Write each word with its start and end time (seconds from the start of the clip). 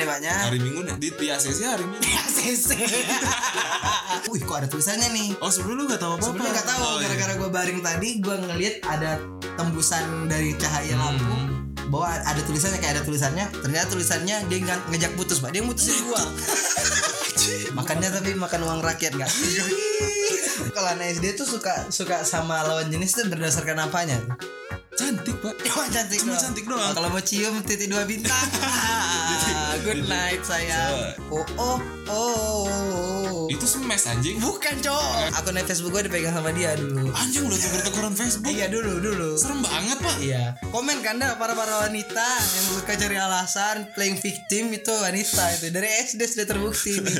menembaknya. 0.00 0.34
Hari 0.40 0.58
Minggu 0.58 0.80
nih 0.80 0.94
di, 0.96 1.08
di 1.10 1.26
ACC 1.28 1.60
hari 1.64 1.84
Minggu. 1.84 2.04
ACC. 2.06 2.68
Wih, 4.30 4.40
kok 4.40 4.56
ada 4.56 4.66
tulisannya 4.66 5.08
nih? 5.10 5.28
Oh 5.38 5.48
sebelum 5.48 5.74
lu 5.76 5.84
gak 5.86 5.98
tahu 5.98 6.14
apa-apa. 6.14 6.26
Sebelumnya 6.28 6.52
nggak 6.52 6.68
tahu 6.68 6.80
Oh, 6.80 6.94
iya. 6.94 7.02
gara-gara 7.04 7.32
gue 7.34 7.50
baring 7.50 7.80
tadi 7.80 8.08
gue 8.18 8.36
ngeliat 8.38 8.76
ada 8.84 9.10
tembusan 9.54 10.04
dari 10.24 10.54
cahaya 10.54 10.94
Hmm. 10.94 11.02
lampu 11.04 11.34
bahwa 11.88 12.06
ada 12.12 12.40
tulisannya 12.40 12.78
kayak 12.78 12.94
ada 12.94 13.02
tulisannya 13.02 13.44
ternyata 13.56 13.88
tulisannya 13.88 14.36
dia 14.44 14.58
nge- 14.60 14.84
ngejak 14.88 15.12
putus 15.14 15.40
pak 15.40 15.50
dia 15.50 15.60
mutusin 15.60 15.96
gua 16.04 16.20
makannya 17.78 18.12
tapi 18.12 18.36
makan 18.36 18.60
uang 18.62 18.80
rakyat 18.80 19.12
nggak 19.14 19.30
kalau 20.70 20.88
anak 20.90 21.16
SD 21.16 21.32
tuh 21.34 21.48
suka 21.48 21.88
suka 21.88 22.20
sama 22.22 22.60
lawan 22.62 22.86
jenis 22.86 23.12
tuh 23.14 23.24
berdasarkan 23.26 23.80
apanya 23.80 24.20
Cantik 24.90 25.38
pak. 25.38 25.54
Cantik 25.88 26.18
Cuma 26.18 26.34
doang. 26.34 26.42
cantik 26.42 26.64
doang. 26.66 26.90
Kalau 26.90 27.08
mau 27.08 27.22
cium 27.22 27.54
titik 27.62 27.86
dua 27.86 28.02
bintang. 28.02 28.34
Good 29.86 30.10
night 30.10 30.42
sayang. 30.42 31.14
Oh 31.30 31.46
oh 31.54 31.78
oh. 32.10 33.46
Itu 33.46 33.62
smash 33.62 34.10
anjing. 34.10 34.42
Bukan 34.42 34.82
cowok. 34.82 35.38
Akun 35.38 35.58
Facebook 35.62 35.94
gue 35.94 36.02
dipegang 36.10 36.34
sama 36.34 36.50
dia 36.50 36.74
dulu. 36.74 37.14
Anjing 37.14 37.46
udah 37.46 37.58
tuker-tukeran 37.58 38.14
Facebook. 38.18 38.50
Iya 38.50 38.66
dulu 38.66 38.98
dulu. 38.98 39.38
Serem 39.38 39.62
banget 39.62 39.98
pak. 40.02 40.16
Iya. 40.18 40.58
Komen 40.74 40.98
kan 41.06 41.22
dah 41.22 41.38
para 41.38 41.54
para 41.54 41.86
wanita 41.86 42.28
yang 42.42 42.66
suka 42.74 42.98
cari 42.98 43.16
alasan 43.16 43.86
playing 43.94 44.18
victim 44.18 44.74
itu 44.74 44.90
wanita 44.90 45.44
itu 45.58 45.70
dari 45.70 45.88
SD 46.06 46.20
sudah 46.26 46.46
terbukti 46.46 46.98
nih. 46.98 47.18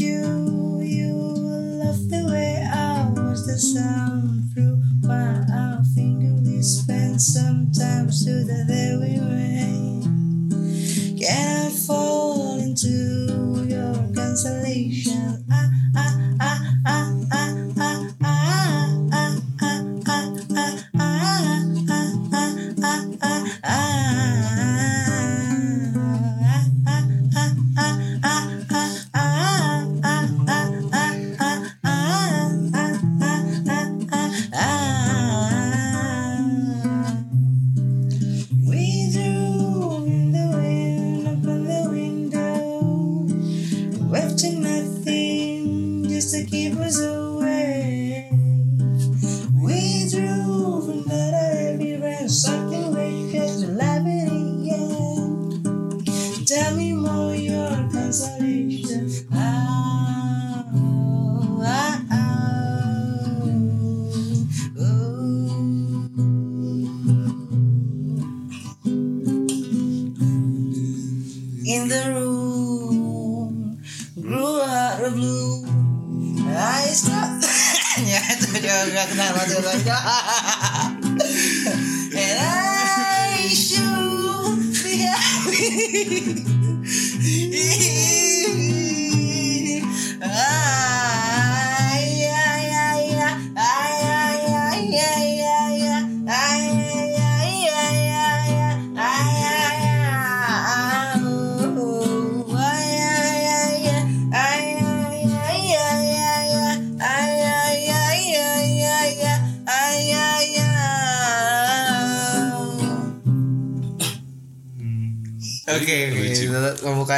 you. 0.00 0.80
You 0.82 1.12
love 1.82 2.08
the 2.08 2.26
way 2.30 2.66
I 2.70 3.08
was 3.10 3.46
the 3.46 3.58
sound 3.58 4.52
through 4.52 4.82
my 5.02 5.44
our 5.52 5.84
finger. 5.94 6.34
We 6.42 6.62
spent 6.62 7.20
some 7.20 7.72
time 7.72 8.08
to 8.08 8.44
the 8.44 8.64
day 8.68 8.96
we 9.00 9.20
went. 9.20 10.04
Can 11.20 11.66
I 11.66 11.70
fall 11.70 12.60
into 12.60 13.64
your 13.68 13.94
consolation? 14.14 15.44
Ah, 15.50 15.70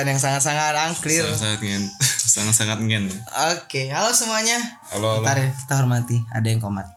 yang 0.08 0.20
sangat-sangat 0.20 0.72
unclear. 0.88 1.24
Sangat-sangat 1.28 1.60
ngen. 1.60 1.84
Sangat-sangat 2.34 2.78
ngen. 2.80 3.04
Oke, 3.52 3.92
halo 3.92 4.10
semuanya. 4.16 4.56
Halo, 4.88 5.20
halo. 5.20 5.24
Bentar 5.24 5.36
ya, 5.36 5.50
kita 5.52 5.74
hormati. 5.76 6.16
Ada 6.32 6.48
yang 6.48 6.60
komat. 6.64 6.88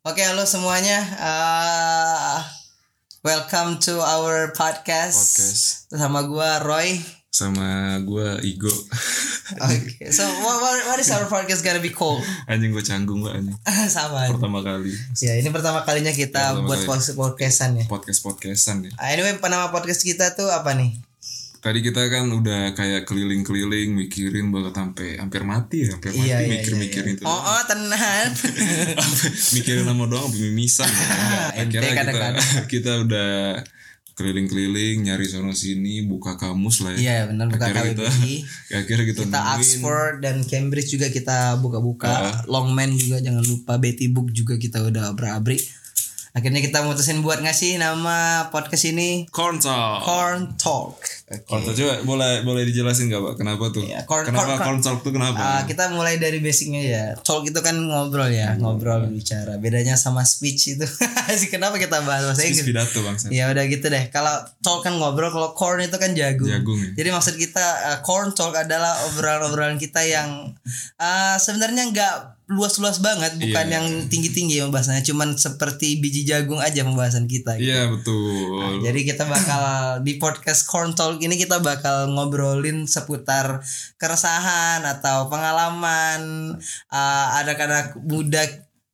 Oke, 0.00 0.24
halo 0.24 0.48
semuanya. 0.48 0.96
Uh, 1.20 2.40
welcome 3.20 3.76
to 3.76 4.00
our 4.00 4.56
podcast. 4.56 5.12
Podcast. 5.12 5.92
Sama 5.92 6.24
gua 6.24 6.64
Roy. 6.64 6.96
Sama 7.30 7.94
gue 8.02 8.42
Igo. 8.42 8.72
Oke, 9.70 10.10
so 10.10 10.26
what, 10.42 10.56
what, 10.58 10.76
what 10.88 10.98
is 10.98 11.10
our 11.14 11.30
podcast 11.30 11.62
gonna 11.62 11.78
be 11.78 11.94
called? 11.94 12.18
anjing 12.50 12.74
gue 12.74 12.82
canggung 12.82 13.22
gue 13.22 13.30
anjing. 13.30 13.54
Sama. 13.86 14.26
aja. 14.26 14.34
Pertama 14.34 14.64
kali. 14.66 14.90
Ya, 15.22 15.38
ini 15.38 15.46
pertama 15.54 15.86
kalinya 15.86 16.10
kita 16.10 16.58
Pertama 16.58 16.66
buat 16.66 16.82
kali. 16.82 16.88
podcast 16.90 17.14
podcastan 17.14 17.70
ya. 17.78 17.84
Podcast-podcastan 17.86 18.76
ya. 18.88 18.90
Ah, 18.98 19.14
Anyway, 19.14 19.38
penama 19.38 19.70
podcast 19.70 20.02
kita 20.02 20.34
tuh 20.34 20.50
apa 20.50 20.74
nih? 20.74 21.09
Tadi 21.60 21.84
kita 21.84 22.08
kan 22.08 22.24
udah 22.32 22.72
kayak 22.72 23.04
keliling-keliling 23.04 23.92
mikirin 23.92 24.48
banget 24.48 24.72
sampai 24.80 25.20
hampir 25.20 25.44
mati 25.44 25.84
ya, 25.84 25.92
hampir 25.92 26.16
mati 26.16 26.24
Iya, 26.24 26.36
iya, 26.40 26.48
mikir-mikirin 26.56 27.20
itu. 27.20 27.24
Oh, 27.28 27.36
oh 27.36 27.62
tenang. 27.68 28.32
mikirin 29.60 29.84
nama 29.84 30.04
doang 30.08 30.32
mimisan. 30.32 30.88
Ente 31.60 31.76
Akhirnya 31.76 31.92
kita 32.00 32.28
kita 32.72 32.92
udah 33.04 33.60
keliling-keliling 34.16 35.04
nyari 35.04 35.24
sono 35.28 35.52
sini 35.52 36.04
buka 36.08 36.40
kamus 36.40 36.80
lah 36.80 36.96
ya. 36.96 37.00
Iya, 37.00 37.16
benar 37.28 37.46
buka 37.52 37.64
Akhirnya 37.68 37.92
kita 37.92 38.04
KBBI. 38.08 38.34
akhirnya 38.80 39.04
kita, 39.04 39.20
Kita 39.20 39.40
nemuin. 39.40 39.52
Oxford 39.56 40.14
dan 40.24 40.36
Cambridge 40.44 40.88
juga 40.92 41.06
kita 41.12 41.38
buka-buka. 41.60 42.44
Longman 42.48 42.96
juga 42.96 43.20
jangan 43.20 43.44
lupa. 43.44 43.76
Betty 43.76 44.08
Book 44.08 44.32
juga 44.32 44.56
kita 44.56 44.80
udah 44.80 45.12
abra-abri. 45.12 45.60
Akhirnya 46.30 46.62
kita 46.62 46.86
mutusin 46.86 47.26
buat 47.26 47.42
ngasih 47.42 47.82
nama 47.82 48.46
podcast 48.54 48.86
ini 48.86 49.26
Corn 49.34 49.58
Talk. 49.58 50.06
Corn 50.06 50.54
Talk. 50.54 51.02
Corn 51.50 51.62
Talk 51.66 51.74
coba 51.74 51.94
boleh 52.06 52.32
boleh 52.46 52.62
dijelasin 52.70 53.10
gak 53.10 53.18
pak 53.18 53.34
kenapa 53.42 53.74
tuh? 53.74 53.82
Iya, 53.82 54.06
corn- 54.06 54.30
kenapa 54.30 54.54
corn- 54.54 54.62
Corn 54.62 54.78
Talk 54.78 54.98
tuh 55.02 55.10
kenapa? 55.10 55.42
Ah, 55.42 55.62
kita 55.66 55.90
mulai 55.90 56.22
dari 56.22 56.38
basicnya 56.38 56.82
ya. 56.86 57.04
Talk 57.18 57.50
itu 57.50 57.58
kan 57.58 57.74
ngobrol 57.74 58.30
ya, 58.30 58.54
ngobrol 58.54 59.10
bicara. 59.10 59.58
Bedanya 59.58 59.98
sama 59.98 60.22
speech 60.22 60.78
itu. 60.78 60.86
Sih 61.40 61.50
kenapa 61.50 61.82
kita 61.82 61.98
bahas 62.06 62.22
bahasa 62.30 62.46
Inggris? 62.46 62.62
pidato 62.62 63.02
bang 63.02 63.16
Ya 63.34 63.50
udah 63.50 63.64
gitu 63.66 63.90
deh. 63.90 64.06
Kalau 64.14 64.46
talk 64.62 64.86
kan 64.86 64.94
ngobrol, 65.02 65.34
kalau 65.34 65.50
corn 65.58 65.82
itu 65.82 65.98
kan 65.98 66.14
jagung. 66.14 66.46
Jagung 66.46 66.78
ya. 66.78 66.90
Jadi 66.94 67.08
maksud 67.10 67.34
kita 67.42 67.66
uh, 67.90 67.98
corn 68.06 68.30
talk 68.30 68.54
adalah 68.54 68.94
obrolan-obrolan 69.10 69.82
kita 69.82 70.06
yang 70.06 70.54
uh, 71.02 71.36
sebenarnya 71.42 71.90
nggak 71.90 72.14
luas-luas 72.50 72.98
banget, 72.98 73.38
bukan 73.38 73.66
Iya. 73.70 73.74
yang 73.78 73.86
tinggi-tinggi 74.10 74.58
ya 74.58 74.66
pembahasannya, 74.66 75.06
cuman 75.06 75.38
seperti 75.38 76.02
biji 76.02 76.26
jagung 76.26 76.58
aja 76.58 76.82
pembahasan 76.82 77.30
kita. 77.30 77.54
gitu. 77.54 77.70
Iya 77.70 77.86
betul. 77.86 78.82
Jadi 78.82 79.00
kita 79.06 79.24
bakal 79.24 79.62
di 80.06 80.18
podcast 80.18 80.66
Corn 80.66 80.90
Talk 80.92 81.22
ini 81.22 81.38
kita 81.38 81.62
bakal 81.62 82.10
ngobrolin 82.10 82.90
seputar 82.90 83.62
keresahan 83.96 84.82
atau 84.82 85.30
pengalaman 85.30 86.52
uh, 86.90 87.26
anak-anak 87.38 87.94
muda 88.02 88.42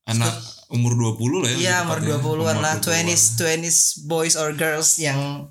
Anak 0.06 0.38
umur 0.70 0.94
20 1.18 1.42
lah 1.42 1.50
ya. 1.50 1.56
Iya, 1.58 1.76
umur 1.82 1.98
tepatnya. 1.98 2.22
20-an 2.22 2.58
lah, 2.62 2.74
20-an. 2.78 3.10
20s 3.10 3.24
20s 3.42 3.78
boys 4.06 4.34
or 4.38 4.54
girls 4.54 5.02
yang 5.02 5.50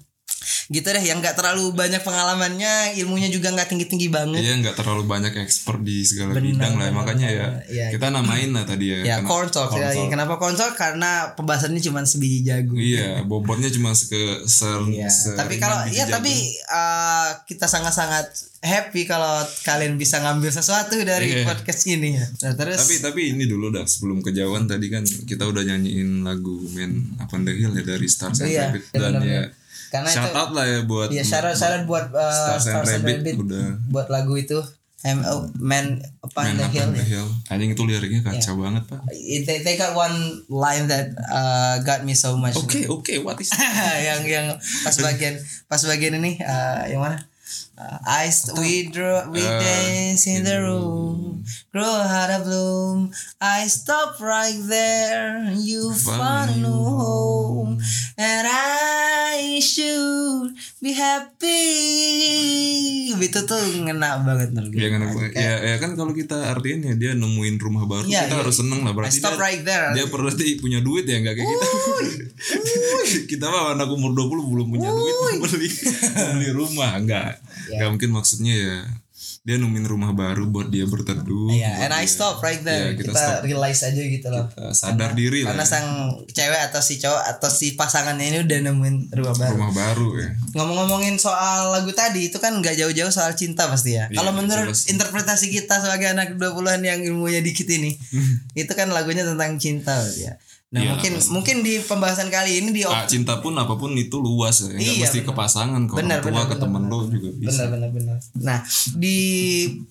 gitu 0.67 0.87
deh 0.87 0.99
yang 0.99 1.19
nggak 1.19 1.33
terlalu 1.33 1.71
banyak 1.71 2.01
pengalamannya 2.01 2.95
ilmunya 2.95 3.27
juga 3.27 3.49
nggak 3.51 3.69
tinggi 3.69 3.85
tinggi 3.85 4.07
banget 4.07 4.39
Iya 4.39 4.53
nggak 4.59 4.75
terlalu 4.75 5.03
banyak 5.03 5.33
expert 5.37 5.81
di 5.81 6.01
segala 6.01 6.33
Benar, 6.33 6.45
bidang 6.45 6.73
lah 6.73 6.87
benar, 6.87 6.97
makanya 6.97 7.27
ya. 7.29 7.47
Iya, 7.65 7.85
kita 7.93 8.07
namain 8.09 8.49
lah 8.49 8.63
tadi 8.63 8.85
ya. 8.89 8.99
ya 9.03 9.15
corn 9.21 9.47
talk 9.47 9.69
corn 9.69 9.81
ya. 9.81 9.91
talk. 9.91 10.09
kenapa 10.09 10.33
corn 10.35 10.53
talk 10.53 10.73
karena 10.73 11.33
pembahasannya 11.33 11.81
cuma 11.81 12.01
sebiji 12.03 12.41
jagung 12.41 12.77
Iya 12.77 13.21
bobotnya 13.21 13.69
cuma 13.69 13.91
seke 13.91 14.45
ser, 14.45 14.81
Iya. 14.85 15.09
Tapi 15.33 15.57
kalau 15.57 15.85
ya 15.87 16.03
jagung. 16.03 16.21
tapi 16.21 16.33
uh, 16.67 17.29
kita 17.45 17.65
sangat-sangat 17.65 18.25
happy 18.61 19.05
kalau 19.05 19.45
kalian 19.61 19.93
bisa 19.95 20.17
ngambil 20.19 20.49
sesuatu 20.49 20.97
dari 20.99 21.29
Iya. 21.31 21.45
podcast 21.45 21.85
ini 21.85 22.17
ya. 22.17 22.25
Nah, 22.41 22.53
terus 22.55 22.79
tapi 22.79 22.95
tapi 22.99 23.21
ini 23.33 23.45
dulu 23.45 23.69
dah 23.69 23.85
sebelum 23.85 24.21
kejauhan 24.21 24.65
tadi 24.65 24.89
kan 24.89 25.05
kita 25.05 25.45
udah 25.45 25.61
nyanyiin 25.63 26.21
lagu 26.21 26.57
Up 27.17 27.31
on 27.31 27.45
the 27.45 27.53
Hill 27.53 27.73
ya 27.73 27.83
dari 27.85 28.05
Stars 28.05 28.41
and 28.41 28.49
Iya, 28.49 28.69
Rabbit 28.69 28.83
dan 28.91 29.01
benar-benar. 29.15 29.25
ya 29.25 29.43
karena 29.93 30.09
shout 30.09 30.31
itu 30.31 30.37
out 30.37 30.51
lah 30.51 30.65
ya 30.65 30.79
buat 30.83 31.07
ya 31.09 31.23
syarat 31.23 31.53
syarat 31.53 31.83
buat 31.85 32.09
uh, 32.11 32.57
Stars 32.57 32.97
and 32.97 33.05
Rabbit 33.05 33.35
udah 33.37 33.67
buat 33.89 34.07
lagu 34.09 34.33
itu 34.35 34.59
M 35.05 35.21
oh, 35.21 35.45
Man 35.61 36.01
Upon 36.25 36.49
Man 36.49 36.57
the 36.57 36.65
Up 36.65 36.73
Hill. 36.73 36.89
on 36.89 36.97
the 36.97 37.05
Hill 37.05 37.27
anjing 37.53 37.69
itu 37.77 37.83
liriknya 37.85 38.25
kacau 38.25 38.57
banget 38.57 38.89
pak 38.89 39.05
It- 39.13 39.45
They, 39.45 39.61
they 39.61 39.77
got 39.77 39.93
one 39.93 40.17
line 40.49 40.89
that 40.89 41.13
uh, 41.29 41.77
got 41.85 42.01
me 42.01 42.17
so 42.17 42.33
much. 42.33 42.57
oke 42.57 42.89
oke 42.89 43.13
what 43.21 43.37
is 43.37 43.53
yang 44.09 44.25
yang 44.25 44.57
pas 44.57 44.95
bagian 45.05 45.37
pas 45.69 45.77
bagian 45.77 46.17
ini 46.17 46.41
uh, 46.41 46.89
yang 46.89 47.05
mana? 47.05 47.21
Uh, 47.75 47.99
I 48.07 48.31
st- 48.31 48.55
we 48.55 48.87
draw 48.87 49.27
we 49.27 49.43
Uh, 49.43 49.59
dance 49.59 50.23
in 50.25 50.47
the 50.47 50.63
room, 50.63 51.43
grow 51.75 51.83
out 51.83 52.31
of 52.31 52.47
bloom. 52.47 53.11
I 53.43 53.67
stop 53.67 54.15
right 54.23 54.55
there. 54.63 55.51
You 55.59 55.91
found 55.91 56.55
a 56.55 56.63
new 56.63 56.71
home, 56.71 57.83
and 58.15 58.47
I 58.47 59.59
should 59.59 60.55
be 60.79 60.95
happy. 60.95 61.59
Itu 63.15 63.43
tuh 63.43 63.59
ngena 63.83 64.23
banget 64.23 64.55
gue. 64.55 64.79
ya, 64.79 64.87
kan, 64.87 65.01
ya, 65.33 65.53
ya 65.65 65.75
kan 65.81 65.97
kalau 65.97 66.13
kita 66.13 66.55
artiin 66.55 66.79
ya 66.79 66.93
dia 66.95 67.11
nemuin 67.11 67.57
rumah 67.57 67.83
baru 67.83 68.05
Iya, 68.05 68.23
kita 68.23 68.31
iya. 68.31 68.39
harus 68.39 68.55
seneng 68.55 68.79
lah 68.85 68.91
I 68.91 68.95
berarti 68.95 69.17
stop 69.19 69.33
dia, 69.35 69.41
right 69.41 69.61
there. 69.65 69.91
dia 69.91 70.05
berarti 70.07 70.45
punya 70.61 70.79
duit 70.79 71.03
ya 71.03 71.19
nggak 71.19 71.33
kayak 71.33 71.47
kita 71.49 71.65
kita 73.35 73.45
mah 73.49 73.73
anak 73.73 73.89
umur 73.89 74.13
20 74.13 74.45
belum 74.45 74.67
punya 74.69 74.87
duit 74.87 75.13
mau 75.17 75.35
beli 75.49 75.67
beli 76.37 76.49
rumah 76.53 76.91
enggak 76.95 77.41
Ya. 77.67 77.77
nggak 77.77 77.89
mungkin 77.91 78.11
maksudnya 78.11 78.53
ya 78.53 78.77
dia 79.41 79.55
nemuin 79.55 79.85
rumah 79.85 80.09
baru 80.09 80.45
buat 80.45 80.67
dia 80.67 80.83
berteduh 80.83 81.47
Iya, 81.47 81.69
and 81.79 81.93
buat 81.93 82.01
I 82.01 82.05
stop 82.05 82.41
right 82.41 82.59
there. 82.59 82.91
Iya, 82.91 82.97
kita 82.97 83.05
kita 83.07 83.21
stop. 83.21 83.41
realize 83.43 83.79
aja 83.79 84.01
gitu 84.01 84.27
loh. 84.27 84.45
Kita 84.47 84.73
sadar 84.73 85.13
diri 85.13 85.39
lah 85.39 85.53
Karena 85.53 85.61
ya. 85.61 85.69
sang 85.69 85.87
cewek 86.27 86.61
atau 86.63 86.81
si 86.81 86.97
cowok 86.97 87.23
atau 87.27 87.49
si 87.51 87.67
pasangannya 87.73 88.25
ini 88.27 88.37
udah 88.41 88.57
nemuin 88.63 88.95
rumah 89.13 89.33
baru. 89.35 89.53
rumah 89.55 89.71
baru 89.71 90.09
ya 90.17 90.29
Ngomong-ngomongin 90.51 91.15
soal 91.15 91.69
lagu 91.71 91.91
tadi 91.91 92.27
itu 92.27 92.37
kan 92.37 92.57
nggak 92.57 92.73
jauh-jauh 92.75 93.09
soal 93.09 93.33
cinta 93.33 93.65
pasti 93.65 93.93
ya. 93.93 94.09
Iya, 94.09 94.17
Kalau 94.17 94.33
menurut 94.33 94.73
jelas. 94.73 94.89
interpretasi 94.89 95.47
kita 95.51 95.77
sebagai 95.77 96.09
anak 96.11 96.33
20-an 96.35 96.81
yang 96.81 96.99
ilmunya 97.03 97.39
dikit 97.39 97.65
ini, 97.67 97.93
itu 98.53 98.71
kan 98.71 98.89
lagunya 98.89 99.21
tentang 99.21 99.55
cinta 99.55 99.93
ya. 100.15 100.41
Nah, 100.75 100.83
Iya, 100.83 100.91
mungkin 100.91 101.13
pasti. 101.15 101.31
mungkin 101.31 101.55
di 101.61 101.73
pembahasan 101.79 102.27
kali 102.27 102.59
ini 102.59 102.69
di 102.69 102.83
Ah, 102.83 103.07
cinta 103.07 103.39
pun 103.39 103.55
apa 103.55 103.73
pun 103.73 103.95
itu 103.95 104.19
luas 104.19 104.59
ya 104.59 104.67
nggak 104.67 104.75
Iya, 104.77 104.93
mesti 104.99 105.19
benar. 105.19 105.27
ke 105.27 105.39
pasangan 105.39 105.81
ke 105.81 105.93
Benar, 105.95 106.03
orang 106.11 106.19
tua 106.19 106.31
benar, 106.35 106.45
ke 106.45 106.55
temen 106.59 106.81
benar. 106.81 106.91
lo 106.91 107.07
juga 107.07 107.29
bisa 107.33 107.61
Benar 107.63 107.69
benar 107.71 107.89
benar. 107.89 108.17
Nah, 108.35 108.59
di 108.93 109.19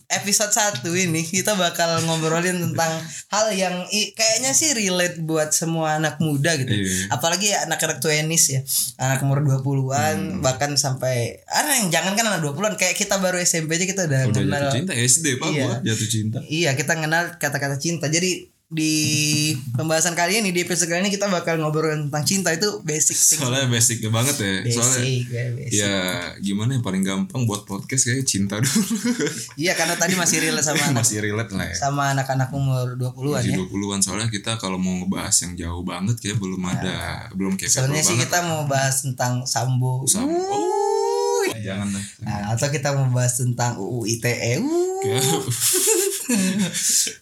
episode 0.07 0.53
1 0.53 0.85
ini 1.01 1.23
kita 1.23 1.57
bakal 1.57 2.05
ngobrolin 2.05 2.61
tentang 2.61 2.93
hal 3.29 3.47
yang 3.51 3.75
kayaknya 4.13 4.53
sih 4.53 4.71
relate 4.73 5.19
buat 5.21 5.51
semua 5.51 5.97
anak 5.97 6.21
muda 6.21 6.53
gitu. 6.55 6.69
Iya. 6.69 7.09
Apalagi 7.11 7.49
ya 7.49 7.65
anak-anak 7.65 7.99
20s 7.99 8.45
ya. 8.51 8.61
Anak 8.99 9.25
umur 9.25 9.41
20-an 9.41 10.17
Hmm. 10.17 10.41
bahkan 10.41 10.75
sampai 10.75 11.41
ah 11.47 11.65
yang 11.75 11.89
jangan 11.89 12.13
kan 12.13 12.29
anak 12.29 12.45
20-an 12.45 12.77
kayak 12.77 12.93
kita 12.95 13.17
baru 13.17 13.41
SMP 13.41 13.73
aja 13.73 13.87
kita 13.87 14.03
udah, 14.05 14.21
udah 14.27 14.37
kenal 14.37 14.61
jatuh 14.61 14.73
cinta 14.75 14.93
SD 14.95 15.27
pak 15.39 15.49
Iya. 15.49 15.65
gua 15.65 15.75
jatuh 15.83 16.09
cinta 16.09 16.39
Iya, 16.45 16.71
kita 16.75 16.93
kenal 16.95 17.25
kata-kata 17.35 17.77
cinta. 17.77 18.07
Jadi 18.07 18.53
di 18.75 18.95
pembahasan 19.79 20.19
kali 20.19 20.43
ini 20.43 20.51
di 20.51 20.67
episode 20.67 20.91
kali 20.91 21.07
ini 21.07 21.13
kita 21.15 21.31
bakal 21.31 21.63
ngobrolin 21.63 22.11
tentang 22.11 22.27
cinta 22.27 22.51
itu 22.51 22.83
basic 22.83 23.15
thing. 23.15 23.39
soalnya 23.39 23.71
basic 23.71 24.03
banget 24.11 24.35
ya 24.43 24.55
soalnya 24.75 24.99
Basic, 24.99 25.25
ya, 25.31 25.45
basic. 25.55 25.79
ya 25.79 25.97
gimana 26.43 26.71
ya 26.75 26.81
paling 26.83 27.07
gampang 27.07 27.47
buat 27.47 27.63
podcast 27.63 28.11
kayak 28.11 28.27
cinta 28.27 28.59
dulu 28.59 28.83
Iya, 29.63 29.79
karena 29.79 29.95
tadi 29.95 30.19
masih 30.19 30.43
relate 30.43 30.67
sama 30.67 30.83
anak 30.91 31.07
masih 31.07 31.17
relate 31.23 31.53
lah 31.55 31.67
ya 31.71 31.75
sama 31.79 32.03
anak-anak 32.19 32.51
umur 32.51 32.99
20-an 32.99 33.47
masih 33.47 33.55
ya. 33.55 33.63
20-an 33.63 34.01
soalnya 34.03 34.29
kita 34.29 34.59
kalau 34.59 34.77
mau 34.83 34.99
ngebahas 35.07 35.37
yang 35.47 35.53
jauh 35.55 35.83
banget 35.87 36.17
kayak 36.19 36.39
belum 36.43 36.63
ada 36.67 37.31
belum 37.39 37.55
kayak 37.55 37.71
Sebenarnya 37.71 38.03
sih 38.03 38.19
banget 38.19 38.27
kita 38.27 38.39
mau 38.43 38.67
bahas 38.67 38.97
tentang 39.07 39.47
Sambo. 39.47 40.03
sama 40.11 40.35
oh, 40.35 41.47
jangan 41.63 41.89
lah 41.95 42.05
Nah, 42.25 42.57
atau 42.57 42.69
kita 42.73 42.91
mau 42.97 43.07
bahas 43.13 43.37
tentang 43.37 43.77
UU 43.79 44.09
ITE. 44.19 44.59
Uh. 44.59 45.45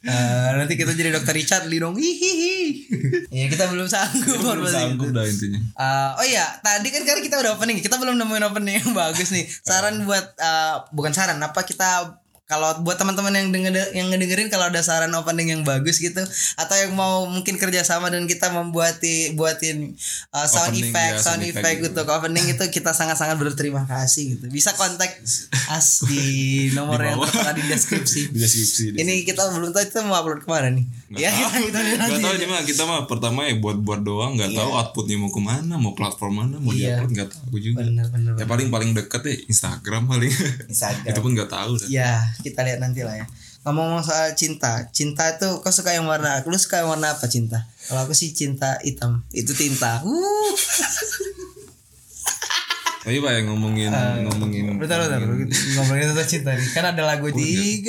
Nah, 0.07 0.55
nanti 0.63 0.75
kita 0.79 0.95
jadi 0.95 1.11
dokter 1.11 1.35
Richard 1.35 1.67
Lee 1.67 1.83
dong. 1.83 1.99
Hihihi. 1.99 2.57
ya 3.37 3.47
kita 3.51 3.69
belum 3.73 3.87
sanggup 3.91 4.39
belum 4.39 4.63
bahas 4.63 4.77
sanggup 4.77 5.11
dah 5.11 5.25
intinya 5.27 5.61
Uh, 5.73 6.15
oh 6.21 6.27
iya, 6.27 6.47
tadi 6.63 6.95
kan 6.95 7.03
karena 7.03 7.23
kita 7.25 7.37
udah 7.41 7.59
opening, 7.59 7.83
kita 7.83 7.99
belum 7.99 8.15
nemuin 8.15 8.45
opening 8.53 8.77
yang 8.79 8.93
bagus 8.95 9.35
nih. 9.35 9.49
Saran 9.49 10.05
buat 10.07 10.37
uh, 10.39 10.87
bukan 10.95 11.11
saran, 11.11 11.41
apa 11.43 11.65
kita 11.67 12.22
kalau 12.53 12.85
buat 12.85 13.01
teman-teman 13.01 13.33
yang 13.33 13.49
denger 13.49 13.97
yang 13.97 14.13
ngedengerin 14.13 14.53
kalau 14.53 14.69
ada 14.69 14.85
saran 14.85 15.17
opening 15.17 15.57
yang 15.57 15.63
bagus 15.65 15.97
gitu 15.97 16.21
atau 16.61 16.77
yang 16.77 16.93
mau 16.93 17.25
mungkin 17.25 17.57
kerjasama 17.57 18.13
dan 18.13 18.29
kita 18.29 18.53
membuati 18.53 19.33
buatin 19.33 19.97
uh, 20.37 20.45
sound 20.45 20.77
Opening, 20.77 20.93
effect, 20.93 21.15
ya, 21.17 21.25
sound 21.25 21.41
effect 21.41 21.63
effect 21.63 21.79
gitu. 21.79 21.89
untuk 21.95 22.07
opening 22.11 22.45
itu 22.51 22.65
kita 22.69 22.91
sangat-sangat 22.91 23.39
berterima 23.39 23.87
kasih 23.87 24.37
gitu. 24.37 24.45
Bisa 24.51 24.75
kontak 24.75 25.23
us 25.71 26.03
di 26.05 26.25
nomor 26.75 26.99
Di 26.99 27.07
yang 27.15 27.19
tertera 27.23 27.53
di 27.55 27.63
deskripsi. 27.71 28.21
di 28.35 28.39
deskripsi 28.43 28.83
di 28.93 28.97
Ini 28.99 29.15
kita 29.23 29.47
belum 29.55 29.71
tahu 29.71 29.83
itu 29.87 29.99
mau 30.03 30.19
upload 30.19 30.43
ke 30.43 30.49
mana 30.51 30.69
nih. 30.75 30.85
Ya 31.15 31.29
kita 31.29 31.59
kita 31.63 31.81
lihat 31.83 31.99
Gak 32.01 32.21
tahu 32.21 32.35
ini 32.35 32.47
mah 32.47 32.61
kita 32.63 32.83
mah 32.83 33.01
pertama 33.05 33.45
ya 33.45 33.55
buat 33.57 33.77
buat 33.77 34.01
doang 34.01 34.35
nggak 34.35 34.53
tahu 34.53 34.71
outputnya 34.71 35.17
mau 35.17 35.29
ke 35.29 35.39
mana 35.39 35.75
mau 35.77 35.93
platform 35.93 36.33
mana 36.41 36.57
mau 36.57 36.71
Iya. 36.71 36.97
diupload 36.97 37.11
nggak 37.13 37.31
tahu 37.31 37.55
juga 37.57 37.83
Bener 37.83 38.07
bener. 38.09 38.33
ya 38.35 38.45
paling 38.45 38.69
paling 38.69 38.91
deket 38.93 39.21
ya 39.23 39.35
Instagram 39.47 40.07
paling 40.07 40.33
Instagram. 40.67 41.05
itu 41.11 41.19
pun 41.19 41.31
nggak 41.33 41.51
tahu. 41.51 41.73
Ya, 41.87 42.23
kita 42.41 42.63
lihat 42.63 42.79
nanti 42.79 43.03
lah 43.03 43.19
ya. 43.19 43.27
Ngomong-ngomong 43.63 44.03
soal 44.03 44.35
cinta, 44.35 44.91
cinta 44.91 45.31
itu 45.31 45.47
kau 45.63 45.71
suka 45.71 45.95
yang 45.95 46.03
warna? 46.05 46.43
Lu 46.43 46.57
suka 46.57 46.83
yang 46.83 46.91
warna 46.91 47.15
apa 47.15 47.31
cinta? 47.31 47.63
Kalau 47.87 48.03
aku 48.03 48.11
sih 48.11 48.35
cinta 48.35 48.75
hitam, 48.83 49.23
itu 49.31 49.55
tinta. 49.55 50.03
Uh. 50.03 50.55
tapi 53.03 53.19
pak 53.19 53.33
yang 53.35 53.47
ngomongin 53.51 53.91
ngomongin 54.31 54.79
Bentar, 54.79 55.03
bentar, 55.03 55.19
ngomongin 55.19 56.15
tentang 56.15 56.29
cinta 56.31 56.55
nih. 56.55 56.69
Kan 56.71 56.87
ada 56.95 57.03
lagu 57.03 57.35
30 57.35 57.83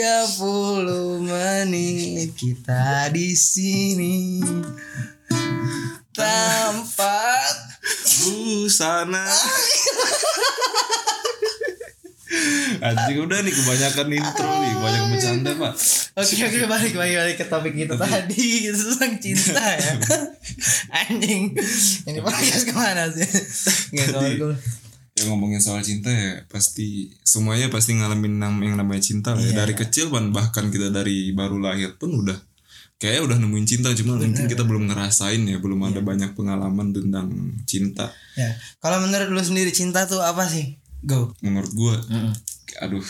menit 1.21 2.33
kita 2.33 3.13
di 3.13 3.38
sini. 3.38 4.42
Tempat 6.13 7.55
busana 8.25 9.25
Anjing 12.82 13.17
udah 13.22 13.39
nih 13.46 13.53
kebanyakan 13.53 14.08
intro 14.17 14.50
nih, 14.50 14.74
banyak 14.82 15.03
bercanda 15.13 15.51
pak. 15.53 15.74
Oke 16.17 16.34
oke 16.41 16.58
balik 16.65 16.93
balik 16.98 17.15
balik 17.22 17.36
ke 17.38 17.46
topik 17.46 17.74
kita 17.77 17.93
tadi 17.93 18.65
itu 18.65 18.82
tentang 18.98 19.13
cinta 19.22 19.62
ya. 19.62 19.93
Anjing. 21.05 21.53
Ini 22.10 22.20
podcast 22.25 22.65
ke 22.65 22.74
mana 22.74 23.13
sih? 23.13 23.29
Nggak 23.93 24.08
tahu. 24.10 24.58
Ya 25.24 25.32
ngomongin 25.32 25.63
soal 25.63 25.80
cinta 25.80 26.12
ya 26.12 26.44
pasti 26.51 27.15
semuanya 27.24 27.72
pasti 27.72 27.96
ngalamin 27.96 28.44
yang 28.60 28.75
namanya 28.75 29.00
cinta 29.00 29.32
lah 29.32 29.39
ya. 29.39 29.63
Dari 29.63 29.72
kecil 29.72 30.12
ban 30.12 30.36
bahkan 30.36 30.68
kita 30.68 30.92
dari 30.92 31.32
baru 31.32 31.63
lahir 31.63 31.96
pun 31.96 32.12
udah 32.12 32.36
kayak 33.00 33.24
udah 33.24 33.39
nemuin 33.39 33.68
cinta 33.68 33.92
cuma 33.96 34.20
mungkin 34.20 34.48
kita 34.48 34.63
belum 34.68 34.88
ngerasain 34.92 35.44
ya, 35.48 35.60
belum 35.60 35.80
ada 35.88 36.00
banyak 36.03 36.36
pengalaman 36.36 36.92
tentang 36.92 37.32
cinta. 37.68 38.12
Ya, 38.36 38.56
kalau 38.84 39.00
menurut 39.03 39.32
lu 39.32 39.44
sendiri 39.44 39.72
cinta 39.72 40.08
tuh 40.08 40.20
apa 40.20 40.48
sih? 40.48 40.80
Go. 41.03 41.32
Menurut 41.39 41.72
gua 41.72 42.00
aduh 42.80 43.03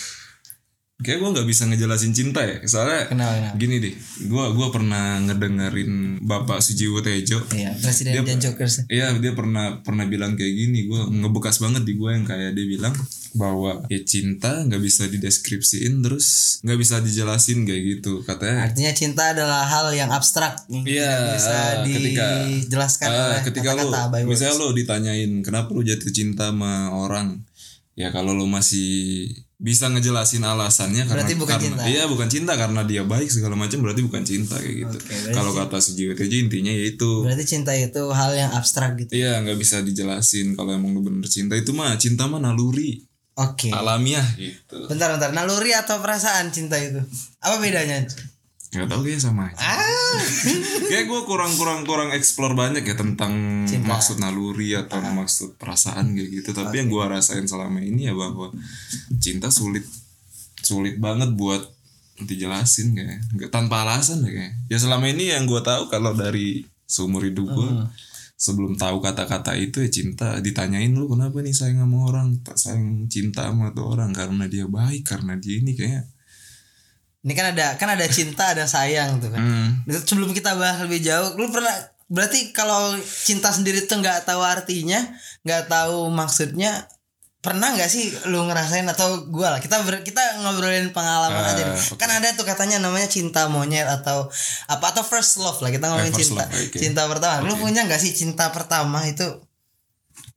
kayak 1.04 1.20
gua 1.20 1.30
nggak 1.30 1.46
bisa 1.46 1.64
ngejelasin 1.66 2.12
cinta 2.12 2.42
ya. 2.42 2.64
Soalnya 2.64 3.06
Kenal 3.06 3.30
kenal. 3.30 3.54
gini 3.56 3.76
deh, 3.78 3.94
gua 4.26 4.50
gua 4.50 4.68
pernah 4.70 5.20
ngedengerin 5.22 5.92
Bapak 6.20 6.58
Sujiwo 6.58 7.00
Tejo 7.00 7.44
Iya, 7.50 7.76
Presiden 7.76 8.16
Dia- 8.16 8.26
Jan 8.26 8.40
Jokers. 8.42 8.88
Iya 8.88 9.12
dia 9.16 9.34
pernah 9.34 9.80
pernah 9.80 10.06
bilang 10.06 10.34
kayak 10.34 10.50
gini 10.52 10.80
gue 10.84 11.02
ngebekas 11.14 11.60
banget 11.60 11.84
di 11.84 11.94
gue 11.94 12.08
yang 12.08 12.24
kayak 12.24 12.54
dia 12.54 12.66
bilang 12.66 12.96
bahwa 13.34 13.84
ya 13.88 14.00
cinta 14.02 14.62
nggak 14.62 14.80
bisa 14.80 15.04
dideskripsiin 15.06 16.00
terus 16.00 16.28
nggak 16.62 16.78
bisa 16.78 16.96
dijelasin 16.98 17.64
kayak 17.64 17.82
gitu 17.98 18.22
katanya 18.22 18.64
Artinya 18.64 18.92
cinta 18.92 19.24
adalah 19.30 19.64
hal 19.64 19.90
yang 19.92 20.08
abstrak 20.08 20.54
yang 20.68 20.86
Iya, 20.86 21.14
bisa 21.34 21.58
ketika- 21.84 22.46
dijelaskan 22.46 23.08
oleh 23.10 23.40
ketika 23.42 23.70
lo 23.72 23.90
kata-kata 23.90 24.02
by 24.08 24.22
words. 24.22 24.30
misalnya 24.32 24.56
lo 24.56 24.68
ditanyain 24.72 25.32
kenapa 25.42 25.70
lo 25.70 25.82
jatuh 25.82 26.12
cinta 26.12 26.48
sama 26.48 26.74
orang 26.92 27.42
ya 27.94 28.10
kalau 28.10 28.32
lo 28.32 28.46
masih 28.46 29.28
bisa 29.64 29.88
ngejelasin 29.88 30.44
alasannya 30.44 31.08
karena 31.08 31.24
Berarti 31.24 31.40
bukan 31.40 31.56
karena, 31.56 31.64
cinta. 31.64 31.82
Iya, 31.88 32.04
bukan 32.12 32.28
cinta 32.28 32.54
karena 32.60 32.84
dia 32.84 33.08
baik 33.08 33.32
segala 33.32 33.56
macam 33.56 33.80
berarti 33.80 34.04
bukan 34.04 34.24
cinta 34.28 34.60
kayak 34.60 34.76
gitu. 34.76 34.98
Berarti 35.00 35.32
Kalau 35.32 35.52
kata 35.56 35.80
si 35.80 35.96
JWTJ 35.96 36.34
intinya 36.52 36.74
yaitu 36.76 37.24
Berarti 37.24 37.48
cinta 37.48 37.72
itu 37.72 38.04
hal 38.12 38.36
yang 38.36 38.52
abstrak 38.52 39.00
gitu. 39.00 39.16
Iya 39.16 39.40
nggak 39.40 39.56
bisa 39.56 39.80
dijelasin 39.80 40.60
kalau 40.60 40.76
emang 40.76 40.92
lu 40.92 41.00
bener 41.00 41.32
cinta 41.32 41.56
itu 41.56 41.72
mah 41.72 41.96
cinta 41.96 42.28
mah 42.28 42.44
naluri 42.44 43.08
Oke. 43.40 43.72
alamiah 43.72 44.28
gitu. 44.36 44.84
Bentar 44.92 45.16
bentar, 45.16 45.32
naluri 45.32 45.72
atau 45.72 46.04
perasaan 46.04 46.52
cinta 46.52 46.76
itu? 46.76 47.00
Apa 47.40 47.64
bedanya? 47.64 48.04
Gak 48.74 48.90
tau 48.90 49.06
kayak 49.06 49.22
sama 49.22 49.54
aja. 49.54 49.62
Ah. 49.62 50.18
Kayak 50.90 51.06
gue 51.06 51.22
kurang 51.30 51.54
kurang 51.54 51.86
kurang 51.86 52.10
explore 52.10 52.58
banyak 52.58 52.82
ya 52.82 52.98
tentang 52.98 53.66
Cinta. 53.70 53.86
maksud 53.86 54.18
naluri 54.18 54.74
atau 54.74 54.98
maksud 54.98 55.62
perasaan 55.62 56.18
kayak 56.18 56.30
gitu. 56.42 56.50
Tapi 56.58 56.82
yang 56.82 56.90
gue 56.90 57.04
rasain 57.06 57.46
selama 57.46 57.78
ini 57.86 58.10
ya 58.10 58.14
bahwa 58.18 58.50
cinta 59.22 59.54
sulit 59.54 59.86
sulit 60.66 60.98
banget 60.98 61.38
buat 61.38 61.62
dijelasin 62.18 62.98
kayak 62.98 63.20
nggak 63.38 63.52
tanpa 63.54 63.86
alasan 63.86 64.26
deh 64.26 64.34
kayak. 64.34 64.54
Ya 64.74 64.78
selama 64.82 65.06
ini 65.06 65.30
yang 65.30 65.46
gue 65.46 65.62
tahu 65.62 65.94
kalau 65.94 66.18
dari 66.18 66.66
seumur 66.90 67.26
hidup 67.26 67.46
gue 67.54 67.70
sebelum 68.44 68.76
tahu 68.76 69.00
kata-kata 69.00 69.56
itu 69.56 69.80
ya 69.86 69.90
cinta 69.90 70.28
ditanyain 70.44 70.92
lu 70.92 71.08
kenapa 71.08 71.40
nih 71.40 71.56
sayang 71.56 71.88
sama 71.88 71.98
orang 72.12 72.28
tak 72.44 72.60
sayang 72.60 73.08
cinta 73.08 73.48
sama 73.48 73.72
tuh 73.72 73.96
orang 73.96 74.12
karena 74.12 74.52
dia 74.52 74.68
baik 74.68 75.08
karena 75.08 75.40
dia 75.40 75.64
ini 75.64 75.78
kayak 75.78 76.13
Ini 77.24 77.34
kan 77.34 77.46
ada 77.50 77.68
kan 77.74 77.88
ada 77.88 78.04
cinta 78.06 78.52
ada 78.52 78.64
sayang 78.66 79.18
tuh 79.18 79.32
kan. 79.32 79.40
hmm, 79.40 79.88
Sebelum 80.04 80.32
kita 80.32 80.54
bahas 80.54 80.84
lebih 80.84 81.00
jauh, 81.02 81.34
lu 81.34 81.48
pernah 81.48 81.72
berarti 82.06 82.52
kalau 82.52 82.94
cinta 83.00 83.48
sendiri 83.50 83.84
tuh 83.84 83.98
nggak 83.98 84.24
tahu 84.24 84.40
artinya, 84.40 85.00
nggak 85.42 85.66
tahu 85.66 86.12
maksudnya, 86.12 86.84
pernah 87.40 87.72
nggak 87.72 87.88
sih 87.88 88.12
lu 88.26 88.44
ngerasain 88.44 88.84
atau 88.86 89.24
gua 89.26 89.52
lah 89.52 89.60
kita 89.60 89.82
ber- 89.82 90.00
kita 90.02 90.20
ngobrolin 90.38 90.92
pengalaman 90.92 91.42
Ah, 91.42 91.50
aja 91.50 91.64
nih. 91.66 91.76
oke. 91.76 91.96
Kan 91.96 92.12
ada 92.14 92.28
tuh 92.34 92.44
katanya 92.44 92.78
namanya 92.78 93.08
cinta 93.08 93.48
monyet 93.48 93.84
atau 93.86 94.28
apa 94.66 94.86
atau 94.90 95.02
first 95.02 95.36
love 95.38 95.58
lah 95.58 95.68
kita 95.68 95.86
ngomongin 95.86 96.12
Eh, 96.12 96.20
cinta 96.22 96.44
love, 96.44 96.56
oke. 96.62 96.78
cinta 96.78 97.02
pertama. 97.06 97.40
Lu 97.42 97.56
punya 97.58 97.84
nggak 97.84 98.00
sih 98.00 98.12
cinta 98.12 98.48
pertama 98.50 99.00
itu? 99.06 99.28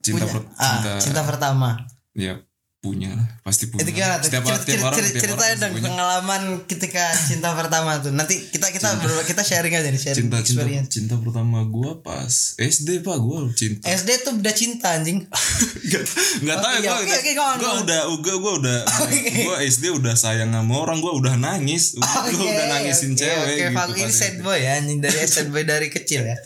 cinta 0.00 0.22
punya. 0.22 0.32
per- 0.32 0.48
Ah, 0.56 0.70
cinta, 0.72 0.90
cinta 1.02 1.22
pertama. 1.24 1.68
ya 2.12 2.45
punya 2.86 3.10
lah 3.10 3.26
pasti 3.42 3.66
punya 3.66 3.82
Itu 3.82 3.90
gimana 3.92 4.14
tuh? 4.16 4.26
setiap, 4.26 4.42
Cer- 4.44 4.54
tiap 4.60 4.62
cer- 4.70 4.86
orang 4.86 4.96
cer- 4.96 5.06
tiap 5.08 5.18
ceritain 5.18 5.34
orang 5.34 5.50
pasti 5.50 5.58
dong 5.58 5.72
punya. 5.72 5.84
pengalaman 5.84 6.42
ketika 6.64 7.04
cinta 7.20 7.48
pertama 7.52 7.90
tuh. 7.98 8.10
Nanti 8.10 8.34
kita 8.46 8.66
kita 8.68 8.88
ber- 8.96 9.24
kita 9.24 9.42
sharing 9.42 9.74
aja 9.74 9.88
nih 9.88 9.98
sharing 9.98 10.18
cinta 10.22 10.38
cinta 10.38 10.62
experience. 10.62 10.88
cinta 10.88 11.14
pertama 11.16 11.58
gua 11.64 11.98
pas 11.98 12.30
SD 12.54 13.02
pak 13.02 13.18
gua 13.18 13.50
cinta 13.52 13.82
SD 13.84 14.10
tuh 14.22 14.32
udah 14.36 14.54
cinta 14.54 14.94
anjing. 14.94 15.26
nggak 15.86 16.02
nggak 16.40 16.56
tahu 16.56 16.72
iya, 16.72 16.78
ya 16.78 16.86
gua 16.86 16.96
oke, 16.96 17.06
udah- 17.08 17.34
go 17.34 17.42
on. 17.42 17.56
udah 17.82 18.00
gua 18.16 18.36
gua 18.36 18.52
udah 18.56 18.78
gua 19.46 19.56
SD 19.60 19.84
udah 19.92 20.14
sayang 20.14 20.50
sama 20.52 20.74
orang 20.76 20.98
gua 20.98 21.12
udah 21.12 21.34
nangis 21.34 21.94
gua 21.94 22.06
Oke, 22.22 22.38
udah 22.38 22.66
nangisin 22.70 23.12
oke, 23.12 23.18
cewek 23.18 23.42
Oke, 23.42 23.66
gitu 23.66 23.92
ini 23.98 24.12
sad 24.12 24.36
boy 24.38 24.56
ya, 24.56 24.70
anjing 24.76 24.98
dari 24.98 25.18
sad 25.28 25.48
boy 25.48 25.62
dari 25.62 25.88
kecil 25.88 26.22
ya. 26.22 26.36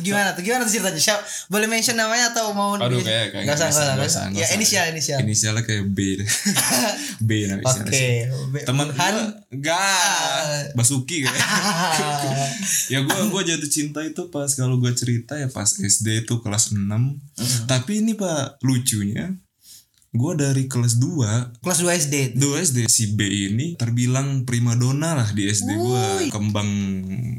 Gimana 0.00 0.32
tuh? 0.32 0.40
Gimana 0.40 0.62
tuh 0.62 0.72
ceritanya? 0.72 0.96
Siap, 0.96 1.20
boleh 1.48 1.66
mention 1.66 1.94
namanya 1.94 2.30
atau 2.30 2.52
mau 2.52 2.72
Aduh 2.72 3.00
kayak 3.00 3.32
kayak 3.32 3.44
nggak 3.44 3.56
gak 3.56 3.70
usah, 4.06 4.24
nggak 4.28 4.40
Ya 4.40 4.46
inisial, 4.52 4.84
inisial. 4.88 5.18
inisialnya 5.20 5.62
kayak 5.62 5.89
B. 5.90 6.22
B 7.26 7.30
nama 7.50 7.60
inisialnya 7.60 7.90
Oke. 7.90 7.98
sih. 7.98 8.64
teman 8.64 8.88
Han. 8.94 9.14
enggak 9.50 10.74
Basuki 10.78 11.26
kayak 11.26 11.36
ya 12.92 13.02
gua 13.02 13.26
gua 13.28 13.42
jatuh 13.42 13.66
cinta 13.66 14.00
itu 14.06 14.30
pas 14.30 14.48
kalau 14.54 14.78
gua 14.78 14.94
cerita 14.94 15.34
ya 15.34 15.50
pas 15.50 15.66
SD 15.66 16.24
itu 16.26 16.38
kelas 16.38 16.72
6 16.72 16.86
tapi 17.66 18.00
ini 18.00 18.14
pak 18.14 18.62
lucunya 18.62 19.34
gua 20.10 20.34
dari 20.34 20.66
kelas 20.66 20.98
2 20.98 21.62
Kelas 21.62 21.78
2 21.86 22.00
SD. 22.02 22.14
2 22.34 22.66
SD 22.66 22.78
si 22.90 23.14
B 23.14 23.26
ini 23.26 23.78
terbilang 23.78 24.42
primadona 24.42 25.14
lah 25.14 25.28
di 25.30 25.46
SD 25.46 25.70
gua 25.70 26.26
kembang 26.34 26.70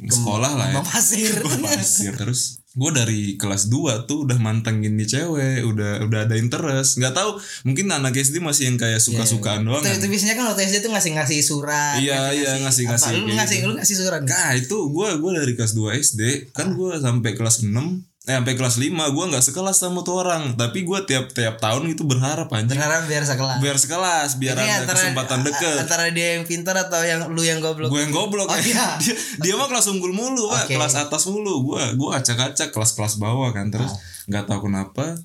sekolah 0.08 0.51
lah 0.56 0.68
ya 0.72 0.75
Bang 0.80 0.88
Pasir. 0.88 1.36
Kembang 1.44 1.63
pasir 1.68 2.13
terus 2.16 2.62
gue 2.72 2.92
dari 2.96 3.36
kelas 3.36 3.68
2 3.68 4.08
tuh 4.08 4.24
udah 4.24 4.40
mantengin 4.40 4.96
nih 4.96 5.04
cewek 5.04 5.68
udah 5.68 6.08
udah 6.08 6.20
ada 6.24 6.40
interest 6.40 7.04
nggak 7.04 7.12
tahu 7.12 7.36
mungkin 7.68 7.92
anak 7.92 8.16
SD 8.16 8.40
masih 8.40 8.72
yang 8.72 8.80
kayak 8.80 9.04
suka-sukaan 9.04 9.68
doang 9.68 9.84
Itu, 9.84 9.92
kan 9.92 10.00
itu 10.00 10.08
biasanya 10.08 10.36
kan 10.40 10.46
waktu 10.48 10.62
SD 10.72 10.78
tuh 10.80 10.92
ngasih-ngasih 10.96 11.40
surat. 11.44 12.00
Iya, 12.00 12.32
iya, 12.32 12.51
ngasih-ngasih 12.63 13.12
apa? 13.12 13.20
Lu 13.20 13.28
kayak 13.28 13.38
ngasih 13.44 13.58
gitu. 13.60 13.68
lu 13.68 13.74
ngasih 13.75 13.96
surat. 14.00 14.22
nggak? 14.24 14.40
Nah 14.40 14.54
itu 14.56 14.78
gue 14.88 15.10
gue 15.20 15.32
dari 15.36 15.54
kelas 15.60 15.74
2 15.75 16.00
SD 16.00 16.22
kan 16.56 16.72
gue 16.72 16.92
sampai 16.96 17.32
kelas 17.36 17.68
6 17.68 17.75
eh 18.22 18.32
sampai 18.32 18.54
kelas 18.54 18.78
5 18.78 18.86
gue 18.94 19.25
nggak 19.28 19.42
sekelas 19.42 19.74
sama 19.75 20.01
tuh 20.01 20.22
orang 20.22 20.54
tapi 20.54 20.82
gue 20.82 21.00
tiap 21.04 21.30
tiap 21.30 21.58
tahun 21.58 21.90
itu 21.90 22.06
berharap 22.06 22.46
anjing 22.50 22.78
Berharap 22.78 23.04
biar 23.04 23.24
sekelas. 23.24 23.58
biar 23.58 23.75
sekelas 23.75 24.30
biar 24.38 24.56
Ini 24.56 24.70
ada 24.78 24.86
kesempatan 24.88 25.42
deket 25.42 25.78
Antara 25.80 26.06
dia 26.08 26.38
yang 26.38 26.46
pintar 26.46 26.78
atau 26.78 27.01
yang 27.01 27.25
lu 27.28 27.42
yang 27.42 27.58
goblok. 27.58 27.90
gue 27.90 27.98
yang 28.00 28.13
goblok 28.13 28.46
Oh, 28.46 28.56
iya. 28.56 28.94
dia, 29.01 29.13
dia 29.40 29.54
mah 29.56 29.66
kelas 29.66 29.90
unggul 29.90 30.12
mulu. 30.12 30.48
Oke. 30.48 30.70
kelas 30.72 30.94
atas 30.96 31.25
mulu 31.25 31.66
gue 31.66 31.82
gue 31.96 32.10
acak-acak 32.12 32.70
kelas-kelas 32.70 33.18
bawah 33.18 33.50
kan 33.50 33.68
terus 33.68 33.90
nggak 34.25 34.46
tahu 34.46 34.70
kenapa 34.70 35.18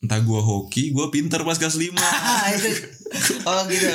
entah 0.00 0.18
gue 0.18 0.40
hoki 0.42 0.90
gue 0.90 1.06
pinter 1.08 1.38
pas 1.40 1.54
kelas 1.54 1.78
5 1.78 1.94
Ah, 2.02 2.50
itu. 2.50 2.66
Oh 3.42 3.66
gitu. 3.66 3.90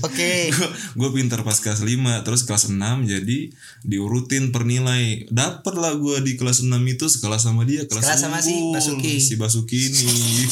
Oke. 0.00 0.52
gue 0.94 1.10
pinter 1.10 1.40
pas 1.40 1.56
kelas 1.56 1.80
5 1.80 1.88
terus 2.22 2.44
kelas 2.44 2.68
6 2.68 2.76
jadi 3.02 3.38
diurutin 3.82 4.52
per 4.52 4.62
nilai 4.62 5.24
dapet 5.32 5.74
lah 5.74 5.96
gue 5.96 6.20
di 6.20 6.36
kelas 6.36 6.60
6 6.60 6.70
itu 6.84 7.08
sekelas 7.08 7.48
sama 7.48 7.64
dia 7.64 7.88
kelas 7.88 8.04
Sekelas 8.04 8.20
sama 8.20 8.38
si. 8.38 8.52
Basuki. 8.68 9.16
si 9.16 9.34
Basuki 9.34 9.78
ini 9.88 10.04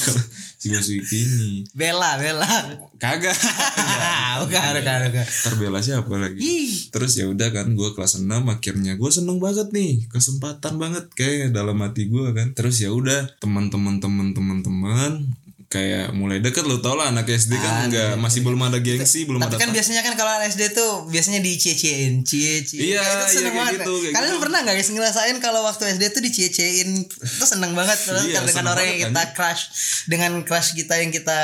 si 0.61 0.67
Basuki 0.73 1.19
ini 1.21 1.51
Bella, 1.77 2.17
Bella. 2.17 2.49
kagak 2.97 3.37
bukan, 4.41 4.73
bukan, 4.81 4.99
bukan. 5.13 5.27
terbela 5.45 5.79
siapa 5.79 6.15
lagi 6.17 6.89
terus 6.89 7.13
ya 7.15 7.29
udah 7.29 7.53
kan 7.53 7.77
gue 7.77 7.89
kelas 7.93 8.19
6 8.19 8.27
akhirnya 8.49 8.97
gue 8.97 9.11
seneng 9.13 9.37
banget 9.37 9.69
nih 9.69 10.09
kesempatan 10.09 10.81
banget 10.81 11.13
kayak 11.13 11.53
dalam 11.53 11.77
hati 11.85 12.09
gue 12.09 12.33
kan 12.33 12.57
terus 12.57 12.81
ya 12.81 12.89
udah 12.89 13.37
teman-teman 13.37 14.01
teman-teman 14.01 14.65
teman 14.65 15.13
kayak 15.73 16.13
mulai 16.13 16.37
deket 16.39 16.63
lo 16.63 16.77
tau 16.79 16.93
lah 16.93 17.09
anak 17.09 17.25
SD 17.25 17.49
kan 17.55 17.89
nggak 17.89 18.21
masih 18.21 18.45
belum 18.45 18.61
ada 18.61 18.77
gengsi 18.77 19.25
belum 19.25 19.41
Ah, 19.41 19.49
Tapi 19.49 19.57
ada 19.57 19.63
kan 19.63 19.69
biasanya 19.73 20.01
kan 20.01 20.13
kalau 20.13 20.29
anak 20.31 20.53
SD 20.53 20.63
tuh 20.71 21.09
biasanya 21.09 21.41
dicie-ciein, 21.41 22.21
cie-cie. 22.21 22.93
Iya, 22.93 23.01
itu 23.01 23.25
seneng 23.35 23.51
iya, 23.51 23.61
banget. 23.65 23.81
gitu, 23.81 23.95
Kalian 24.13 24.29
gitu. 24.29 24.43
pernah 24.43 24.59
nggak 24.61 24.75
guys 24.75 24.91
ngerasain 24.91 25.37
kalau 25.39 25.61
waktu 25.63 25.83
SD 25.91 26.05
tuh 26.11 26.21
dicie-ciein 26.21 26.91
itu 27.09 27.45
seneng 27.47 27.73
banget 27.73 27.97
terus 28.05 28.29
Iya, 28.29 28.45
dengan 28.45 28.67
orang 28.71 28.85
yang 28.87 28.99
kita 29.09 29.23
crush 29.33 29.63
dengan 30.05 30.31
crush 30.43 30.77
kita 30.77 30.95
yang 30.99 31.09
kita 31.09 31.41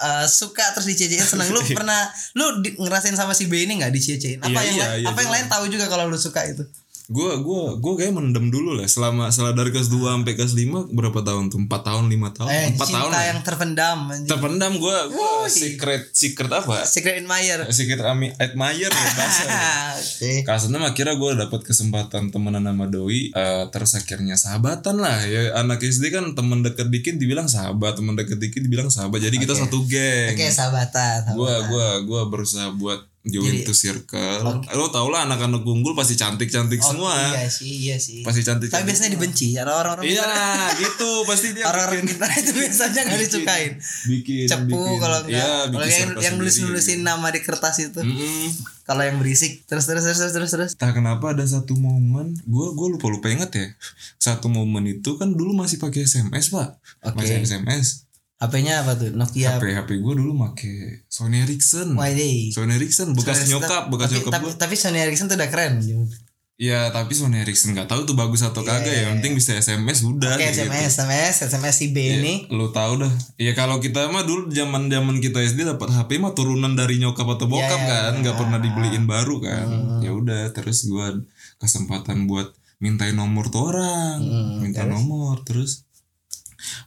uh, 0.00 0.24
suka 0.24 0.64
terus 0.72 0.88
dicie-ciein 0.88 1.20
seneng. 1.22 1.46
Lu 1.48 1.60
pernah 1.76 2.08
lu 2.32 2.64
di- 2.64 2.72
ngerasain 2.74 3.12
sama 3.12 3.30
si 3.30 3.44
B 3.44 3.60
ini 3.60 3.76
nggak 3.76 3.92
dicie-ciein? 3.92 4.40
Apa 4.40 4.48
Iya, 4.50 4.64
yang 4.64 4.74
iya, 4.74 4.86
lain- 4.88 4.98
iya, 4.98 5.06
apa 5.06 5.18
yang 5.18 5.30
iya. 5.30 5.36
lain 5.36 5.46
tahu 5.46 5.64
juga 5.68 5.84
kalau 5.86 6.08
lu 6.08 6.16
suka 6.16 6.40
itu? 6.42 6.64
Gue 7.08 7.40
gue 7.40 7.62
gue 7.74 7.92
kayak 7.96 8.12
mendem 8.12 8.46
dulu 8.46 8.76
lah 8.76 8.84
selama 8.84 9.28
setelah 9.28 9.56
dari 9.56 9.70
kelas 9.70 9.88
2 9.88 9.96
sampai 9.96 10.32
kelas 10.34 10.52
5 10.52 10.92
berapa 10.92 11.16
tahun 11.18 11.48
tuh 11.48 11.56
4 11.58 11.72
tahun 11.80 12.04
5 12.06 12.36
tahun 12.36 12.48
Eh, 12.50 12.66
4 12.68 12.76
cinta 12.78 12.84
tahun 12.94 13.10
lah. 13.10 13.22
yang 13.24 13.40
terpendam 13.40 13.98
anjing. 14.06 14.28
terpendam 14.28 14.72
gue 14.76 14.96
gue 15.08 15.30
secret 15.48 16.02
secret 16.12 16.50
apa 16.50 16.84
Secret 16.84 17.16
admirer. 17.18 17.64
secret 17.70 18.00
ami 18.02 18.28
admire 18.34 18.86
ya 18.86 19.08
bahasa 19.10 19.42
ya. 20.20 20.44
Kelas 20.46 20.68
6 20.68 20.76
akhirnya 20.76 21.16
gue 21.16 21.30
dapet 21.38 21.60
kesempatan 21.62 22.28
temenan 22.28 22.60
sama 22.62 22.84
Doi 22.86 23.32
eh, 23.32 23.64
Terus 23.66 23.92
akhirnya 23.94 24.36
sahabatan 24.36 24.96
lah 24.96 25.16
ya 25.22 25.56
Anak 25.56 25.80
SD 25.80 26.10
kan 26.10 26.32
temen 26.32 26.60
deket 26.60 26.86
dikit 26.86 27.16
dibilang 27.16 27.46
sahabat 27.46 27.96
Temen 27.96 28.14
deket 28.14 28.36
dikit 28.36 28.60
dibilang 28.60 28.88
sahabat 28.88 29.18
Jadi 29.18 29.36
kita 29.38 29.56
satu 29.56 29.80
geng 29.82 30.36
Oke, 30.36 30.44
sahabatan. 30.46 31.24
sahabatan. 31.24 31.34
Gue 31.34 31.54
gua, 31.66 31.88
gua 32.02 32.20
berusaha 32.26 32.68
buat 32.70 33.00
join 33.28 33.62
to 33.62 33.76
circle 33.76 34.64
Lo 34.74 34.88
tau 34.88 35.08
lah 35.08 35.28
anak-anak 35.28 35.62
unggul 35.62 35.92
pasti 35.94 36.16
cantik-cantik 36.16 36.80
Oh, 36.82 36.96
semua 36.96 37.12
Iya 37.36 37.46
sih, 37.48 37.72
iya 37.88 37.96
sih. 38.00 38.20
Pasti 38.24 38.42
cantik 38.42 38.72
Tapi 38.72 38.88
biasanya 38.88 39.14
dibenci 39.14 39.54
karena 39.54 39.72
orang-orang 39.76 40.04
Iya 40.08 40.26
gitu 40.80 41.10
pasti 41.24 41.52
dia 41.52 41.64
orang-orang 41.68 42.08
pintar 42.08 42.30
itu 42.34 42.52
biasanya 42.56 43.00
nggak 43.04 43.20
disukain. 43.22 43.72
bikin 44.08 44.46
Cepu 44.48 44.80
kalau 44.98 45.18
enggak. 45.24 45.36
Iya 45.36 45.52
kalau 45.68 45.86
yang 45.86 46.10
yang 46.18 46.34
nulis 46.40 46.54
sendiri. 46.56 46.72
nulisin 46.80 47.00
nama 47.04 47.28
di 47.28 47.40
kertas 47.44 47.76
itu. 47.84 48.00
Mm-mm. 48.00 48.48
Kalau 48.88 49.04
yang 49.04 49.20
berisik 49.20 49.68
terus 49.68 49.84
terus 49.84 50.00
terus 50.00 50.16
terus 50.16 50.32
terus 50.32 50.50
terus. 50.56 50.70
Entah 50.80 50.96
kenapa 50.96 51.36
ada 51.36 51.44
satu 51.44 51.76
momen, 51.76 52.32
gue 52.40 52.66
gue 52.72 52.88
lupa 52.96 53.12
lupa 53.12 53.28
inget 53.28 53.50
ya. 53.52 53.66
Satu 54.16 54.48
momen 54.48 54.88
itu 54.88 55.20
kan 55.20 55.28
dulu 55.36 55.52
masih 55.52 55.76
pakai 55.76 56.08
SMS 56.08 56.48
pak, 56.48 56.80
Oke. 57.04 57.20
masih 57.20 57.44
SMS. 57.44 58.07
HP-nya 58.38 58.80
apa 58.80 58.94
tuh? 58.94 59.10
Nokia 59.10 59.58
HP 59.58 59.74
HP 59.74 59.90
gue 59.98 60.14
dulu 60.14 60.32
pakai 60.40 61.02
Sony 61.04 61.42
Ericsson. 61.42 61.92
YD. 61.92 62.50
Sony 62.50 62.72
Ericsson 62.74 63.10
bekas 63.12 63.42
Sony- 63.42 63.50
nyokap, 63.52 63.86
bekas 63.88 64.08
tapi, 64.08 64.16
nyokap 64.16 64.32
tapi, 64.32 64.46
gue. 64.46 64.54
tapi 64.56 64.74
Sony 64.74 64.98
Ericsson 65.00 65.26
tuh 65.26 65.34
udah 65.34 65.48
keren. 65.48 65.82
Iya 66.54 66.90
tapi 66.90 67.14
Sony 67.14 67.38
Ericsson 67.38 67.70
nggak 67.70 67.86
tahu 67.86 68.02
tuh 68.04 68.14
bagus 68.14 68.42
atau 68.42 68.62
kagak 68.62 68.86
ya. 68.88 69.00
Yang 69.04 69.14
penting 69.16 69.34
bisa 69.34 69.54
SMS 69.54 70.02
udah. 70.02 70.34
Oke, 70.34 70.42
gitu. 70.44 70.66
SMS, 70.66 70.90
SMS, 70.92 71.34
SMS 71.44 71.74
si 71.76 71.86
B 71.88 71.98
ini. 72.12 72.34
Lu 72.48 72.70
tahu 72.70 72.98
dah. 72.98 73.10
Ya 73.36 73.54
kalau 73.54 73.78
kita 73.78 74.06
mah 74.06 74.22
dulu 74.22 74.46
zaman 74.48 74.86
zaman 74.86 75.18
kita 75.18 75.38
SD 75.40 75.62
dapat 75.64 75.86
HP 75.88 76.18
mah 76.18 76.30
turunan 76.32 76.74
dari 76.74 76.98
nyokap 76.98 77.26
atau 77.28 77.46
bokap 77.46 77.62
Iya, 77.70 77.78
iya, 77.80 77.98
kan, 78.04 78.12
nggak 78.20 78.36
pernah 78.36 78.58
dibeliin 78.58 79.02
baru 79.04 79.38
kan. 79.38 79.66
Ya 79.98 80.10
udah 80.10 80.50
terus 80.50 80.82
gua 80.84 81.14
kesempatan 81.56 82.26
buat 82.26 82.50
mintain 82.78 83.10
nomor 83.12 83.46
tuh 83.48 83.70
orang, 83.70 84.18
Hmm, 84.18 84.62
minta 84.62 84.82
nomor 84.84 85.42
terus 85.42 85.86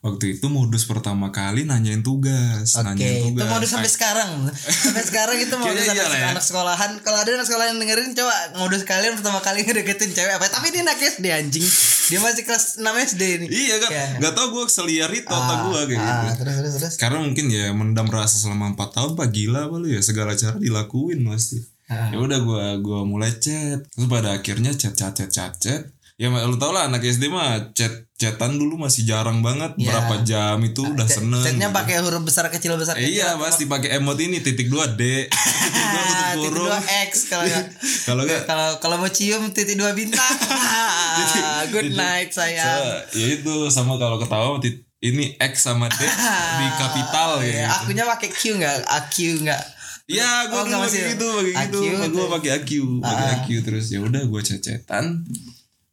waktu 0.02 0.36
itu 0.36 0.46
modus 0.48 0.84
pertama 0.84 1.30
kali 1.30 1.64
nanyain 1.64 2.00
tugas 2.00 2.74
Oke, 2.74 2.84
nanyain 2.86 3.24
itu 3.24 3.28
tugas 3.32 3.48
modus 3.48 3.70
sampai 3.70 3.88
sekarang. 3.90 4.30
Sampai 4.52 5.04
sekarang 5.04 5.38
itu 5.38 5.56
modus 5.56 5.86
anak, 5.86 6.12
ya. 6.12 6.28
anak 6.30 6.44
sekolahan. 6.44 6.92
Kalau 7.00 7.18
ada 7.18 7.30
anak 7.32 7.46
sekolahan 7.46 7.74
yang 7.74 7.82
dengerin 7.82 8.12
coba 8.12 8.34
modus 8.58 8.84
kalian 8.84 9.16
pertama 9.16 9.40
kali 9.40 9.62
ngedeketin 9.62 10.12
cewek 10.12 10.34
apa? 10.34 10.46
Tapi 10.46 10.70
dia 10.70 10.82
anak 10.82 10.98
SD 10.98 11.26
anjing. 11.28 11.64
Dia 12.08 12.20
masih 12.20 12.44
kelas 12.44 12.76
6 12.76 12.84
SD 13.08 13.22
ini. 13.38 13.46
iya 13.48 13.76
kan 13.78 13.90
Ya. 13.90 14.06
nggak 14.20 14.34
tau 14.34 14.52
gue 14.52 14.64
seliar 14.68 15.08
itu 15.10 15.24
otak 15.26 15.58
gue 15.66 15.82
kayak 15.86 16.00
gitu 16.02 16.12
Ah, 16.22 16.36
terus 16.36 16.56
terus 16.58 16.74
terus. 16.76 16.94
karena 16.96 17.18
mungkin 17.20 17.46
ya 17.48 17.72
mendam 17.72 18.08
rasa 18.08 18.36
selama 18.38 18.76
4 18.76 18.92
tahun 18.92 19.12
pak 19.16 19.30
gila 19.30 19.60
apa 19.66 19.76
lu 19.78 19.88
ya 19.88 20.02
segala 20.02 20.32
cara 20.34 20.56
dilakuin 20.58 21.24
pasti 21.24 21.64
Ah. 21.88 22.08
ya 22.08 22.20
udah 22.20 22.40
gua 22.40 22.66
gua 22.78 23.04
mulai 23.04 23.32
chat 23.34 23.84
terus 23.86 24.08
pada 24.08 24.32
akhirnya 24.34 24.72
chat 24.72 24.92
chat 24.92 25.12
chat 25.12 25.28
chat 25.28 25.52
chat 25.54 25.84
ya 26.22 26.30
lu 26.30 26.54
tau 26.56 26.70
lah 26.70 26.86
anak 26.86 27.02
SD 27.02 27.28
mah 27.28 27.74
chat 27.74 27.90
chatan 28.14 28.54
dulu 28.54 28.78
masih 28.78 29.02
jarang 29.02 29.42
banget 29.42 29.74
Ya. 29.76 29.90
berapa 29.90 30.22
jam 30.22 30.62
itu 30.62 30.86
udah 30.86 31.04
Chat- 31.04 31.18
seneng 31.18 31.42
Chatnya 31.42 31.68
gitu. 31.68 31.76
pakai 31.76 31.96
huruf 32.00 32.22
besar 32.22 32.46
kecil 32.48 32.78
besar 32.78 32.94
Eh, 32.94 33.02
kecil. 33.02 33.18
iya 33.18 33.34
pasti 33.36 33.66
pakai 33.66 33.98
emot 33.98 34.14
ini 34.16 34.38
titik 34.38 34.70
dua 34.70 34.86
D 34.88 35.26
titik 35.26 35.34
dua 35.74 36.04
titik 36.06 36.30
kurung 36.38 36.70
dua 36.70 36.78
X 37.04 37.12
kalau 37.26 37.44
nggak. 37.44 37.66
kalau 38.08 38.22
enggak 38.22 38.42
kalau 38.46 38.70
kalau 38.78 38.96
mau 38.96 39.10
cium 39.10 39.50
titik 39.50 39.74
dua 39.74 39.92
bintang. 39.92 40.22
Good 41.74 41.92
night 41.92 42.30
sayang. 42.30 42.62
so, 43.10 43.18
ya 43.18 43.28
itu 43.34 43.54
sama 43.68 43.98
kalau 43.98 44.16
ketawa 44.16 44.62
ini 45.02 45.34
X 45.36 45.66
sama 45.66 45.90
D 45.90 45.98
di 45.98 46.66
kapital 46.78 47.42
Iya, 47.42 47.50
ya 47.50 47.66
gitu. 47.66 47.74
akunya 47.82 48.04
pakai 48.06 48.30
Q 48.30 48.42
enggak? 48.54 48.76
AQ 48.86 49.16
enggak? 49.42 49.64
Iya, 50.06 50.30
gue 50.46 50.54
Oh, 50.54 50.62
dulu 50.62 50.76
nggak 50.76 50.82
pakai 50.84 51.04
gitu, 51.10 51.28
pakai 51.32 51.54
gitu. 51.64 51.80
Gue 52.12 52.26
pakai 52.30 52.50
AQ, 52.54 52.70
pakai 53.00 53.26
Ah. 53.26 53.34
AQ 53.34 53.48
terus 53.64 53.86
ya 53.88 54.00
udah 54.00 54.22
gue 54.22 54.42
cecetan. 54.44 55.06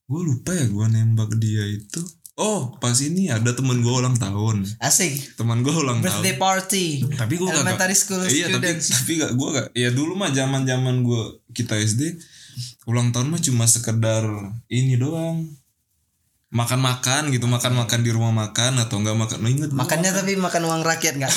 Gue 0.08 0.20
lupa 0.24 0.56
ya 0.56 0.64
gue 0.64 0.86
nembak 0.88 1.36
dia 1.36 1.68
itu. 1.68 2.00
Oh, 2.38 2.70
pas 2.78 2.94
ini 3.02 3.28
ada 3.28 3.50
temen 3.50 3.82
gue 3.82 3.90
ulang 3.90 4.14
tahun. 4.14 4.62
Asik. 4.78 5.36
Teman 5.36 5.60
gue 5.60 5.74
ulang 5.74 6.00
Birthday 6.00 6.38
tahun. 6.38 6.40
party. 6.40 6.86
Tapi 7.12 7.34
gue 7.34 7.44
gak, 7.44 7.60
Elementary 7.60 7.96
school 7.98 8.22
Iya, 8.24 8.46
tapi 8.48 8.78
students. 8.78 8.86
tapi 8.94 9.12
gak 9.18 9.32
gue 9.34 9.48
gak. 9.52 9.68
Ya 9.74 9.90
dulu 9.90 10.14
mah 10.14 10.30
zaman 10.30 10.62
zaman 10.64 11.02
gue 11.02 11.22
kita 11.52 11.76
SD 11.76 12.14
ulang 12.88 13.12
tahun 13.12 13.28
mah 13.28 13.42
cuma 13.42 13.68
sekedar 13.68 14.24
ini 14.72 14.96
doang. 14.96 15.44
Makan-makan 16.48 17.28
gitu, 17.28 17.44
makan-makan 17.44 18.00
di 18.00 18.08
rumah 18.08 18.32
makan 18.32 18.80
atau 18.80 18.96
enggak 18.96 19.20
makan. 19.20 19.36
Lo 19.44 19.48
inget 19.52 19.68
gua 19.68 19.84
Makannya 19.84 20.16
tapi 20.16 20.32
makan 20.40 20.62
uang 20.64 20.80
rakyat 20.80 21.20
enggak? 21.20 21.28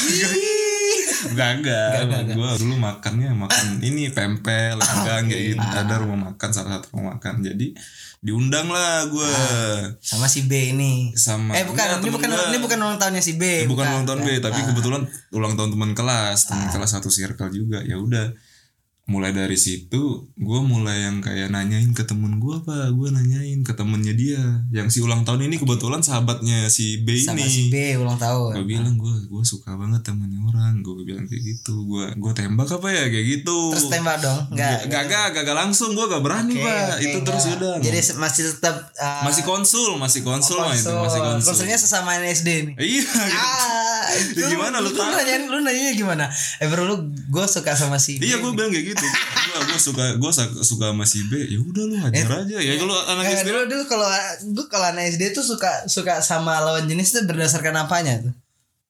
Enggak, 1.29 1.49
enggak. 1.59 1.89
Gue 2.33 2.49
dulu 2.57 2.73
makannya 2.75 3.29
makan 3.31 3.65
ini 3.79 4.09
pempel, 4.09 4.75
enggak, 4.75 5.17
enggak 5.21 5.39
gitu. 5.53 5.61
Ada 5.61 5.93
rumah 6.01 6.33
makan, 6.33 6.49
salah 6.49 6.79
satu 6.79 6.97
rumah 6.97 7.15
makan. 7.15 7.41
Jadi 7.41 7.77
diundang 8.21 8.69
lah 8.69 9.05
gue 9.05 9.33
Sama 9.97 10.25
si 10.25 10.45
B 10.45 10.73
ini. 10.73 11.09
sama 11.13 11.53
Eh 11.53 11.65
bukan, 11.65 11.81
enggak, 11.81 12.01
ini 12.01 12.09
bukan 12.11 12.29
gua. 12.29 12.45
ini 12.47 12.57
bukan 12.61 12.77
ulang 12.79 12.97
tahunnya 12.97 13.21
si 13.21 13.33
B. 13.33 13.65
bukan 13.65 13.81
ulang 13.83 14.05
tahun 14.05 14.19
B, 14.21 14.29
Ya. 14.31 14.39
tapi 14.41 14.59
kebetulan 14.63 15.01
ulang 15.31 15.53
tahun 15.55 15.69
teman 15.73 15.91
kelas, 15.93 16.45
teman 16.45 16.69
kelas 16.69 16.91
satu 16.91 17.09
circle 17.09 17.49
juga. 17.49 17.81
Ya 17.81 17.97
udah, 17.97 18.29
mulai 19.03 19.29
dari 19.29 19.57
situ 19.57 20.01
gue 20.31 20.59
mulai 20.61 21.03
yang 21.03 21.19
kayak 21.19 21.49
nanyain 21.49 21.89
ke 21.91 22.01
temen 22.01 22.37
gue 22.37 22.53
apa, 22.55 22.87
gue 22.87 23.09
nanyain 23.09 23.59
ke 23.59 23.73
temennya 23.73 24.13
dia, 24.13 24.39
yang 24.71 24.87
si 24.87 24.99
ulang 24.99 25.21
tahun 25.21 25.45
ini 25.45 25.57
kebetulan 25.57 25.99
sahabatnya 25.99 26.65
si 26.67 27.01
B 27.01 27.17
Sama 27.17 27.37
ini. 27.37 27.45
si 27.45 27.61
B 27.67 27.97
ulang 27.97 28.15
tahun. 28.15 28.55
gue 28.55 28.65
bilang 28.67 28.95
gue 28.95 29.11
gue 29.27 29.43
suka 29.43 29.73
banget 29.73 30.01
temennya 30.01 30.39
orang 30.43 30.79
gue 30.79 31.01
bilang 31.03 31.25
kayak 31.25 31.43
gitu 31.43 31.75
gue 31.83 32.05
gue 32.13 32.31
tembak 32.31 32.69
apa 32.69 32.87
ya 32.87 33.05
kayak 33.05 33.25
gitu 33.33 33.57
Terus 33.73 33.89
tembak 33.89 34.17
dong? 34.19 34.39
Enggak. 34.53 34.79
Gak, 34.87 35.03
gak, 35.09 35.27
gak, 35.43 35.55
langsung 35.55 35.91
gue 35.91 36.05
gak 36.05 36.21
berani 36.21 36.53
Oke, 36.53 36.63
pak 36.63 36.85
oke, 36.93 37.03
itu 37.03 37.17
terus 37.21 37.43
enggak. 37.43 37.57
udah 37.57 37.73
Jadi 37.81 37.97
masih 38.15 38.43
tetap 38.49 38.75
uh, 38.95 39.23
masih 39.25 39.43
konsul 39.43 39.89
masih 39.97 40.21
konsul 40.21 40.57
mah 40.57 40.71
itu 40.71 40.87
masih 40.87 41.19
konsul 41.19 41.47
Konsulnya 41.51 41.77
sesama 41.77 42.15
SD 42.21 42.47
nih. 42.63 42.75
iya 42.79 43.01
gitu. 43.01 43.35
Ah, 43.35 44.05
itu 44.13 44.39
Ya 44.39 44.47
gimana 44.47 44.79
lu 44.79 44.89
tahu? 44.89 45.09
nanyain 45.09 45.43
lu 45.45 45.57
nanyanya 45.59 45.93
gimana? 45.93 46.25
Eh 46.57 46.67
bro 46.67 46.85
lu 46.85 46.95
gue 47.11 47.45
suka 47.45 47.73
sama 47.73 47.97
si 47.97 48.17
B. 48.17 48.23
iya 48.23 48.37
gue 48.37 48.51
bilang 48.51 48.69
kayak 48.69 48.85
gitu 48.85 48.90
gue 48.93 49.11
gue 49.63 49.79
suka 49.79 50.05
gue 50.15 50.31
suka 50.61 50.85
sama 50.89 51.03
si 51.03 51.23
B 51.23 51.37
ya 51.41 51.57
udah 51.57 51.83
lu 51.83 51.95
hajar 51.97 52.27
aja 52.41 52.57
ya 52.57 52.73
kalau 52.75 52.95
anak 53.05 53.23
Eh, 53.25 53.33
SD 53.37 53.47
dulu 53.47 53.61
dulu 53.67 53.83
kalau 53.85 54.07
gue 54.41 54.65
kalau 54.67 54.85
anak 54.87 55.03
SD 55.09 55.31
tuh 55.31 55.41
suka 55.41 55.85
suka 55.85 56.19
sama 56.19 56.59
lawan 56.59 56.85
jenis 56.85 57.11
tuh 57.11 57.23
berdasarkan 57.23 57.75
apanya 57.77 58.21
tuh? 58.21 58.33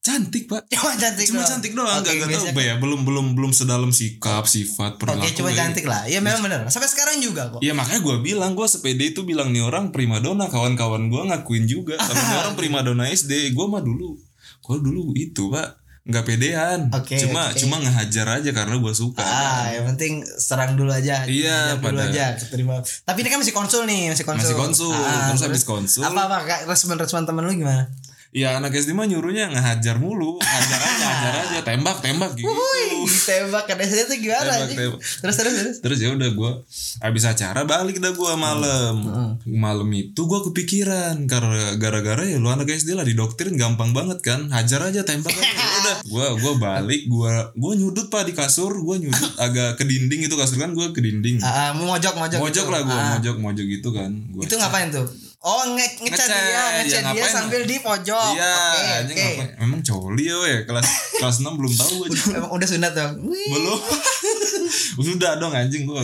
cantik 0.02 0.50
pak 0.50 0.66
Cuma 0.74 0.98
cantik 0.98 1.26
cuma 1.26 1.40
doang. 1.40 1.50
cantik 1.52 1.72
doang 1.72 2.02
Oke, 2.02 2.10
gak, 2.12 2.26
gak 2.26 2.42
tau 2.50 2.58
ya 2.60 2.74
belum 2.76 3.06
belum 3.06 3.26
belum 3.32 3.52
sedalam 3.52 3.90
sikap 3.90 4.46
sifat 4.46 4.98
Oke, 4.98 5.06
perilaku 5.06 5.30
cuma 5.36 5.48
kayak 5.48 5.60
cantik 5.62 5.86
lah. 5.86 6.02
Ya 6.06 6.18
memang 6.18 6.42
benar. 6.42 6.66
Sampai 6.68 6.90
sekarang 6.90 7.22
juga 7.22 7.54
kok. 7.54 7.62
Iya 7.62 7.78
makanya 7.78 8.02
gue 8.02 8.16
bilang 8.20 8.52
gue 8.52 8.66
sepede 8.66 9.06
itu 9.08 9.22
bilang 9.22 9.54
nih 9.54 9.62
orang 9.62 9.94
primadona 9.94 10.50
kawan-kawan 10.50 11.06
gue 11.06 11.22
ngakuin 11.24 11.70
juga 11.70 12.02
nih 12.02 12.38
orang 12.40 12.58
primadona 12.58 13.06
SD 13.08 13.54
gue 13.54 13.66
mah 13.68 13.78
dulu 13.80 14.18
gue 14.60 14.78
dulu 14.80 15.14
itu 15.14 15.50
pak 15.50 15.81
nggak 16.02 16.26
pedean 16.26 16.90
Oke, 16.90 17.14
cuma 17.16 17.46
oke. 17.48 17.58
cuma 17.58 17.78
ngehajar 17.78 18.42
aja 18.42 18.50
karena 18.50 18.74
gue 18.74 18.90
suka 18.92 19.22
Ah, 19.22 19.70
yang 19.70 19.86
penting 19.88 20.26
serang 20.26 20.74
dulu 20.74 20.90
aja. 20.90 21.22
Iya, 21.24 21.78
dulu 21.78 21.94
aja. 21.94 22.34
Keterima. 22.34 22.82
Tapi 22.82 23.18
ini 23.22 23.30
kan 23.30 23.38
masih 23.38 23.54
konsul 23.54 23.86
nih, 23.86 24.10
masih 24.10 24.26
konsul. 24.26 24.42
masih 24.44 24.58
konsul 24.58 24.92
Ah, 24.92 25.30
terus 25.30 25.44
habis 25.44 25.62
konsul 25.64 26.02
Apa 26.02 26.26
apa 26.26 26.38
Kak? 26.44 26.60
respon-respon 26.66 27.24
temen 27.24 27.44
lu 27.44 27.54
gimana? 27.54 27.86
Ya 28.32 28.56
anak 28.56 28.72
SD 28.72 28.92
mah 28.92 29.04
nyuruhnya 29.04 29.48
ngehajar 29.48 29.96
mulu. 29.96 30.40
Hajar 30.40 30.80
aja 30.80 31.06
hajar 31.06 31.34
aja. 31.38 31.60
Tembak 31.62 32.00
tembak 32.00 32.32
gitu. 32.34 32.48
Wih, 32.48 33.04
ditembak. 33.04 33.64
Kan 33.66 33.78
SD 33.78 34.00
tuh 34.06 34.18
gimana 34.18 34.48
Tembak, 34.58 34.68
tembak. 34.72 35.00
Terus 35.04 35.36
terus 35.36 35.54
terus. 35.54 35.76
terus 35.80 36.00
ya 36.00 36.10
udah 36.12 36.30
gue 36.30 36.52
habis 37.00 37.24
acara 37.24 37.62
balik 37.64 38.00
dah 38.00 38.12
gue 38.12 38.32
malam. 38.34 38.96
Malam 39.44 39.90
itu 39.92 40.22
gue 40.22 40.40
kepikiran 40.48 41.28
karena 41.28 41.76
gara-gara 41.76 42.24
ya 42.24 42.38
lu 42.38 42.48
anak 42.48 42.70
SD 42.70 42.94
lah 42.94 43.04
didoktrin 43.04 43.56
gampang 43.56 43.92
banget 43.92 44.24
kan. 44.24 44.48
Hajar 44.48 44.88
aja 44.88 45.04
tembak 45.04 45.32
aja. 45.32 45.44
Ya 45.44 45.68
udah 45.78 45.96
gue 46.12 46.26
gua 46.40 46.54
balik 46.58 47.02
gue 47.06 47.34
gua 47.54 47.72
nyudut 47.76 48.08
pak 48.08 48.26
di 48.26 48.34
kasur. 48.34 48.72
Gue 48.72 48.96
nyudut 48.98 49.34
agak 49.38 49.76
ke 49.76 49.84
dinding 49.84 50.24
itu 50.26 50.36
kasur 50.36 50.56
kan 50.56 50.72
gue 50.72 50.88
ke 50.90 51.00
dinding. 51.00 51.44
Ah, 51.44 51.76
mau 51.76 51.92
mojok 51.92 52.16
mojok. 52.16 52.40
mojok 52.40 52.66
gitu. 52.66 52.72
lah 52.72 52.82
gue 52.82 52.96
Ah, 52.96 53.10
mojok 53.18 53.36
mojok 53.40 53.66
gitu 53.68 53.90
kan. 53.92 54.12
Gua 54.32 54.42
Itu 54.48 54.56
ngapain 54.56 54.88
tuh? 54.88 55.31
Oh, 55.42 55.66
nge 55.74 55.98
ngecat 56.06 56.06
Ngecat, 56.06 56.30
dia, 56.30 56.54
ya, 56.54 56.64
ngecat 56.78 57.02
dia 57.02 57.02
ngapain? 57.18 57.34
sambil 57.34 57.62
di 57.66 57.82
pojok. 57.82 58.30
Iya, 58.38 58.54
oke. 59.02 59.10
ngapain? 59.10 59.50
Emang 59.58 59.82
coli 59.82 60.24
ya 60.30 60.38
we 60.38 60.54
kelas 60.70 60.86
kelas 61.22 61.36
6 61.42 61.50
belum 61.58 61.74
tahu 61.74 61.94
gue 62.06 62.38
Emang 62.38 62.52
udah 62.54 62.68
sunat 62.70 62.92
dong. 62.94 63.14
Wih. 63.26 63.50
belum 63.50 63.82
sudah 65.18 65.42
dong 65.42 65.50
anjing 65.52 65.90
gue 65.90 66.04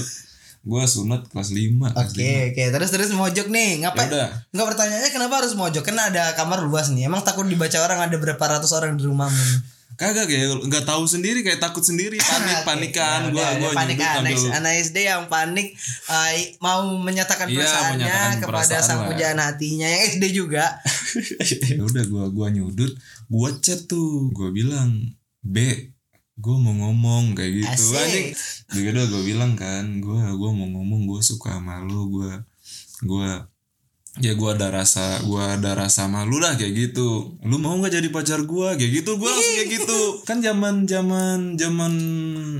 gue 0.67 0.83
sunat 0.83 1.21
kelas 1.29 1.53
5 1.53 1.79
kelas 1.79 2.09
Oke 2.11 2.29
oke 2.49 2.63
terus 2.73 2.89
terus 2.89 3.09
mojok 3.13 3.47
nih 3.47 3.85
ngapain? 3.85 4.09
Yaudah. 4.09 4.29
Nggak 4.49 4.67
pertanyaannya 4.73 5.11
kenapa 5.13 5.33
harus 5.37 5.53
mojok? 5.53 5.83
Karena 5.85 6.09
ada 6.09 6.33
kamar 6.33 6.65
luas 6.65 6.89
nih. 6.89 7.05
Emang 7.05 7.21
takut 7.21 7.45
dibaca 7.45 7.77
orang 7.77 8.09
ada 8.09 8.17
berapa 8.17 8.41
ratus 8.41 8.73
orang 8.73 8.97
di 8.97 9.05
rumahmu? 9.05 9.76
Kagak 9.97 10.29
kayak 10.29 10.61
nggak 10.69 10.85
tahu 10.85 11.09
sendiri 11.09 11.41
kayak 11.41 11.57
takut 11.57 11.81
sendiri 11.81 12.21
panik 12.29 12.61
panikan 12.61 13.33
gue 13.33 13.41
gue 13.41 13.71
panik 13.73 13.97
anak, 13.97 14.37
anak 14.53 14.73
SD 14.85 15.09
yang 15.09 15.25
panik 15.25 15.73
uh, 16.05 16.29
mau 16.61 16.85
menyatakan 17.01 17.49
Iya, 17.49 17.65
perasaannya 17.65 18.05
menyatakan 18.05 18.37
kepada 18.37 18.49
perasaan 18.61 18.83
sang 18.85 19.01
pujaan 19.09 19.39
hatinya. 19.41 19.89
Yang 19.89 20.03
SD 20.13 20.23
juga. 20.37 20.65
ya 21.73 21.81
udah 21.81 22.03
gue 22.05 22.25
gua 22.29 22.47
nyudut 22.53 22.93
gue 23.25 23.49
chat 23.63 23.89
tuh. 23.89 24.29
Gue 24.29 24.53
bilang 24.53 25.17
B 25.41 25.57
gue 26.37 26.55
mau 26.61 26.75
ngomong 26.77 27.33
kayak 27.33 27.65
gitu. 27.65 27.85
Asik. 27.97 27.97
anjing. 27.97 28.27
Udah 28.93 29.05
gue 29.09 29.21
bilang 29.25 29.57
kan 29.57 29.97
gue 29.97 30.19
gua 30.37 30.51
mau 30.53 30.69
ngomong 30.77 31.09
gue 31.09 31.25
suka 31.25 31.57
sama 31.57 31.81
lu 31.81 32.13
gue 32.13 32.31
gue 33.01 33.29
ya 34.17 34.33
gue 34.33 34.49
ada 34.49 34.73
rasa 34.73 35.21
gue 35.21 35.43
ada 35.43 35.77
rasa 35.77 36.09
malu 36.09 36.41
lah 36.41 36.57
kayak 36.57 36.73
gitu. 36.73 37.37
Lu 37.45 37.57
mau 37.61 37.77
nggak 37.77 38.01
jadi 38.01 38.09
pacar 38.09 38.43
gue 38.43 38.67
kayak 38.77 38.91
gitu 39.03 39.11
gue 39.17 39.29
langsung 39.29 39.55
kayak 39.61 39.69
gitu. 39.81 39.99
Kan 40.29 40.41
zaman 40.41 40.89
zaman 40.89 41.55
zaman 41.55 41.93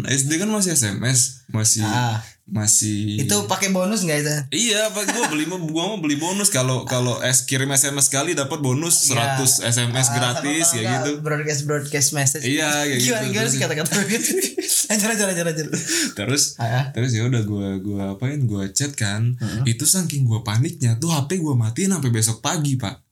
SD 0.06 0.38
kan 0.40 0.50
masih 0.50 0.78
SMS 0.78 1.48
masih 1.50 1.84
Ah. 1.84 2.22
Masih 2.48 3.20
Itu 3.20 3.44
pakai 3.44 3.70
bonus 3.70 4.02
nggak 4.02 4.20
itu? 4.20 4.36
Iya, 4.72 4.88
pak 4.90 5.04
gue 5.06 5.24
beli 5.28 5.44
gua 5.48 5.84
mau 5.86 6.00
beli 6.00 6.16
bonus 6.16 6.48
kalau 6.48 6.84
kalau 6.84 7.20
es 7.20 7.44
kirim 7.44 7.68
SMS 7.70 8.08
sekali 8.08 8.32
dapat 8.32 8.60
bonus 8.60 9.08
100 9.08 9.68
SMS 9.68 10.08
Ah, 10.08 10.14
gratis 10.16 10.66
kayak 10.72 10.84
kalau 10.84 10.96
gitu. 10.96 11.12
Broadcast 11.20 11.62
broadcast 11.64 12.10
message. 12.12 12.44
Iya, 12.44 12.72
kayak 12.88 13.00
gimana, 13.00 13.20
gitu. 13.22 13.32
Gimana 13.32 13.48
sih 13.48 13.60
kata-kata 13.60 13.94
gitu? 14.08 14.30
Lanjut 14.88 15.08
lanjut 15.10 15.26
lanjut 15.28 15.46
lanjut. 15.46 15.68
Terus 16.16 16.44
Ah. 16.58 16.88
terus 16.90 17.12
ya 17.12 17.28
udah 17.28 17.44
gua 17.44 17.76
gua 17.78 18.04
apain 18.16 18.40
gua 18.44 18.68
chat 18.72 18.96
kan. 18.96 19.36
Itu 19.64 19.84
saking 19.84 20.24
gua 20.24 20.40
paniknya 20.42 20.96
tuh 20.96 21.12
HP 21.12 21.40
gua 21.40 21.54
matiin 21.54 21.92
sampai 21.92 22.10
besok 22.10 22.40
pagi, 22.40 22.80
Pak. 22.80 23.07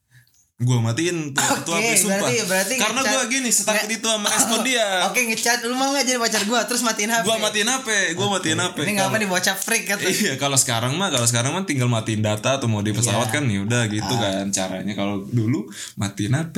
Gua 0.58 0.80
matiin 0.80 1.36
tuh, 1.36 1.44
tuh 1.62 1.76
Oke, 1.76 1.84
HP 1.84 2.00
sumpah. 2.00 2.16
berarti- 2.24 2.48
berarti 2.48 2.74
Karena 2.80 3.00
ngecat- 3.02 3.12
gua 3.12 3.24
gini 3.28 3.50
setakut 3.50 3.90
itu 3.92 4.08
sama 4.08 4.24
respon 4.26 4.60
dia. 4.64 4.88
Oke 5.12 5.20
ngechat 5.26 5.60
lu 5.62 5.76
mau 5.76 5.92
nggak 5.92 6.06
jadi 6.06 6.16
pacar 6.18 6.42
gua 6.44 6.64
terus 6.64 6.80
matiin 6.80 7.12
HP. 7.12 7.22
Gua 7.22 7.38
matiin 7.38 7.68
HP, 7.68 7.88
gua 8.16 8.28
matiin 8.32 8.56
HP. 8.58 8.78
Ini 8.80 8.92
nggak 8.94 9.08
apa 9.10 9.18
nih 9.18 9.28
bocah 9.28 9.52
freak 9.54 9.84
kata. 9.86 10.08
Iya 10.08 10.34
kalau 10.36 10.56
sekarang 10.56 10.96
mah 10.96 11.12
kalau 11.12 11.28
sekarang 11.28 11.52
mah 11.52 11.64
tinggal 11.64 11.86
matiin 11.86 12.24
data 12.24 12.56
atau 12.56 12.66
mau 12.66 12.80
di 12.80 12.90
pesawat 12.90 13.28
Iya. 13.28 13.36
kan 13.36 13.44
ya 13.46 13.60
udah 13.62 13.82
gitu 13.90 14.14
Ah. 14.14 14.20
kan 14.22 14.46
caranya 14.50 14.94
kalau 14.94 15.28
dulu 15.28 15.68
matiin 15.94 16.32
HP 16.34 16.56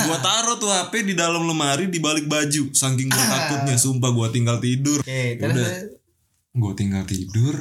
gua 0.00 0.18
taruh 0.22 0.54
tuh 0.56 0.70
HP 0.70 1.02
di 1.04 1.14
dalam 1.14 1.42
lemari 1.42 1.86
di 1.86 1.98
balik 1.98 2.26
baju 2.26 2.70
saking 2.70 3.08
gua 3.08 3.26
takutnya 3.26 3.74
sumpah 3.74 4.10
gua 4.10 4.28
tinggal 4.28 4.58
tidur 4.58 4.94
Ah. 4.96 5.02
Oke, 5.02 5.18
Ya 5.32 5.42
terus 5.42 5.58
udah 5.58 5.70
gua 6.54 6.72
tinggal 6.72 7.02
tidur 7.02 7.54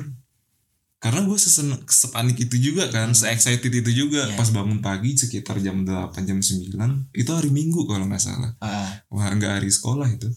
karena 1.00 1.24
gue 1.24 1.36
sesen 1.36 1.72
sepanik 1.88 2.36
itu 2.38 2.60
juga 2.60 2.92
kan 2.92 3.16
se 3.16 3.28
excited 3.28 3.72
itu 3.72 3.92
juga 3.96 4.28
Iya. 4.28 4.36
pas 4.36 4.52
bangun 4.52 4.80
pagi 4.80 5.16
sekitar 5.16 5.60
jam 5.60 5.84
8 5.84 6.12
jam 6.22 6.40
9 6.40 6.76
itu 7.14 7.32
hari 7.32 7.50
minggu 7.50 7.88
kalau 7.88 8.04
nggak 8.04 8.20
salah 8.20 8.52
Ah. 8.60 9.00
wah 9.08 9.32
nggak 9.32 9.64
hari 9.64 9.72
sekolah 9.72 10.08
itu 10.08 10.28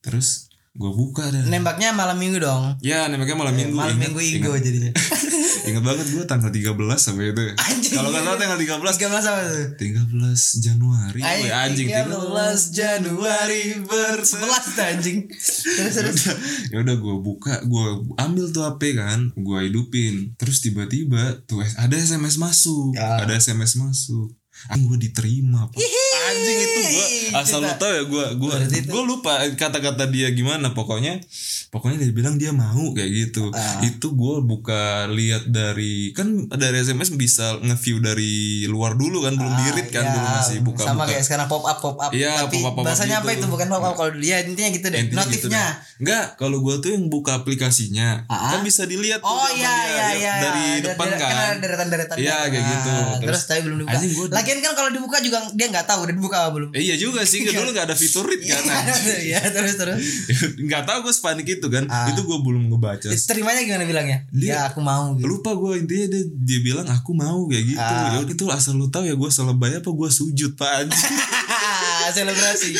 terus 0.00 0.50
gue 0.74 0.90
buka 0.90 1.22
dah 1.24 1.46
Nembaknya 1.46 1.90
malam 1.90 2.18
minggu 2.18 2.36
dong. 2.36 2.74
ya 2.82 3.06
nembaknya 3.06 3.38
malam 3.38 3.54
minggu 3.54 3.72
malam 3.72 3.94
ingat, 3.94 4.10
minggu 4.10 4.20
ingat, 4.20 4.38
Igo 4.42 4.52
jadinya. 4.58 4.90
ingat 5.70 5.82
banget 5.82 6.06
gue 6.10 6.24
tanggal 6.24 6.50
13 6.50 6.74
sampai 6.98 7.30
itu 7.30 7.42
Anjing. 7.54 7.94
kalau 7.94 8.10
nggak 8.10 8.22
salah 8.26 8.36
tanggal 8.36 8.58
13 8.58 8.82
13 8.82 9.22
apa 9.24 9.42
tuh? 9.46 9.66
13 9.78 10.66
Januari 10.66 11.20
Ay, 11.22 11.46
anjing 11.48 11.86
13 11.86 12.10
Januari 12.74 13.62
bersama 13.80 14.44
11 14.50 14.66
tuh 14.68 14.84
anjing. 14.84 15.18
Terus 15.30 15.94
terus. 15.94 16.16
ya 16.68 16.76
udah 16.80 16.96
gue 16.96 17.16
buka 17.18 17.54
gue 17.62 17.84
ambil 18.16 18.44
tuh 18.50 18.62
HP 18.64 18.82
kan 18.94 19.30
gue 19.32 19.58
hidupin 19.62 20.34
terus 20.34 20.58
tiba-tiba 20.58 21.38
tuh 21.44 21.62
ada 21.62 21.94
SMS 21.94 22.34
masuk 22.36 22.92
Ya. 22.92 23.22
ada 23.22 23.30
SMS 23.32 23.78
masuk 23.78 24.34
anjing 24.66 24.86
gue 24.86 24.98
diterima 25.00 25.66
Pak. 25.66 25.78
anjing 26.24 26.58
itu 26.58 26.80
gue 26.84 27.06
asal 27.40 27.60
lu 27.60 27.72
tau 27.74 27.88
ya 27.88 28.02
gue 28.02 28.24
gue 28.36 28.52
gue 28.82 29.02
lupa 29.02 29.32
kata-kata 29.50 30.06
dia 30.06 30.28
gimana. 30.30 30.70
Pokoknya 30.70 31.20
pokoknya 31.68 31.96
dia 31.98 32.10
bilang 32.10 32.34
dia 32.34 32.50
mau 32.50 32.90
kayak 32.90 33.10
gitu. 33.10 33.50
Ah. 33.50 33.80
itu 33.82 34.06
gue 34.10 34.36
buka 34.40 34.82
lihat 35.08 35.46
dari 35.46 36.10
kan 36.10 36.26
dari 36.48 36.76
SMS 36.78 37.10
bisa 37.12 37.58
nge-view 37.58 37.98
dari 37.98 38.34
luar 38.64 38.94
dulu 38.94 39.20
kan 39.20 39.34
belum 39.34 39.50
Ah, 39.50 39.60
dirit 39.62 39.88
kan 39.88 40.02
ya, 40.02 40.12
dulu 40.12 40.26
masih 40.34 40.58
buka 40.60 40.82
sama 40.82 40.94
buka 40.98 41.10
kayak 41.10 41.24
sekarang 41.24 41.46
pop 41.46 41.62
up 41.62 41.78
pop 41.78 41.96
up 41.98 42.10
Iya, 42.10 42.42
tapi 42.42 42.58
pop 42.58 42.64
up, 42.64 42.72
pop 42.72 42.78
up 42.78 42.84
bahasanya 42.86 43.16
apa 43.18 43.30
gitu. 43.30 43.38
itu? 43.40 43.46
Bukan 43.48 43.66
pop 43.68 43.82
up 43.82 43.94
kalau 43.94 44.12
dia 44.14 44.36
intinya 44.40 44.70
gitu 44.70 44.86
deh. 44.86 45.00
Intinya 45.00 45.24
gitu 45.24 45.46
notifnya. 45.46 45.58
dah. 45.60 45.70
Enggak, 45.96 46.24
kalau 46.36 46.56
gua 46.58 46.74
tuh 46.78 46.90
yang 46.90 47.06
buka 47.06 47.32
aplikasinya 47.36 48.26
Ah. 48.26 48.50
kan 48.50 48.60
bisa 48.62 48.82
dilihat 48.84 49.20
Oh 49.20 49.46
iya 49.48 49.70
iya 49.84 49.94
ya, 49.94 50.08
iya. 50.12 50.34
dari 50.40 50.66
depan 50.82 51.06
ada- 51.08 51.18
kan. 51.20 51.32
ada 51.32 51.56
deretan-deretan 51.56 52.16
Iya, 52.16 52.36
kayak 52.48 52.64
gitu. 52.64 52.90
terus, 53.22 53.42
tapi 53.44 53.60
belum 53.62 53.78
dibuka. 53.84 54.30
lagian 54.32 54.58
kan 54.60 54.72
kalau 54.74 54.90
dibuka 54.90 55.16
juga 55.20 55.38
dia 55.52 55.66
nggak 55.68 55.86
tahu 55.86 55.98
udah 56.04 56.14
dibuka 56.14 56.36
apa 56.40 56.50
belum? 56.52 56.70
Eh, 56.72 56.82
iya 56.82 56.96
juga 56.96 57.13
sih, 57.22 57.46
dulu 57.46 57.70
nggak 57.70 57.86
ada 57.86 57.96
fitur 57.96 58.26
read 58.26 58.42
kan. 58.42 58.62
Iya 59.22 59.40
terus 59.54 59.78
terus 59.78 60.02
Nggak 60.66 60.82
tahu 60.82 60.98
gue 61.06 61.14
sepanik 61.14 61.46
itu 61.46 61.66
kan. 61.70 61.86
Ah. 61.86 62.10
Itu 62.10 62.26
gue 62.26 62.38
belum 62.42 62.66
ngebaca. 62.66 63.06
terimanya 63.14 63.62
gimana 63.62 63.86
bilangnya 63.86 64.18
Dia- 64.34 64.50
ya 64.50 64.60
aku 64.68 64.82
mau 64.82 65.14
gitu 65.14 65.24
Lupa 65.24 65.54
gue 65.54 65.78
intinya 65.78 66.06
dia, 66.10 66.22
dia 66.26 66.58
bilang 66.60 66.86
aku 66.90 67.14
mau 67.14 67.46
kayak 67.46 67.64
gitu. 67.70 67.78
Ah. 67.78 68.18
Ya 68.18 68.26
itu 68.26 68.44
asal 68.50 68.74
lu 68.74 68.90
tahu 68.90 69.06
ya 69.06 69.14
gue 69.14 69.30
selebay 69.30 69.78
apa 69.78 69.86
gue 69.86 70.08
sujud 70.10 70.58
pak 70.58 70.90
anjing. 72.06 72.16
selebrasi 72.20 72.70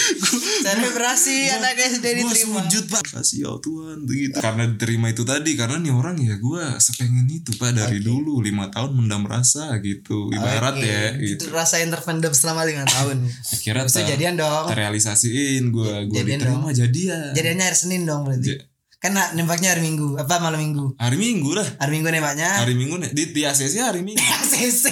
selebrasi 0.62 1.36
anak 1.50 1.74
SD 1.76 2.04
gue 2.04 2.14
diterima 2.22 2.60
sujud 2.62 2.84
pak 2.86 3.02
kasih 3.10 3.38
ya 3.40 3.52
Tuhan 3.58 3.98
gitu. 4.04 4.36
Karena 4.36 4.64
diterima 4.66 5.06
itu 5.08 5.22
tadi 5.22 5.50
karena 5.54 5.76
nih 5.78 5.92
orang 5.92 6.16
ya 6.16 6.34
gue 6.34 6.62
sepengen 6.78 7.26
itu 7.26 7.50
pak 7.54 7.72
dari 7.72 7.98
dulu 7.98 8.40
lima 8.40 8.68
tahun 8.68 8.90
mendam 8.94 9.24
rasa 9.24 9.76
gitu. 9.80 10.28
Ibarat 10.30 10.74
Oke, 10.74 10.84
ya 10.84 11.02
itu 11.14 11.40
gitu. 11.40 11.44
rasa 11.50 11.80
interfandom 11.80 12.30
selama 12.30 12.64
lima 12.64 12.84
tahun 12.84 13.24
Akhirnya 13.26 13.84
ter- 13.84 14.06
jadian 14.06 14.34
dong 14.36 14.64
terrealisasiin 14.66 15.64
gue 15.68 15.92
gue 16.06 16.22
diterima 16.22 16.70
jadian. 16.70 17.32
jadiannya 17.32 17.64
hari 17.64 17.76
Senin 17.76 18.02
dong 18.04 18.24
berarti 18.24 18.52
Ja- 18.52 18.62
kan 19.04 19.12
nembaknya 19.36 19.76
hari 19.76 19.84
Minggu 19.84 20.16
apa 20.16 20.40
malam 20.40 20.56
Minggu 20.56 20.96
Hari 20.96 21.20
Minggu 21.20 21.52
lah. 21.52 21.68
hari 21.76 21.92
Minggu 21.92 22.08
nembaknya 22.08 22.48
Hari 22.56 22.72
Minggu 22.72 22.96
nih 23.04 23.12
di, 23.12 23.36
di 23.36 23.44
ACC 23.44 23.76
hari 23.84 24.00
Minggu. 24.00 24.16
ACC 24.40 24.84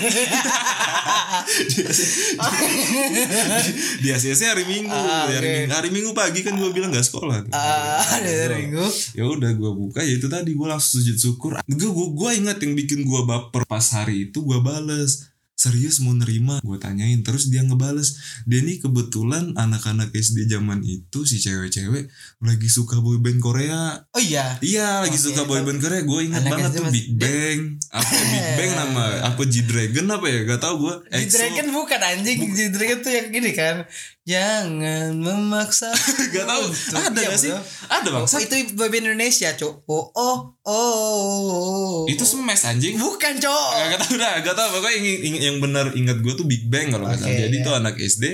di 4.04 4.08
ACC 4.12 4.40
hari 4.52 4.64
Minggu. 4.68 4.92
Ah, 4.92 5.24
Di 5.24 5.34
hari, 5.40 5.48
minggu 5.48 5.72
hari 5.72 5.88
Minggu 5.88 6.10
pagi 6.12 6.44
kan 6.44 6.60
gue 6.60 6.68
bilang 6.76 6.92
gak 6.92 7.08
sekolah. 7.08 7.48
Ah, 7.56 8.04
hari 8.04 8.68
Minggu 8.68 8.84
ya 9.16 9.24
udah 9.24 9.48
gue 9.56 9.72
buka 9.72 10.04
ya 10.04 10.20
itu 10.20 10.28
tadi 10.28 10.52
gue 10.52 10.66
langsung 10.68 11.00
sujud 11.00 11.16
syukur. 11.16 11.56
Gue 11.64 11.88
gue 11.88 12.08
gue 12.12 12.30
ingat 12.36 12.60
yang 12.60 12.76
bikin 12.76 13.08
gue 13.08 13.20
baper 13.24 13.64
pas 13.64 13.84
hari 13.96 14.28
itu 14.28 14.44
gue 14.44 14.60
bales 14.60 15.31
serius 15.62 16.02
mau 16.02 16.10
nerima. 16.10 16.58
Gue 16.66 16.82
tanyain 16.82 17.22
terus 17.22 17.46
dia 17.46 17.62
ngebales 17.62 18.42
dia 18.50 18.58
nih 18.58 18.82
kebetulan 18.82 19.54
anak-anak 19.54 20.10
SD 20.10 20.50
zaman 20.50 20.82
itu 20.82 21.22
si 21.22 21.38
cewek-cewek 21.38 22.10
lagi 22.42 22.66
suka 22.66 22.98
boyband 22.98 23.38
Korea. 23.38 24.02
Oh 24.10 24.18
iya? 24.18 24.58
Iya 24.58 25.06
lagi 25.06 25.14
Oke, 25.14 25.26
suka 25.30 25.46
boyband 25.46 25.78
Korea. 25.78 26.02
Gue 26.02 26.26
ingat 26.26 26.42
banget 26.50 26.74
tuh 26.74 26.90
Big 26.90 27.14
Bang. 27.14 27.78
Apa 27.94 28.10
Big 28.10 28.48
Bang 28.58 28.72
nama 28.74 29.04
Apa? 29.30 29.40
G-Dragon 29.46 30.06
apa 30.10 30.26
ya? 30.26 30.40
Gak 30.50 30.60
tau 30.60 30.74
gue 30.82 30.94
G 31.06 31.30
Dragon 31.30 31.66
bukan 31.70 32.00
anjing. 32.02 32.38
G 32.50 32.58
Dragon 32.74 32.98
tuh 32.98 33.12
yang 33.14 33.28
gini 33.30 33.50
kan 33.54 33.86
Jangan 34.22 35.18
memaksa. 35.18 35.90
Gak 36.34 36.46
tau 36.46 36.62
Ada 36.94 37.10
Iya, 37.10 37.34
gak 37.34 37.40
sih. 37.42 37.50
Ada 37.90 38.06
bang. 38.06 38.22
Oh, 38.22 38.38
itu 38.38 38.54
boyband 38.78 39.10
Indonesia 39.10 39.50
cok. 39.50 39.82
Oh 39.90 40.14
oh 40.14 40.36
oh. 40.62 42.06
Itu 42.06 42.22
smash 42.22 42.70
anjing. 42.70 42.94
Bukan 43.02 43.42
cok. 43.42 43.70
Gak 43.90 43.98
tau 43.98 44.14
dah 44.14 44.38
Gak 44.46 44.54
tau 44.54 44.70
Pokoknya 44.78 44.94
yang, 44.94 45.06
yang, 45.26 45.36
yang 45.50 45.56
bener 45.58 45.90
ingat 45.98 46.22
gue 46.22 46.34
tuh 46.38 46.46
Big 46.46 46.70
Bang 46.70 46.94
kalau 46.94 47.10
salah. 47.10 47.18
Oke, 47.18 47.34
Jadi 47.50 47.56
iya. 47.58 47.66
tuh 47.66 47.74
anak 47.74 47.98
SD 47.98 48.24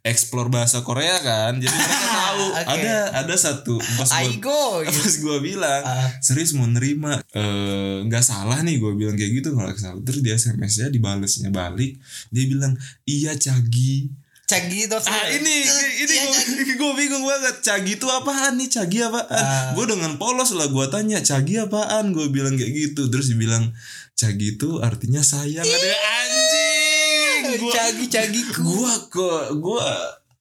explore 0.00 0.48
bahasa 0.48 0.80
Korea 0.80 1.20
kan. 1.20 1.60
Jadi 1.60 1.76
mereka 1.76 2.08
tahu. 2.24 2.44
Oke. 2.48 2.72
ada 2.80 2.96
ada 3.12 3.34
satu 3.36 3.76
pas 4.00 4.08
Aigo 4.16 4.80
gitu. 4.88 4.96
pas 5.04 5.14
gue 5.20 5.36
bilang 5.44 5.82
Ah. 5.84 6.08
serius 6.24 6.56
mau 6.56 6.64
nerima? 6.64 7.20
Eh, 7.36 7.96
nggak 8.08 8.24
salah 8.24 8.64
nih 8.64 8.80
gue 8.80 8.92
bilang 8.96 9.12
kayak 9.12 9.44
gitu 9.44 9.52
nggak 9.52 9.76
salah. 9.76 10.00
Terus 10.00 10.20
dia 10.24 10.40
sms 10.40 10.74
nya 10.80 10.88
dibalesnya 10.88 11.50
balik. 11.52 12.00
Dia 12.32 12.44
bilang 12.48 12.72
iya 13.04 13.36
cagi 13.36 14.08
Cagi 14.48 14.88
itu 14.88 14.96
Ah 14.96 15.28
ini 15.28 15.54
ini 16.00 16.08
Iya, 16.08 16.24
gue 16.24 16.72
gue 16.80 16.92
bingung 16.96 17.28
banget 17.28 17.60
Cagi 17.60 18.00
itu 18.00 18.08
apaan 18.08 18.56
nih? 18.56 18.72
Cagi 18.72 19.04
apaan? 19.04 19.28
Ah. 19.28 19.76
Gue 19.76 19.84
dengan 19.84 20.16
polos 20.16 20.56
lah 20.56 20.72
gue 20.72 20.86
tanya 20.88 21.20
Cagi 21.20 21.60
apaan? 21.60 22.16
Gue 22.16 22.32
bilang 22.32 22.56
kayak 22.56 22.72
gitu 22.72 23.12
Terus 23.12 23.28
dia 23.28 23.36
bilang 23.36 23.76
Cagi 24.16 24.58
itu 24.58 24.80
artinya 24.80 25.20
sayang. 25.22 25.62
Ada 25.62 25.92
anjing 25.92 27.42
Gua 27.60 27.70
Cagi 27.70 28.04
cagiku. 28.08 28.60
Gue 28.64 28.92
ke 29.12 29.28
Gue 29.60 29.84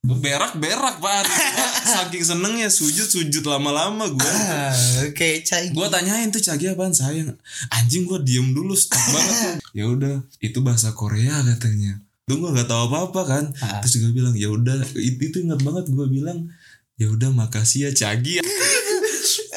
berak-berak 0.07 1.03
pak. 1.03 1.27
Gua 1.27 1.67
Saking 1.99 2.23
senengnya 2.23 2.71
sujud-sujud 2.71 3.43
lama-lama 3.43 4.07
gue 4.07 4.23
Ah, 4.23 4.71
Oke 5.03 5.43
Cagi. 5.43 5.75
Gue 5.75 5.87
tanyain 5.91 6.31
tuh 6.31 6.39
Cagi 6.39 6.71
apaan? 6.71 6.95
Sayang. 6.95 7.35
Anjing 7.75 8.07
gue 8.07 8.23
diem 8.23 8.55
dulu 8.55 8.71
stuck 8.71 9.03
banget. 9.03 9.59
Ya 9.77 9.85
udah 9.85 10.23
itu 10.39 10.63
bahasa 10.63 10.95
Korea 10.95 11.43
katanya 11.43 12.01
Tuh 12.27 12.35
gue 12.35 12.51
gak 12.51 12.67
tahu 12.67 12.91
apa-apa 12.91 13.21
kan. 13.23 13.43
Ah. 13.63 13.79
Terus 13.79 14.03
gue 14.03 14.11
bilang 14.11 14.35
ya 14.35 14.51
udah. 14.51 14.75
Itu, 14.91 15.21
itu 15.23 15.37
ingat 15.47 15.63
banget 15.63 15.87
gue 15.87 16.07
bilang 16.11 16.51
ya 16.99 17.07
udah 17.07 17.31
makasih 17.31 17.87
ya 17.87 17.91
Cagi. 17.95 18.43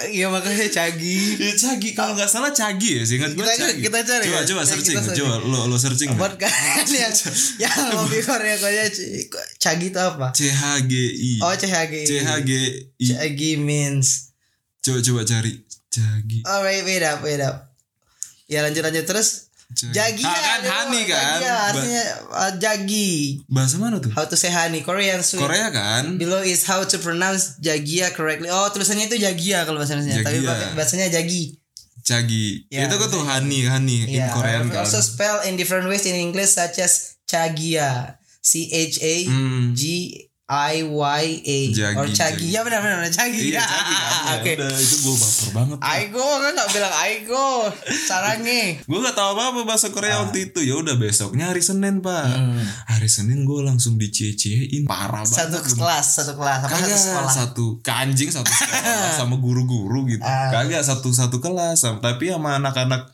Iya 0.00 0.32
makanya 0.32 0.64
Cagi. 0.70 1.36
Ya 1.36 1.52
Cagi. 1.52 1.92
Kalau 1.92 2.16
nggak 2.16 2.30
salah 2.30 2.48
Cagi 2.50 2.98
ya 2.98 3.02
seingat 3.04 3.36
gue 3.36 3.42
Kita- 3.42 3.58
Cagi. 3.68 3.80
kita 3.84 3.98
cari 4.00 4.24
coba 4.24 4.40
ya. 4.40 4.46
coba 4.48 4.62
searching 4.64 4.96
searching. 4.96 5.18
coba. 5.20 5.34
Lo 5.44 5.58
lo 5.68 5.76
searching 5.76 6.08
Buat 6.16 6.40
kan 6.40 6.50
yang 6.88 7.12
yang 7.62 7.74
hobi 7.92 8.18
Korea 8.24 8.56
Korea 8.56 8.86
Cagi 9.60 9.86
itu 9.90 10.00
apa? 10.00 10.32
C 10.32 10.48
H 10.48 10.62
G 10.88 10.94
I. 11.10 11.32
Oh 11.44 11.52
CHG 11.52 11.94
C 12.06 12.12
H 12.16 12.30
G 12.40 12.50
I. 12.96 13.06
Cagi 13.12 13.50
means 13.60 14.32
coba 14.80 15.04
coba 15.04 15.20
cari. 15.26 15.52
Cagi. 15.90 16.38
Oh 16.48 16.60
wait 16.64 16.80
wait 16.82 17.04
up 17.04 17.20
wait 17.20 17.42
up. 17.42 17.74
Ya 18.46 18.62
lanjut 18.62 18.80
lanjut. 18.80 19.04
Terus. 19.04 19.49
Jagi 19.70 20.26
Ah, 20.26 20.34
kan 20.34 20.60
Hani 20.66 21.06
kan 21.06 21.38
Jagi 21.38 21.46
artinya 21.46 22.04
uh, 22.28 22.52
Jagi 22.58 23.38
bahasa 23.46 23.78
mana 23.78 24.02
tuh 24.02 24.10
How 24.10 24.26
to 24.26 24.34
say 24.34 24.50
honey 24.50 24.82
Korean 24.82 25.22
sweet 25.22 25.40
Korea 25.40 25.70
kan 25.70 26.18
Below 26.18 26.42
is 26.42 26.66
how 26.66 26.82
to 26.82 26.96
pronounce 26.98 27.56
Jagia 27.58 28.10
correctly. 28.10 28.50
Oh, 28.50 28.66
tulisannya 28.68 29.06
itu 29.06 29.16
Jagia 29.16 29.62
kalau 29.62 29.78
bahasa 29.78 29.94
Indonesia. 29.94 30.20
Tapi 30.20 30.42
Jagia. 30.42 30.74
bahasanya 30.74 31.08
Jagi. 31.08 31.54
Cagi 32.02 32.66
Ya, 32.66 32.88
itu 32.88 32.96
kan 32.96 33.08
tuh 33.08 33.22
Hani 33.22 33.58
Hani 33.64 33.96
in 34.04 34.18
Yeah. 34.20 34.34
Korean 34.34 34.66
kan 34.68 34.82
Also 34.82 34.98
spell 34.98 35.44
in 35.46 35.54
different 35.54 35.86
ways 35.86 36.02
in 36.02 36.18
English 36.18 36.54
such 36.54 36.80
as 36.80 37.16
Chagia. 37.24 38.18
C 38.40 38.72
H 38.72 38.96
A 39.00 39.14
Hmm. 39.28 39.76
G 39.76 39.82
I 40.50 40.82
Y 40.82 41.24
A 41.40 41.58
Jagi, 41.70 41.94
or 41.94 42.06
Chagi. 42.08 42.50
Ya 42.50 42.60
benar 42.60 42.82
benar 42.82 43.06
Chagi. 43.06 43.38
Iya 43.48 43.62
ya 43.62 44.34
Oke. 44.34 44.58
udah 44.58 44.74
itu 44.74 44.96
gue 44.98 45.14
baper 45.14 45.48
banget 45.52 45.78
Aigo 45.80 46.18
kan 46.36 46.50
nggak 46.52 46.70
bilang 46.70 46.94
Aigo. 46.96 47.48
Sarangnya. 48.02 48.78
gue 48.80 48.98
gak 49.00 49.14
tahu 49.14 49.28
apa 49.32 49.42
apa 49.48 49.60
bahasa 49.62 49.88
Korea 49.88 50.10
Ah. 50.12 50.18
waktu 50.24 50.50
itu 50.50 50.60
ya 50.60 50.74
udah 50.74 50.94
besoknya 50.94 51.46
hari 51.46 51.60
Senin 51.60 52.00
pak 52.00 52.26
Hmm. 52.26 52.58
hari 52.88 53.06
Senin 53.06 53.42
gue 53.42 53.60
langsung 53.60 53.94
dicie-ciein 53.94 54.84
parah 54.84 55.22
Satu 55.22 55.54
banget 55.56 55.76
kelas, 55.76 56.06
satu 56.16 56.32
kelas, 56.34 56.58
apa 56.60 56.66
satu 56.66 56.74
kagak 56.76 56.98
sekolah. 57.00 57.32
satu 57.32 57.66
kanjing 57.80 58.30
satu 58.32 58.50
sekolah 58.50 59.12
sama 59.20 59.36
guru-guru 59.36 60.04
gitu 60.08 60.22
Ah. 60.22 60.50
kagak 60.50 60.82
satu 60.82 61.08
satu 61.10 61.38
kelas 61.38 61.78
tapi 62.00 62.26
sama 62.28 62.58
anak-anak 62.58 63.06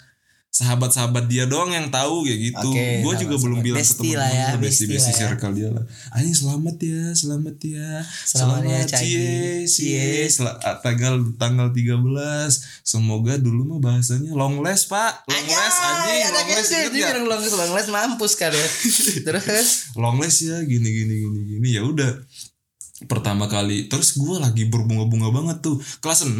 sahabat-sahabat 0.57 1.29
dia 1.29 1.45
doang 1.45 1.69
yang 1.69 1.93
tahu 1.93 2.25
kayak 2.25 2.41
gitu. 2.49 2.71
Oke, 2.73 3.05
gue 3.05 3.15
juga 3.21 3.37
belum 3.37 3.59
bilang 3.61 3.85
ke 3.85 4.17
lah 4.17 4.31
ya, 4.33 4.49
bestie 4.57 4.89
lah 4.89 5.05
ya. 5.05 5.13
circle 5.13 5.53
dia 5.53 5.69
lah. 5.69 5.85
Anjing 6.17 6.33
selamat 6.33 6.77
ya 6.81 7.03
selamat 7.13 7.57
ya. 7.61 7.91
Selamat 8.25 8.63
ya, 8.65 8.81
Cagi. 8.89 9.05
cie 9.05 9.29
cie. 9.69 9.93
Cie. 10.01 10.33
Sel- 10.33 10.57
tanggal 10.81 11.21
tanggal 11.37 11.77
13 11.77 12.01
semoga 12.81 13.37
dulu 13.37 13.77
mah 13.77 13.81
bahasanya 13.85 14.33
long 14.33 14.65
last 14.65 14.89
pak. 14.89 15.29
Long 15.29 15.45
last 15.45 15.77
anjing 15.77 16.21
ada 16.25 16.33
long 16.33 16.49
last 16.49 16.71
nggak? 16.73 16.89
bilang 16.97 17.25
long 17.29 17.41
last 17.45 17.57
long 17.61 17.73
last 17.77 17.91
mampus 17.93 18.33
kan 18.41 18.53
ya. 18.57 18.69
Terus? 19.29 19.93
Long 19.93 20.17
last 20.17 20.41
ya 20.41 20.57
gini 20.65 20.89
gini 20.89 21.15
gini 21.21 21.41
gini. 21.53 21.69
Ya 21.69 21.85
udah. 21.85 22.17
Pertama 23.05 23.45
kali 23.45 23.93
terus 23.93 24.17
gue 24.17 24.41
lagi 24.41 24.65
berbunga-bunga 24.73 25.29
banget 25.29 25.61
tuh. 25.61 25.77
Kelas 26.01 26.25
6 26.25 26.33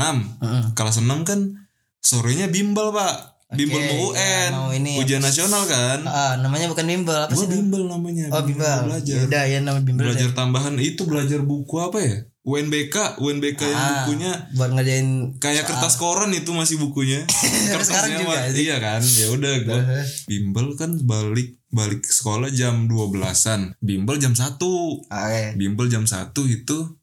kelas 0.73 1.05
6 1.05 1.05
kan 1.29 1.69
sorenya 2.01 2.49
bimbel 2.49 2.97
pak 2.97 3.36
bimbel 3.49 3.79
Oke, 3.79 3.87
mau 3.89 4.11
ya, 4.11 4.11
UN 4.11 4.51
mau 4.53 4.69
ini 4.71 4.91
ya. 4.93 4.99
ujian 5.01 5.23
nasional 5.23 5.63
kan 5.65 6.03
Ah, 6.03 6.35
namanya 6.37 6.67
bukan 6.67 6.83
bimbel 6.83 7.15
apa 7.17 7.31
sih? 7.31 7.47
bimbel 7.47 7.87
namanya 7.87 8.27
Oh, 8.29 8.43
bimbel. 8.43 8.67
belajar 8.85 9.23
Udah 9.23 9.45
ya 9.45 9.59
nama 9.61 9.79
bimbel. 9.79 10.03
belajar 10.03 10.31
tambahan 10.33 10.75
itu 10.77 11.03
belajar 11.03 11.41
buku 11.41 11.77
apa 11.77 11.99
ya 12.01 12.17
UNBK 12.43 13.19
UNBK 13.19 13.61
yang 13.61 13.75
Ah. 13.77 13.91
bukunya 14.01 14.31
buat 14.53 14.71
ngerjain 14.73 15.09
kayak 15.37 15.63
kertas 15.65 15.95
koran 15.95 16.31
itu 16.33 16.51
masih 16.51 16.75
bukunya 16.77 17.23
sekarang 17.83 18.19
juga, 18.21 18.51
iya 18.51 18.79
kan 18.79 18.99
ya 18.99 19.27
udah 19.29 19.55
gue 19.61 19.81
bimbel 20.25 20.75
kan 20.75 20.95
balik 21.01 21.59
balik 21.69 22.03
sekolah 22.03 22.49
jam 22.49 22.87
12-an 22.87 23.75
bimbel 23.79 24.17
jam 24.17 24.33
1 24.33 24.59
Oke. 24.59 25.45
bimbel 25.55 25.87
jam 25.87 26.03
1 26.03 26.31
itu 26.49 26.96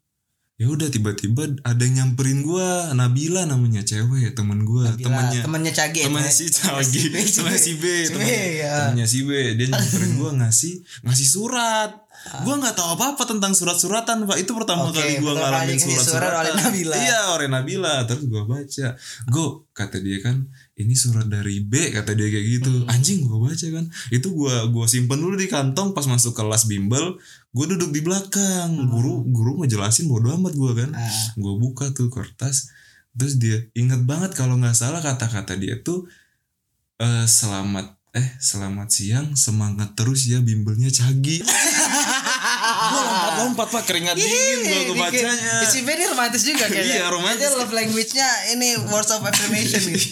ya 0.64 0.72
udah 0.72 0.88
tiba-tiba 0.88 1.60
ada 1.68 1.82
yang 1.84 2.16
nyamperin 2.16 2.40
gua. 2.40 2.96
Nabila 2.96 3.44
namanya 3.44 3.84
cewek 3.84 4.32
temen 4.32 4.64
gua. 4.64 4.88
Bila 4.96 5.12
temannya 5.12 5.40
temannya 5.44 5.72
Cagi 5.76 6.00
ya, 6.00 6.08
temannya 6.08 6.32
Mas? 6.32 6.40
si 6.88 7.04
B, 7.12 7.16
temannya 7.20 7.60
si 7.60 7.74
B 7.76 7.84
ya. 8.64 8.72
temennya 8.88 9.04
si 9.04 9.20
B. 9.28 9.60
Dia 9.60 9.68
nyamperin 9.76 10.12
gua 10.16 10.32
ngasih 10.40 10.80
ngasih 11.04 11.28
surat. 11.28 11.92
Gua 12.48 12.56
nggak 12.56 12.80
tahu 12.80 12.96
apa-apa 12.96 13.28
tentang 13.28 13.52
surat-suratan 13.52 14.24
pak. 14.24 14.40
Itu 14.40 14.56
pertama 14.56 14.88
Oke, 14.88 15.04
kali 15.04 15.20
gua 15.20 15.36
pertama 15.36 15.60
ngalamin 15.68 15.76
ngasih 15.76 15.92
surat 15.92 16.08
surat-suratan. 16.08 16.40
oleh 16.40 16.52
Nabila. 16.56 16.96
iya 16.96 17.20
oleh 17.36 17.48
Nabila. 17.52 17.96
Terus 18.08 18.24
gua 18.32 18.44
baca. 18.48 18.88
Go 19.28 19.68
kata 19.76 20.00
dia 20.00 20.24
kan 20.24 20.48
ini 20.76 20.94
surat 20.94 21.26
dari 21.26 21.62
B 21.62 21.92
kata 21.92 22.14
dia 22.14 22.28
kayak 22.28 22.48
gitu 22.52 22.72
Hmm. 22.74 22.90
anjing 22.90 23.24
gua 23.24 23.46
baca 23.46 23.68
kan 23.70 23.86
itu 24.10 24.28
gua 24.30 24.66
gua 24.68 24.86
simpen 24.86 25.18
dulu 25.18 25.36
di 25.36 25.46
kantong 25.46 25.94
pas 25.94 26.04
masuk 26.04 26.34
kelas 26.34 26.66
bimbel 26.66 27.22
gua 27.50 27.66
duduk 27.68 27.90
di 27.90 28.02
belakang 28.02 28.90
guru 28.90 29.22
guru 29.28 29.62
ngejelasin 29.62 30.06
bodo 30.06 30.34
amat 30.34 30.54
gua 30.54 30.74
kan 30.74 30.90
Hmm. 30.90 30.98
Ah. 31.00 31.26
gue 31.36 31.54
buka 31.56 31.92
tuh 31.92 32.10
kertas 32.10 32.74
terus 33.14 33.38
dia 33.38 33.62
inget 33.74 34.02
banget 34.02 34.34
kalau 34.34 34.58
nggak 34.58 34.74
salah 34.74 34.98
kata-kata 34.98 35.54
dia 35.54 35.78
tuh 35.78 36.10
eh 36.98 37.26
selamat 37.26 37.94
eh 38.12 38.30
selamat 38.40 38.90
siang 38.90 39.28
semangat 39.34 39.94
terus 39.94 40.26
ya 40.26 40.38
bimbelnya 40.38 40.90
cagi 40.90 41.42
gue 42.44 43.02
lompat-lompat 43.08 43.68
pak 43.72 43.84
keringat 43.88 44.16
dingin 44.20 44.60
gue 44.60 44.76
Ih, 44.76 44.84
kebacanya 44.92 45.54
dikit. 45.64 45.72
Si 45.72 45.80
ini 45.80 46.04
romantis 46.12 46.44
juga 46.44 46.66
kayaknya. 46.68 46.96
Iya, 47.00 47.06
romantis. 47.08 47.40
Dia 47.40 47.52
love 47.56 47.72
language-nya 47.72 48.30
ini 48.58 48.70
words 48.92 49.12
of 49.16 49.24
affirmation 49.24 49.80
gitu. 49.80 50.08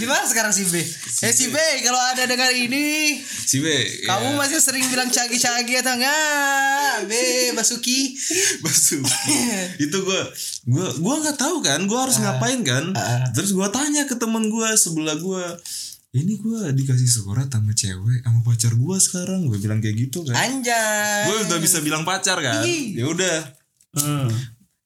Di 0.00 0.06
mana 0.08 0.24
sekarang 0.28 0.52
si 0.52 0.68
B? 0.68 0.76
Eh 1.24 1.32
si 1.32 1.48
B 1.48 1.56
kalau 1.84 2.00
ada 2.12 2.24
dengar 2.28 2.52
ini, 2.52 3.16
si 3.24 3.60
B 3.60 3.66
kamu 4.04 4.36
ya, 4.36 4.38
masih 4.40 4.60
sering 4.60 4.84
bilang 4.92 5.08
cagi-cagi 5.08 5.74
atau 5.80 5.96
enggak? 5.96 7.08
B 7.08 7.12
Basuki. 7.56 8.16
Basuki. 8.64 9.36
itu 9.84 9.96
gue 10.00 10.22
gue 10.68 10.88
gue 11.00 11.14
nggak 11.24 11.38
tahu 11.40 11.64
kan 11.64 11.80
gue 11.88 11.98
harus 11.98 12.20
ngapain 12.20 12.60
kan 12.60 12.92
ah. 12.92 13.24
terus 13.32 13.56
gue 13.56 13.68
tanya 13.72 14.04
ke 14.04 14.14
temen 14.16 14.52
gue 14.52 14.68
sebelah 14.76 15.16
gue 15.16 15.44
ini 16.10 16.42
gue 16.42 16.74
dikasih 16.74 17.06
surat 17.06 17.46
sama 17.46 17.70
cewek 17.70 18.26
sama 18.26 18.42
pacar 18.42 18.74
gue 18.74 18.96
sekarang. 18.98 19.46
Gue 19.46 19.62
bilang 19.62 19.78
kayak 19.78 19.94
gitu 19.94 20.26
kan. 20.26 20.34
Anjay. 20.34 21.30
gue 21.30 21.36
udah 21.46 21.58
bisa 21.62 21.78
bilang 21.78 22.02
pacar 22.02 22.42
kan? 22.42 22.66
Ya 22.66 23.06
udah. 23.06 23.38
Hmm. 23.90 24.30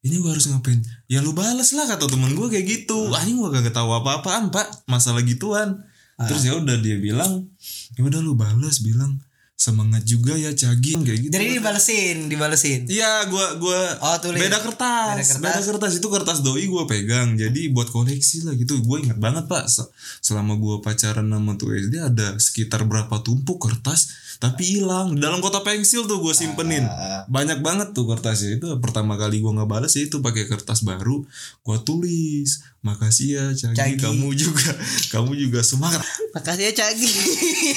ini 0.04 0.20
gue 0.20 0.28
harus 0.28 0.44
ngapain? 0.52 0.84
Ya 1.08 1.24
lu 1.24 1.32
bales 1.32 1.72
lah 1.72 1.88
kata 1.88 2.12
temen 2.12 2.37
gue 2.37 2.48
kayak 2.52 2.66
gitu. 2.68 3.08
Anjing 3.08 3.40
gue 3.40 3.48
gak 3.48 3.72
tahu 3.72 3.88
apa-apaan 3.88 4.52
pak. 4.52 4.84
Masalah 4.84 5.24
gituan. 5.24 5.80
Terus 6.20 6.44
ya 6.44 6.60
udah 6.60 6.76
dia 6.78 7.00
bilang 7.00 7.48
ya 7.96 8.04
udah 8.04 8.20
lu 8.20 8.37
bales 8.37 8.84
bilang 8.84 9.23
semangat 9.56 10.02
juga 10.02 10.34
ya 10.34 10.50
cagi 10.50 10.92
kayak 10.92 11.18
gitu 11.20 11.32
Jadi 11.32 11.46
dibalesin, 11.56 12.16
dibalesin. 12.26 12.80
Iya, 12.84 13.24
gua 13.26 13.56
gua 13.56 13.80
Oh, 13.98 14.18
tulis. 14.18 14.36
beda 14.36 14.58
kertas. 14.60 15.14
Beda 15.16 15.38
Beda 15.40 15.50
kertas. 15.56 15.64
kertas. 15.64 15.92
itu 15.94 16.08
kertas 16.08 16.38
doi 16.40 16.66
gua 16.66 16.84
pegang. 16.84 17.32
Jadi 17.34 17.70
buat 17.70 17.86
koleksi 17.86 18.44
lah 18.44 18.52
gitu. 18.52 18.76
Gue 18.80 19.00
ingat 19.00 19.16
banget, 19.16 19.46
Pak. 19.46 19.64
Se- 19.66 19.88
Selama 20.20 20.54
gua 20.54 20.78
pacaran 20.78 21.24
sama 21.24 21.54
tuh 21.54 21.72
SD 21.72 21.96
ada 21.96 22.36
sekitar 22.36 22.82
berapa 22.82 23.14
tumpuk 23.20 23.56
kertas 23.58 24.10
tapi 24.36 24.76
hilang. 24.76 25.14
Dalam 25.14 25.38
kotak 25.38 25.64
pensil 25.64 26.04
tuh 26.04 26.18
gue 26.18 26.34
simpenin. 26.34 26.84
Banyak 27.26 27.58
banget 27.58 27.88
tuh 27.90 28.04
kertasnya. 28.06 28.58
Itu 28.58 28.76
pertama 28.78 29.14
kali 29.14 29.38
gua 29.38 29.54
nggak 29.54 29.70
balas 29.70 29.94
ya 29.94 30.04
itu 30.04 30.18
pakai 30.18 30.44
kertas 30.44 30.82
baru. 30.82 31.24
Gua 31.62 31.78
tulis, 31.78 32.60
"Makasih 32.85 33.29
ya, 33.33 33.44
Cagi, 33.51 33.75
Cagi. 33.75 33.97
kamu 33.97 34.29
juga 34.37 34.70
kamu 35.09 35.33
juga 35.35 35.64
semangat." 35.64 36.05
Makasih 36.37 36.68
ya 36.68 36.73
Cagi. 36.77 37.09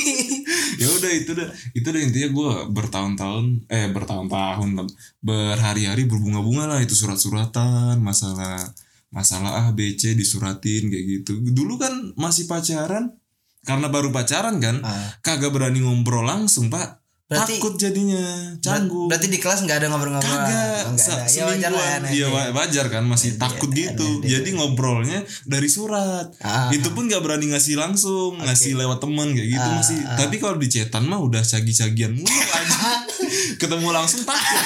ya 0.82 0.88
udah 0.91 1.12
itu 1.12 1.32
dah 1.34 1.48
itu 1.74 1.88
dah 1.88 2.02
intinya 2.02 2.30
gue 2.30 2.52
bertahun-tahun 2.70 3.46
eh 3.67 3.88
bertahun-tahun 3.89 4.67
berhari-hari 5.24 6.06
berbunga-bunga 6.06 6.67
lah 6.67 6.80
itu 6.84 6.93
surat-suratan 6.93 7.98
masalah 7.98 8.62
masalah 9.10 9.65
A 9.65 9.74
B 9.74 9.96
C 9.96 10.13
disuratin 10.13 10.91
kayak 10.91 11.06
gitu 11.24 11.39
dulu 11.56 11.80
kan 11.80 12.13
masih 12.20 12.46
pacaran 12.46 13.15
karena 13.63 13.88
baru 13.88 14.12
pacaran 14.12 14.60
kan 14.60 14.84
Ah. 14.84 15.15
kagak 15.24 15.52
berani 15.52 15.82
ngobrol 15.82 16.28
langsung 16.28 16.67
pak 16.67 17.02
Berarti- 17.27 17.59
takut 17.59 17.75
jadinya 17.75 18.23
canggung 18.57 19.11
Berarti 19.11 19.27
di 19.27 19.35
kelas 19.35 19.59
nggak 19.61 19.77
ada 19.77 19.87
ngobrol-ngobrol. 19.87 20.31
Kagak, 20.31 20.79
Oh, 20.79 20.91
nggak 20.93 21.07
ada. 21.09 21.27
Ya 21.27 21.43
wajar 21.43 21.71
lah 21.71 21.83
ya. 21.83 21.97
Iya 22.07 22.27
wa- 22.29 22.51
wajar 22.53 22.85
kan 22.87 23.03
masih 23.03 23.35
takut 23.35 23.67
gitu. 23.69 24.23
Jadi 24.23 24.49
ngobrolnya 24.53 25.19
dari 25.43 25.67
surat. 25.67 26.31
Ah. 26.39 26.71
Itu 26.71 26.87
pun 26.89 27.05
gak 27.05 27.19
berani 27.19 27.51
ngasih 27.51 27.75
langsung, 27.75 28.39
ngasih 28.39 28.73
lewat 28.73 28.97
temen 28.97 29.27
kayak 29.29 29.49
gitu 29.49 29.67
Ah, 29.67 29.75
masih. 29.75 29.99
Tapi 29.99 30.35
kalau 30.37 30.55
di 30.55 30.67
chatan 30.67 31.03
mah 31.03 31.19
udah 31.19 31.43
cagi-cagian 31.43 32.15
mulu 32.15 32.31
aja. 32.57 33.03
Ketemu 33.57 33.87
langsung 33.89 34.23
takut. 34.23 34.63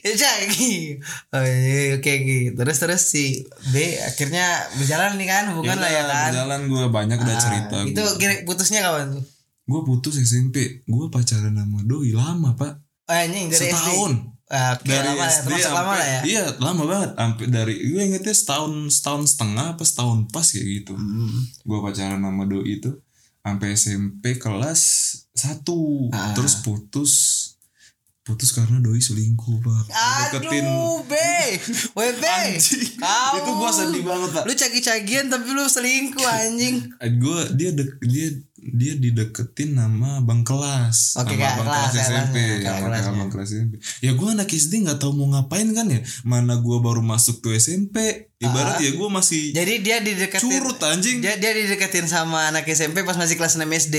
ya 0.00 0.12
Cagi. 0.14 0.94
Oh, 1.28 1.42
iya, 1.42 1.96
oke 1.96 2.06
oke. 2.12 2.38
Terus 2.54 2.76
terus 2.78 3.02
si 3.04 3.24
B 3.66 3.74
akhirnya 3.98 4.46
berjalan 4.76 5.16
nih 5.16 5.26
kan 5.26 5.44
hubungan 5.50 5.74
lah 5.76 5.90
ya 5.90 6.02
kan. 6.04 6.30
Jalan 6.36 6.60
gue 6.66 6.84
banyak 6.86 7.18
udah 7.18 7.36
cerita. 7.36 7.76
Ah, 7.76 7.84
itu 7.84 8.02
kira 8.16 8.44
putusnya 8.44 8.80
kapan 8.80 9.18
tuh? 9.18 9.24
Gue 9.70 9.80
putus 9.80 10.18
SMP. 10.18 10.82
Gue 10.84 11.06
pacaran 11.08 11.54
sama 11.54 11.78
doi 11.82 12.10
lama 12.10 12.52
pak. 12.52 12.82
Oh 13.06 13.14
anjing 13.14 13.46
dari 13.46 13.58
SD. 13.60 13.70
Setahun. 13.70 14.12
Ah, 14.46 14.74
Oke, 14.74 14.82
dari 14.84 15.06
lama, 15.08 15.14
ya, 15.16 15.26
SD 15.30 15.46
termasuk 15.46 15.62
lama 15.68 15.78
sampai- 15.80 15.94
lah 15.94 16.08
ya. 16.08 16.20
Iya 16.24 16.44
lama 16.58 16.82
banget. 16.84 17.10
Sampai 17.14 17.44
dari 17.48 17.74
gue 17.86 18.02
ingetnya 18.02 18.34
setahun 18.34 18.72
setahun 18.90 19.22
setengah 19.28 19.66
apa 19.70 19.84
setahun 19.84 20.18
pas 20.26 20.42
kayak 20.44 20.66
gitu. 20.76 20.92
Hmm. 20.92 21.38
gue 21.60 21.78
pacaran 21.80 22.18
sama 22.18 22.42
doi 22.44 22.66
itu 22.68 22.90
sampai 23.40 23.68
SMP 23.72 24.24
kelas 24.36 24.82
1 25.32 26.10
Ah. 26.10 26.34
terus 26.34 26.60
putus 26.60 27.12
putus 28.20 28.52
karena 28.52 28.76
doi 28.84 29.00
selingkuh 29.00 29.64
pak. 29.64 29.84
Deketin 30.28 30.68
Aduh, 30.68 31.00
B. 31.08 31.14
WB. 31.96 32.24
Itu 33.36 33.50
gue 33.56 33.70
sedih 33.72 34.02
banget 34.04 34.30
pak. 34.36 34.44
Lu 34.44 34.52
cagi-cagian 34.52 35.32
tapi 35.32 35.48
lu 35.56 35.64
selingkuh 35.64 36.26
anjing. 36.28 36.84
gue 37.00 37.40
dia 37.56 37.72
dek 37.72 37.96
dia 38.04 38.28
dia 38.60 38.92
dideketin 38.92 39.72
nama 39.72 40.20
abang 40.20 40.44
kelas. 40.44 41.16
Oke, 41.16 41.32
sama 41.32 41.48
abang 41.48 41.66
kelas, 41.72 41.92
SMP 41.96 42.36
kelasnya, 42.60 43.00
sama 43.00 43.16
abang 43.24 43.30
kelas 43.32 43.48
SMP 43.56 43.74
ya. 44.04 44.12
gue 44.12 44.28
anak 44.28 44.48
SD 44.52 44.72
nggak 44.84 44.98
tahu 45.00 45.12
mau 45.16 45.32
ngapain 45.32 45.64
kan 45.72 45.88
ya? 45.88 46.04
Mana 46.28 46.60
gue 46.60 46.76
baru 46.76 47.00
masuk 47.00 47.40
tuh 47.40 47.56
SMP 47.56 48.28
ibarat 48.36 48.84
ya 48.84 48.92
gue 48.92 49.08
masih 49.08 49.56
Jadi 49.56 49.74
dia 49.80 50.04
dideketin 50.04 50.44
curut 50.44 50.76
anjing. 50.84 51.24
dia 51.24 51.40
dia 51.40 51.56
dideketin 51.56 52.04
sama 52.04 52.52
anak 52.52 52.68
SMP 52.68 53.00
pas 53.00 53.16
masih 53.16 53.40
kelas 53.40 53.56
6 53.56 53.64
SD. 53.64 53.96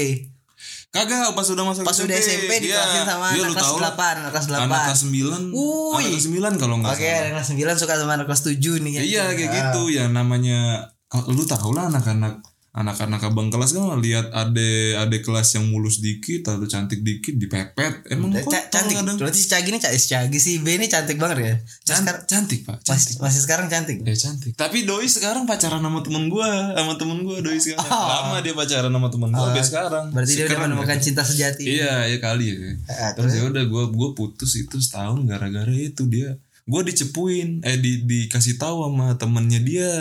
Kagak 0.92 1.32
pas 1.32 1.48
udah 1.48 1.64
masuk 1.64 1.88
Pas 1.88 1.96
udah 1.98 2.12
SMP 2.14 2.52
Iya. 2.52 2.60
dikelasin 2.60 3.04
sama 3.08 3.26
Iya, 3.32 3.48
anak 3.48 3.56
kelas. 3.56 3.96
8, 3.96 4.20
anak 4.20 4.32
kelas 4.36 4.48
8. 4.52 4.68
Anak 4.68 4.80
kelas 4.86 5.02
9 5.02 5.56
Wuih. 5.56 6.04
Anak 6.04 6.12
kelas 6.12 6.26
9 6.28 6.60
kalau 6.60 6.76
nggak 6.84 6.92
Oke, 6.92 7.08
anak 7.08 7.32
kelas 7.34 7.48
9 7.56 7.80
suka 7.80 7.94
sama 7.96 8.12
anak 8.14 8.28
kelas 8.28 8.44
7 8.44 8.76
nih 8.78 8.92
ya. 8.92 9.02
Iya 9.02 9.24
kayak 9.32 9.50
gitu 9.56 9.82
ya 9.90 10.04
namanya 10.06 10.60
kalau 11.08 11.32
Lu 11.32 11.44
tau 11.44 11.72
lah 11.72 11.88
anak-anak 11.88 12.44
Anak-anak 12.72 13.20
abang 13.22 13.52
kelas 13.52 13.76
kan 13.76 14.00
lihat 14.00 14.32
ade 14.32 14.96
ade 14.96 15.20
kelas 15.20 15.54
yang 15.54 15.68
mulus 15.68 16.00
dikit 16.00 16.48
atau 16.48 16.64
cantik 16.64 17.04
dikit 17.04 17.36
dipepet 17.36 18.08
emang 18.08 18.32
kok 18.34 18.48
cantik. 18.72 18.96
kadang 18.96 19.20
Berarti 19.20 19.38
si 19.38 19.48
Cagi 19.48 19.70
nih 19.70 19.82
si 19.92 20.08
Cagi 20.08 20.40
si 20.40 20.52
B 20.58 20.72
ini 20.72 20.88
cantik 20.88 21.20
banget 21.20 21.38
ya. 21.38 21.56
Can- 21.84 22.00
sekarang 22.00 22.24
cantik 22.26 22.64
pak 22.64 22.80
masih, 22.80 22.88
cantik 22.88 23.16
masih 23.20 23.40
sekarang 23.44 23.68
cantik. 23.68 23.98
ya 24.00 24.16
cantik 24.16 24.54
tapi 24.56 24.84
doi 24.84 25.04
sekarang 25.04 25.44
pacaran 25.44 25.78
sama 25.78 26.00
temen 26.00 26.26
gua 26.26 26.48
sama 26.72 26.96
temen 26.96 27.20
gua 27.22 27.38
doi 27.40 27.60
sekarang 27.60 27.84
Oh. 27.84 28.08
lama 28.08 28.40
dia 28.40 28.56
pacaran 28.56 28.88
sama 28.90 29.08
temen 29.10 29.30
gua 29.30 29.46
sampai 29.46 29.66
sekarang 29.66 30.06
Berarti 30.10 30.32
dia 30.32 30.46
udah 30.48 30.60
menemukan 30.64 30.98
cinta 30.98 31.24
sejati. 31.24 31.64
Iya 31.68 32.08
ya 32.08 32.18
kali 32.18 32.46
ya. 32.48 32.56
Ah, 32.88 33.12
Terus 33.12 33.32
ya 33.34 33.44
udah 33.46 33.64
gue 33.64 33.84
gue 33.92 34.10
putus 34.14 34.56
itu 34.56 34.78
setahun 34.78 35.20
gara-gara 35.26 35.68
itu 35.70 36.08
dia. 36.08 36.40
Gue 36.64 36.82
dicepuin 36.82 37.60
eh 37.62 37.76
di 37.76 38.00
dikasih 38.02 38.56
tahu 38.56 38.88
sama 38.88 39.12
temennya 39.14 39.60
dia. 39.60 39.92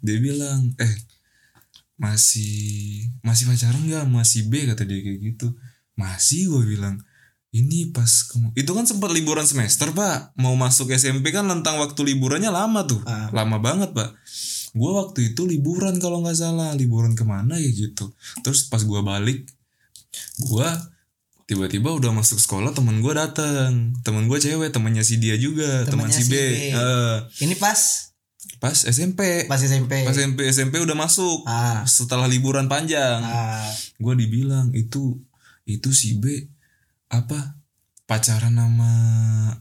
Dia 0.00 0.16
bilang 0.18 0.72
eh 0.76 0.92
masih 1.94 3.06
masih 3.22 3.44
pacaran 3.48 3.82
nggak? 3.86 4.04
Masih 4.10 4.50
B 4.50 4.66
kata 4.66 4.82
dia 4.86 5.00
kayak 5.00 5.20
gitu. 5.22 5.54
Masih 5.94 6.50
gue 6.50 6.76
bilang. 6.76 6.98
Ini 7.54 7.94
pas 7.94 8.10
kamu 8.34 8.50
itu 8.58 8.66
kan 8.74 8.82
sempat 8.82 9.14
liburan 9.14 9.46
semester 9.46 9.94
pak. 9.94 10.34
Mau 10.34 10.58
masuk 10.58 10.90
SMP 10.90 11.30
kan 11.30 11.46
lentang 11.46 11.78
waktu 11.78 12.02
liburannya 12.02 12.50
lama 12.50 12.82
tuh. 12.82 12.98
Ah. 13.06 13.30
lama 13.30 13.62
banget 13.62 13.94
pak. 13.94 14.10
Gue 14.74 14.90
waktu 14.90 15.30
itu 15.32 15.46
liburan 15.46 16.02
kalau 16.02 16.18
nggak 16.18 16.34
salah. 16.34 16.74
Liburan 16.74 17.14
ke 17.14 17.22
mana 17.22 17.54
ya 17.54 17.70
gitu. 17.70 18.10
Terus 18.42 18.66
pas 18.66 18.82
gue 18.82 19.00
balik 19.06 19.46
gue 20.42 20.68
tiba-tiba 21.44 21.92
udah 21.92 22.10
masuk 22.14 22.40
sekolah 22.40 22.72
temen 22.72 23.04
gue 23.04 23.12
datang 23.12 23.92
temen 24.00 24.30
gue 24.30 24.38
cewek 24.40 24.72
temennya 24.72 25.04
si 25.04 25.20
dia 25.20 25.36
juga 25.36 25.84
teman 25.84 26.08
si 26.08 26.24
B, 26.26 26.32
B. 26.32 26.36
Eh, 26.72 27.16
Ini 27.44 27.54
pas 27.60 28.10
pas 28.58 28.72
SMP 28.72 29.44
Pas 29.44 29.56
SMP. 29.56 30.04
pas 30.04 30.12
SMP 30.12 30.48
SMP 30.48 30.80
udah 30.80 30.94
masuk 30.94 31.44
Ah. 31.44 31.84
setelah 31.84 32.24
liburan 32.24 32.66
panjang 32.66 33.20
Ah. 33.20 33.68
gue 33.96 34.14
dibilang 34.16 34.72
itu 34.72 35.20
itu 35.64 35.90
si 35.90 36.16
B 36.16 36.48
apa 37.08 37.56
pacaran 38.04 38.52
sama 38.52 38.92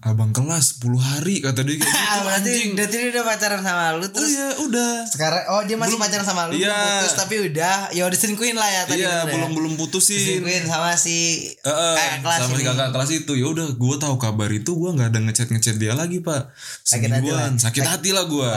abang 0.03 0.29
kelas 0.29 0.83
10 0.83 0.99
hari 0.99 1.39
kata 1.39 1.63
dia 1.63 1.79
kayak 1.79 1.87
gitu 1.87 1.95
Ah, 2.03 2.19
berarti, 2.21 2.51
anjing. 2.51 2.69
berarti 2.75 2.95
dia 2.97 3.09
udah 3.09 3.23
pacaran 3.23 3.61
sama 3.61 3.83
lu 3.93 4.03
oh 4.03 4.09
terus 4.09 4.29
iya 4.29 4.47
udah. 4.59 4.93
sekarang 5.07 5.43
oh 5.47 5.61
dia 5.63 5.77
masih 5.79 5.95
pacaran 5.95 6.25
sama 6.25 6.41
lu 6.45 6.53
Iya. 6.53 6.67
belum 6.67 6.91
putus 6.99 7.13
tapi 7.15 7.35
udah 7.41 7.75
ya 7.89 8.03
udah 8.03 8.11
diselingkuhin 8.11 8.55
lah 8.55 8.67
ya 8.67 8.81
tadi 8.83 8.99
iya 8.99 9.23
ya? 9.23 9.31
belum 9.31 9.51
belum 9.53 9.73
putusin. 9.79 10.19
Diselingkuhin 10.19 10.63
sama 10.65 10.91
si 10.93 11.17
Eh, 11.55 11.71
eh, 11.71 11.95
kakak 11.95 12.19
kelas 12.19 12.37
sama 12.37 12.51
si 12.51 12.59
ini. 12.59 12.67
kakak 12.67 12.89
kelas 12.91 13.09
itu. 13.15 13.33
Ya 13.33 13.47
udah 13.47 13.67
gue 13.71 13.95
tahu 13.97 14.15
kabar 14.17 14.49
itu 14.51 14.71
gue 14.73 14.89
nggak 14.91 15.07
ada 15.07 15.19
ngechat 15.21 15.47
ngechat 15.47 15.75
dia 15.79 15.93
lagi 15.95 16.19
pak. 16.19 16.51
Sakit 16.83 17.09
hati 17.09 17.31
sakit 17.57 17.83
hati 17.85 18.09
lah 18.11 18.27
gue 18.27 18.51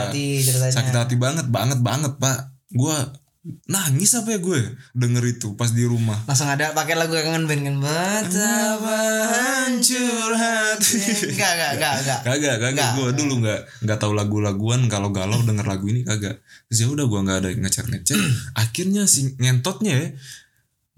sakit 0.67 0.93
hati 0.93 1.15
banget 1.15 1.47
banget 1.47 1.79
banget 1.79 2.11
pak. 2.19 2.51
Gue 2.69 2.91
nangis 3.67 4.11
apa 4.15 4.35
ya 4.35 4.39
gue? 4.39 4.59
Denger 4.91 5.23
itu 5.27 5.55
pas 5.55 5.71
di 5.71 5.87
rumah. 5.87 6.19
Langsung 6.27 6.51
ada 6.51 6.75
pakai 6.75 6.99
lagu 6.99 7.15
kangen 7.15 7.47
band 7.47 7.61
kan 7.63 7.75
betapa 7.79 8.99
hancur 9.31 10.31
hati? 10.35 10.99
Enggak 11.31 11.51
enggak 11.55 11.71
enggak 11.79 11.93
enggak. 12.03 12.19
Kagak 12.23 12.55
kagak. 12.59 12.71
Nggak. 12.75 12.91
gue 12.95 13.09
dulu 13.23 13.33
nggak 13.43 13.61
nggak 13.87 13.97
tahu 13.99 14.13
lagu-laguan. 14.15 14.81
Kalau 14.91 15.09
galau 15.15 15.39
denger 15.43 15.65
lagu 15.65 15.85
ini 15.87 16.03
kagak. 16.03 16.43
Terus 16.67 16.79
ya 16.83 16.87
udah 16.91 17.05
gue 17.07 17.19
nggak 17.23 17.37
ada 17.43 17.49
ngechat 17.55 17.85
ngechat. 17.87 18.19
Akhirnya 18.63 19.03
si 19.07 19.35
ngentotnya 19.39 19.93
ya 19.95 20.07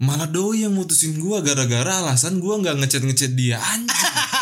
malah 0.00 0.32
doi 0.32 0.64
yang 0.64 0.72
mutusin 0.72 1.20
gue 1.20 1.36
gara-gara 1.44 2.00
alasan 2.00 2.40
gue 2.40 2.54
nggak 2.56 2.76
ngechat 2.82 3.02
ngechat 3.04 3.32
dia. 3.36 3.60
Anjing 3.60 3.90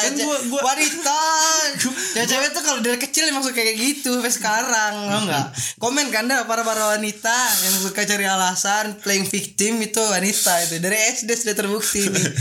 kan 0.00 0.12
gua- 0.16 0.44
gua- 0.48 0.64
wanita. 0.64 1.20
Cewek-cewek 2.16 2.48
tuh 2.50 2.62
kalau 2.62 2.80
dari 2.80 2.96
kecil 2.96 3.24
emang 3.26 3.40
suka 3.40 3.56
kayak 3.56 3.76
gitu 3.76 4.16
sampai 4.16 4.32
sekarang 4.32 4.94
tau 5.06 5.20
nggak? 5.24 5.46
Komen 5.78 6.06
kan 6.08 6.24
dah 6.24 6.44
para 6.44 6.60
para 6.60 6.90
wanita 6.90 7.36
yang 7.60 7.74
suka 7.78 8.02
cari 8.02 8.24
alasan 8.24 8.98
playing 8.98 9.24
victim 9.24 9.78
itu 9.78 10.00
wanita 10.00 10.52
itu. 10.64 10.76
Dari 10.76 10.96
SD 11.14 11.28
sudah 11.36 11.54
terbukti 11.54 12.02
nih 12.04 12.26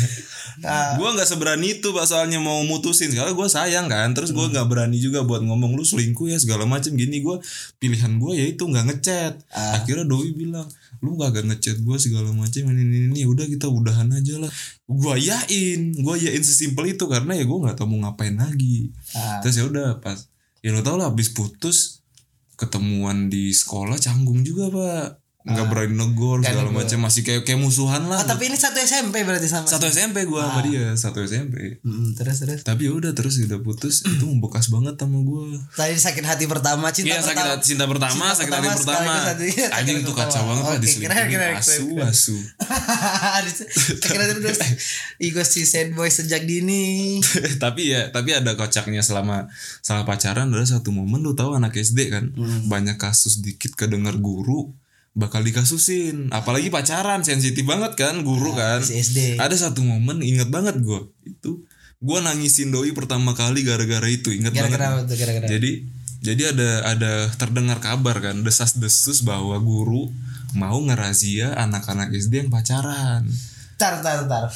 nah, 0.59 0.99
gue 0.99 1.07
nggak 1.07 1.23
seberani 1.23 1.79
itu 1.79 1.89
pak 1.89 2.03
soalnya 2.03 2.35
mau 2.37 2.59
mutusin. 2.63 3.07
Soalnya 3.09 3.31
gue 3.31 3.47
sayang 3.47 3.87
kan 3.87 4.11
terus 4.11 4.29
gue 4.29 4.43
nggak 4.43 4.67
berani 4.67 4.99
juga 4.99 5.23
buat 5.23 5.39
ngomong 5.39 5.71
lu 5.71 5.83
selingkuh 5.83 6.27
ya 6.27 6.37
segala 6.37 6.65
macem. 6.65 6.95
Gini 6.95 7.23
gue 7.23 7.39
pilihan 7.77 8.19
gue 8.19 8.31
ya 8.35 8.45
itu 8.45 8.63
nggak 8.63 8.85
ngechat. 8.91 9.33
Akhirnya 9.51 10.03
doi 10.03 10.35
bilang 10.35 10.67
lu 10.99 11.15
gak 11.15 11.43
ngechat 11.43 11.79
gue 11.79 11.97
segala 11.99 12.31
macem 12.35 12.67
ini 12.69 12.83
ini 12.83 12.97
ini. 13.11 13.21
Udah 13.23 13.47
kita 13.47 13.71
udahan 13.71 14.11
aja 14.11 14.39
lah. 14.39 14.51
Gue 14.87 15.15
yain 15.19 15.95
gue 15.95 16.15
yain 16.19 16.43
sesimpel 16.43 16.95
itu 16.95 17.07
karena 17.07 17.35
ya 17.35 17.43
gue 17.47 17.57
nggak 17.57 17.75
tahu 17.79 17.87
mau 17.95 18.09
ngapain 18.09 18.35
lagi. 18.35 18.91
Ah. 19.15 19.39
terus 19.39 19.59
ya 19.59 19.65
udah 19.67 20.03
pas 20.03 20.29
ya 20.59 20.75
lo 20.75 20.83
tau 20.83 20.99
lah 20.99 21.11
abis 21.11 21.31
putus 21.31 22.03
ketemuan 22.59 23.31
di 23.31 23.55
sekolah 23.55 23.95
canggung 23.95 24.43
juga 24.43 24.67
pak 24.67 25.18
nggak 25.49 25.65
berani 25.65 25.95
negor 25.95 26.39
segala 26.39 26.69
macem 26.69 26.97
masih 26.97 27.21
kayak 27.21 27.41
kayak 27.41 27.57
musuhan 27.57 28.05
lah. 28.05 28.17
Oh, 28.17 28.25
tapi 28.25 28.45
ini 28.45 28.55
satu 28.55 28.77
SMP 28.77 29.21
berarti 29.21 29.45
sama. 29.45 29.65
Satu 29.65 29.85
SMP 29.85 30.23
gue 30.23 30.37
sama 30.37 30.61
dia 30.61 30.93
satu 30.93 31.19
SMP 31.21 31.79
Mm, 31.79 32.13
terus 32.13 32.37
terus. 32.39 32.59
Tapi 32.61 32.85
ya 32.85 32.91
udah 32.91 33.11
terus 33.11 33.39
udah 33.39 33.57
putus 33.57 34.01
itu 34.07 34.23
membekas 34.23 34.67
banget 34.67 34.95
sama 34.95 35.19
gue 35.19 35.57
tadi 35.71 35.95
sakit 35.95 36.23
hati 36.23 36.45
pertama 36.45 36.89
cinta 36.89 37.09
Iya 37.09 37.19
sakit 37.19 37.33
pertama. 37.35 37.51
hati 37.51 37.65
cinta 37.65 37.85
pertama 37.85 38.13
Cinta 38.15 38.35
sakit 38.35 38.53
hati 38.53 38.69
pertama, 38.69 38.99
pertama. 38.99 39.13
sakit 39.25 39.69
anjing 39.69 39.95
hati 39.95 40.03
itu 40.03 40.11
pertama. 40.11 40.27
kacau 40.27 40.43
banget 40.45 40.63
Oke, 40.65 40.77
diselingkuhin 40.79 41.41
asu 41.55 41.83
asu. 41.99 42.37
Sakit 43.97 44.19
hati 44.19 44.33
terus 44.37 44.59
Ego 45.19 45.43
si 45.43 45.63
sad 45.63 45.91
boy 45.91 46.07
sejak 46.07 46.43
dini. 46.43 47.19
Tapi 47.63 47.89
ya 47.89 48.09
tapi 48.09 48.31
ada 48.31 48.53
kocaknya 48.53 48.99
selama 48.99 49.47
selama 49.79 50.03
pacaran 50.05 50.47
ada 50.47 50.63
satu 50.63 50.89
momen 50.89 51.19
lu 51.19 51.33
tahu 51.33 51.53
anak 51.53 51.73
SD 51.73 52.09
kan? 52.09 52.31
Hmm. 52.31 52.67
banyak 52.67 52.95
kasus 52.95 53.39
dikit 53.39 53.73
kedengar 53.73 54.15
guru 54.15 54.71
bakal 55.19 55.43
dikasusin. 55.43 56.31
Apalagi 56.31 56.71
pacaran 56.71 57.21
sensitif 57.27 57.67
banget 57.67 57.99
kan 57.99 58.23
guru 58.23 58.55
kan. 58.55 58.79
si 58.79 58.97
SD 59.03 59.35
ada 59.35 59.53
satu 59.53 59.83
momen 59.83 60.23
inget 60.23 60.47
banget 60.47 60.79
gue 60.79 61.11
itu 61.27 61.67
gue 61.99 62.19
nangisin 62.23 62.71
doi 62.71 62.95
pertama 62.95 63.35
kali 63.35 63.67
gara-gara 63.67 64.07
itu 64.07 64.31
inget 64.31 64.55
banget. 64.55 64.79
Gara-gara 64.79 64.85
apa 64.95 65.01
tuh 65.03 65.17
gara-gara? 65.19 65.47
Jadi 65.51 65.71
jadi 66.19 66.55
ada 66.55 66.69
ada 66.95 67.11
terdengar 67.35 67.83
kabar 67.83 68.23
kan 68.23 68.39
desas-desus 68.43 69.23
bahwa 69.23 69.59
guru 69.59 70.07
mau 70.55 70.79
ngerazia 70.79 71.55
anak-anak 71.59 72.15
SD 72.15 72.47
yang 72.47 72.51
pacaran. 72.51 73.27
Tar 73.75 73.99
tar 73.99 74.27
tar 74.27 74.47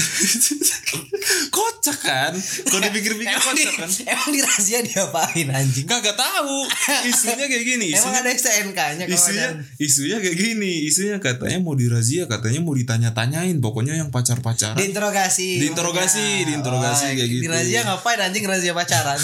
Kocak 1.50 1.98
kan? 2.00 2.32
Kalau 2.66 2.80
dipikir-pikir 2.82 3.30
Emang, 3.30 3.52
di, 3.52 3.64
kocak 3.64 3.76
kan? 3.78 3.88
emang 4.08 4.30
di 4.30 4.40
rahasia 4.40 4.78
diapain 4.80 5.48
anjing 5.48 5.86
Kagak 5.86 6.16
tahu. 6.16 6.66
Isunya 7.04 7.44
kayak 7.44 7.64
gini. 7.64 7.86
Emang 7.92 8.12
Isunya, 8.12 8.20
ada 8.20 8.30
STNK-nya 8.30 9.04
kalau 9.04 9.16
isunya, 9.16 9.46
ada- 9.46 9.60
isunya 9.76 10.16
kayak 10.18 10.36
gini. 10.36 10.72
Isunya 10.86 11.16
katanya 11.18 11.58
mau 11.58 11.74
dirazia, 11.74 12.24
katanya 12.24 12.60
mau 12.60 12.72
ditanya-tanyain. 12.72 13.56
Pokoknya 13.58 13.96
yang 13.96 14.08
pacar-pacaran. 14.08 14.76
Diinterogasi 14.76 15.60
Diinterogasi, 15.60 16.18
maksudnya. 16.18 16.46
diinterogasi 16.48 17.06
kayak 17.14 17.28
gitu. 17.30 17.42
Di 17.44 17.48
razia 17.48 17.80
ngapain 17.84 18.20
anjing 18.20 18.44
razia 18.44 18.72
pacaran 18.72 19.20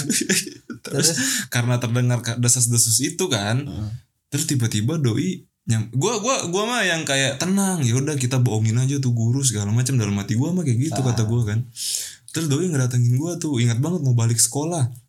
terus 0.87 1.09
karena 1.51 1.83
terdengar 1.83 2.23
desas-desus 2.39 3.03
itu 3.03 3.27
kan 3.27 3.67
terus 4.27 4.47
tiba-tiba 4.47 4.99
doi 4.99 5.43
nyam 5.66 5.90
gua 5.90 6.22
gua 6.22 6.46
gua 6.46 6.62
mah 6.66 6.83
yang 6.87 7.02
kayak 7.02 7.42
tenang 7.42 7.83
ya 7.83 7.98
udah 7.98 8.14
kita 8.14 8.38
bohongin 8.38 8.79
aja 8.79 9.02
tuh 9.02 9.11
guru 9.11 9.42
segala 9.42 9.74
macam 9.74 9.98
dalam 9.98 10.14
hati 10.14 10.38
gua 10.38 10.55
mah 10.55 10.62
kayak 10.62 10.79
gitu 10.90 11.00
kata 11.02 11.26
gua 11.26 11.42
kan. 11.42 11.66
Terus 12.31 12.46
doi 12.46 12.70
ngedatengin 12.70 13.18
gua 13.18 13.35
tuh 13.40 13.59
ingat 13.59 13.83
banget 13.83 14.00
mau 14.07 14.14
balik 14.14 14.38
sekolah 14.38 15.06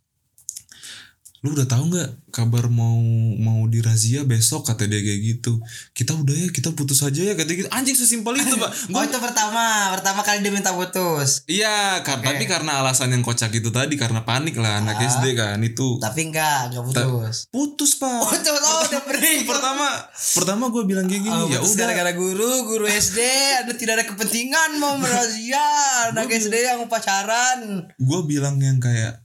lu 1.48 1.56
udah 1.56 1.64
tahu 1.66 1.88
nggak 1.88 2.10
kabar 2.28 2.68
mau 2.68 3.00
mau 3.34 3.64
dirazia 3.66 4.22
besok? 4.22 4.62
kata 4.64 4.84
dia 4.84 5.00
kayak 5.00 5.22
gitu. 5.34 5.64
Kita 5.92 6.12
udah 6.14 6.36
ya 6.36 6.48
kita 6.50 6.70
putus 6.72 7.00
aja 7.00 7.24
ya 7.24 7.34
kata 7.34 7.48
gitu. 7.48 7.70
Anjing 7.70 7.96
sesimpel 7.96 8.36
itu 8.36 8.56
pak. 8.56 8.68
Oh 8.90 9.00
itu 9.00 9.16
pertama 9.18 9.64
Pertama 9.90 10.22
kali 10.22 10.40
dia 10.40 10.50
minta 10.50 10.70
putus. 10.70 11.42
Iya 11.46 12.02
kar- 12.02 12.20
tapi 12.20 12.44
karena 12.44 12.78
alasan 12.78 13.10
yang 13.10 13.22
kocak 13.22 13.50
itu 13.52 13.70
tadi 13.70 13.96
karena 13.96 14.22
panik 14.22 14.54
lah 14.56 14.78
anak 14.78 14.98
Ah. 14.98 15.08
SD 15.08 15.26
kan 15.34 15.58
itu. 15.62 15.98
Tapi 15.98 16.28
enggak 16.28 16.70
Enggak 16.70 16.84
putus. 16.84 17.36
putus 17.48 17.92
pak. 17.96 18.22
Putus 18.28 18.60
Oh 18.60 18.84
udah 18.84 19.02
break 19.04 19.48
pertama 19.50 19.88
pertama 20.34 20.64
gue 20.68 20.84
bilang 20.84 21.06
kayak 21.06 21.24
gini 21.24 21.34
Oh, 21.34 21.48
ya 21.48 21.60
udah. 21.60 21.76
gara-gara 21.80 22.12
guru, 22.12 22.52
guru 22.66 22.86
SD 22.86 23.20
ada 23.56 23.72
tidak 23.72 23.94
ada 23.96 24.06
kepentingan 24.06 24.76
mau 24.76 24.98
merazia 24.98 25.64
anak 26.12 26.28
SD 26.28 26.52
yang 26.66 26.84
pacaran. 26.86 27.88
gue 27.94 28.20
bilang 28.26 28.58
yang 28.58 28.78
kayak 28.78 29.24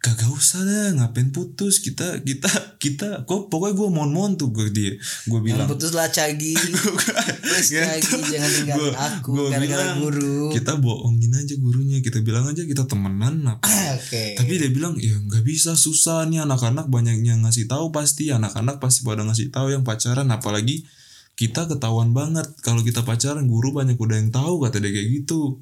kagak 0.00 0.32
usah 0.32 0.64
dah 0.64 0.96
ngapain 0.96 1.28
putus 1.28 1.84
kita 1.84 2.24
kita 2.24 2.48
kita 2.80 3.28
kok 3.28 3.52
pokoknya 3.52 3.76
gue 3.76 3.88
mohon 3.92 4.10
mohon 4.16 4.32
tuh 4.40 4.48
gue 4.48 4.72
dia 4.72 4.96
gue 5.28 5.40
bilang 5.44 5.68
Putuslah 5.68 6.08
cagi. 6.08 6.56
Terus 7.44 7.68
lagi 7.76 8.08
jangan 8.08 8.48
tinggalin 8.48 8.96
aku 8.96 9.28
Gua 9.36 9.52
gara-gara 9.52 9.92
bilang, 9.92 10.00
guru. 10.00 10.56
kita 10.56 10.80
bohongin 10.80 11.36
aja 11.36 11.54
gurunya 11.60 12.00
kita 12.00 12.24
bilang 12.24 12.48
aja 12.48 12.64
kita 12.64 12.88
temenan 12.88 13.44
apa 13.44 13.68
Oke. 14.00 14.40
tapi 14.40 14.56
dia 14.56 14.72
bilang 14.72 14.96
ya 14.96 15.12
nggak 15.12 15.44
bisa 15.44 15.76
susah 15.76 16.24
nih 16.32 16.48
anak-anak 16.48 16.88
banyaknya 16.88 17.36
ngasih 17.44 17.68
tahu 17.68 17.92
pasti 17.92 18.32
anak-anak 18.32 18.80
pasti 18.80 19.04
pada 19.04 19.20
ngasih 19.28 19.52
tahu 19.52 19.68
yang 19.68 19.84
pacaran 19.84 20.32
apalagi 20.32 20.88
kita 21.36 21.68
ketahuan 21.68 22.16
banget 22.16 22.48
kalau 22.64 22.80
kita 22.80 23.04
pacaran 23.04 23.44
guru 23.44 23.76
banyak 23.76 24.00
udah 24.00 24.16
yang 24.16 24.32
tahu 24.32 24.64
kata 24.64 24.80
dia 24.80 24.96
kayak 24.96 25.08
gitu 25.24 25.60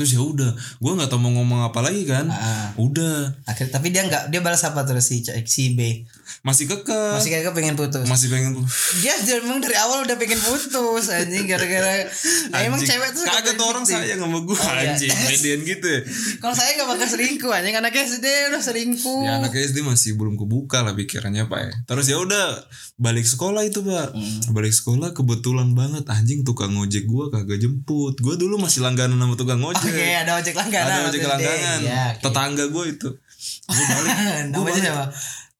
terus 0.00 0.10
ya 0.10 0.22
udah 0.22 0.50
gue 0.54 0.90
nggak 0.90 1.06
tahu 1.06 1.20
mau 1.20 1.32
ngomong 1.34 1.60
apa 1.62 1.80
lagi 1.80 2.02
kan 2.02 2.24
Ah. 2.26 2.72
udah 2.74 3.36
Akhirnya 3.44 3.68
tapi 3.70 3.88
dia 3.88 4.02
enggak 4.02 4.26
dia 4.26 4.40
balas 4.40 4.62
apa 4.62 4.80
terus 4.82 5.04
si 5.04 5.20
C- 5.20 5.36
si 5.44 5.72
B. 5.72 6.08
masih 6.40 6.64
keke 6.66 6.88
Masih 7.12 7.28
kayak 7.30 7.52
pengen 7.52 7.74
putus. 7.74 8.06
masih 8.06 8.28
pengen 8.28 8.56
Dia 8.98 9.12
dia 9.18 9.38
emang 9.38 9.58
dari 9.58 9.76
awal 9.76 10.02
udah 10.02 10.16
pengen 10.16 10.38
putus 10.38 10.72
anjing 11.06 11.44
gara-gara 11.44 12.08
nah, 12.50 12.58
emang 12.60 12.80
cewek 12.80 13.12
tuh 13.12 13.22
kagak 13.22 13.54
tuh 13.54 13.66
orang 13.66 13.84
victim. 13.84 14.00
sayang 14.02 14.20
sama 14.20 14.38
gue 14.40 14.56
Oh, 14.56 14.72
iya. 14.72 14.90
anjing 14.90 15.12
median 15.28 15.60
gitu 15.62 15.86
ya 15.86 16.00
Kalau 16.38 16.54
saya 16.54 16.70
gak 16.74 16.88
bakal 16.88 17.06
selingkuh 17.08 17.50
anjing 17.50 17.74
anak 17.74 17.92
SD 17.92 18.24
udah 18.48 18.62
selingkuh. 18.62 19.20
ya 19.20 19.32
anak 19.36 19.52
SD 19.52 19.82
masih 19.82 20.14
belum 20.14 20.34
kebuka 20.34 20.80
lah 20.80 20.92
pikirannya 20.92 21.44
pak 21.44 21.60
ya 21.60 21.72
terus 21.84 22.06
ya 22.06 22.16
udah 22.16 22.64
balik 22.96 23.24
sekolah 23.24 23.62
itu 23.62 23.80
pak 23.80 24.08
Hmm. 24.10 24.40
balik 24.50 24.70
sekolah 24.70 25.10
kebetulan 25.10 25.70
banget 25.70 26.04
anjing 26.06 26.40
tukang 26.40 26.72
ojek 26.74 27.04
gua 27.04 27.28
kagak 27.28 27.58
jemput 27.58 28.16
gua 28.16 28.34
dulu 28.34 28.56
masih 28.56 28.80
langganan 28.80 29.16
sama 29.16 29.34
tukang 29.34 29.60
ojek 29.60 29.89
Oke, 29.90 30.06
ada 30.16 30.32
ojek 30.36 30.54
langganan. 30.54 30.94
ada 30.94 31.08
ojek 31.10 31.22
langganan. 31.22 31.78
Ya, 31.82 32.02
oke. 32.12 32.22
tetangga 32.22 32.64
gua 32.70 32.84
itu. 32.86 33.10
Gua 33.70 33.84
balik. 33.88 34.14
Namanya 34.52 34.80
siapa? 34.80 35.04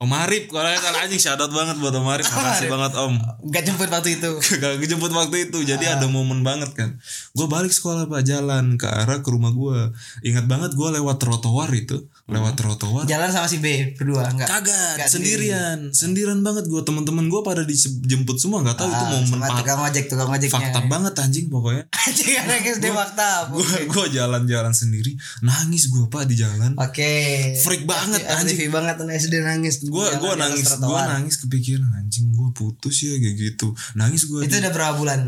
Om 0.00 0.16
Arif. 0.16 0.48
Kalau 0.48 0.64
kalau 0.64 0.96
anjing 0.96 1.20
shout 1.20 1.36
banget 1.36 1.76
buat 1.76 1.92
Om 1.92 2.08
Arif. 2.08 2.24
Makasih 2.24 2.72
banget 2.72 2.92
Om. 2.96 3.14
Gak 3.52 3.68
jemput 3.68 3.88
waktu 3.92 4.16
itu. 4.16 4.30
Gak 4.64 4.80
kejemput 4.80 5.12
waktu 5.12 5.52
itu. 5.52 5.58
Jadi 5.60 5.84
Ah. 5.84 6.00
ada 6.00 6.08
momen 6.08 6.40
banget 6.40 6.72
kan. 6.72 6.96
Gue 7.36 7.44
balik 7.46 7.68
sekolah 7.68 8.08
pak. 8.08 8.24
Jalan 8.24 8.80
ke 8.80 8.88
arah 8.88 9.20
ke 9.20 9.28
rumah 9.28 9.52
gue 9.52 9.92
Ingat 10.24 10.48
banget 10.48 10.72
gue 10.72 10.88
lewat 10.96 11.20
trotoar 11.20 11.68
itu 11.76 12.08
Lewat 12.30 12.54
trotoar 12.54 13.02
Jalan 13.04 13.28
sama 13.28 13.44
si 13.44 13.58
B 13.58 13.66
berdua 13.92 14.22
enggak? 14.24 14.46
Kagak 14.46 14.96
Nggak 14.96 15.10
sendirian 15.10 15.78
Sendirian 15.90 16.40
banget 16.40 16.64
gue 16.64 16.78
Temen-temen 16.80 17.26
gue 17.26 17.40
pada 17.40 17.62
dijemput 17.62 18.36
semua 18.36 18.62
Gak 18.62 18.76
tahu 18.76 18.86
itu 18.86 18.96
Ah, 18.96 19.10
momen 19.12 19.26
sama 19.26 19.46
tukang 19.52 19.80
ojek, 19.82 20.04
tukang 20.06 20.30
ojeknya. 20.30 20.54
Fakta 20.54 20.80
banget 20.86 21.14
anjing 21.16 21.46
pokoknya 21.46 21.84
Anjing 22.00 22.30
anak 22.38 22.62
SD 22.70 22.86
fakta. 22.88 23.30
Gue 23.50 23.66
gua 23.86 24.06
jalan-jalan 24.06 24.70
sendiri 24.70 25.12
Nangis 25.40 25.86
gue 25.86 26.06
pak 26.06 26.24
di 26.24 26.36
jalan 26.36 26.72
Oke. 26.76 27.12
Freak 27.56 27.84
banget, 27.84 28.22
anjing. 28.22 28.56
anjing. 28.56 28.70
banget 28.70 28.96
anak 28.96 29.14
SD 29.16 29.34
nangis 29.40 29.74
gue 29.82 29.90
Jalan 29.90 30.20
gue 30.20 30.32
nangis 30.38 30.64
gue 30.64 30.78
trotoar. 30.78 31.06
nangis 31.10 31.34
kepikiran 31.38 31.90
anjing 31.92 32.30
gue 32.30 32.48
putus 32.50 32.96
ya 33.00 33.14
kayak 33.16 33.34
gitu 33.36 33.68
nangis 33.94 34.24
gue 34.24 34.40
Itu 34.40 34.54
udah 34.54 34.70
berapa 34.70 34.94
bulan? 34.94 35.20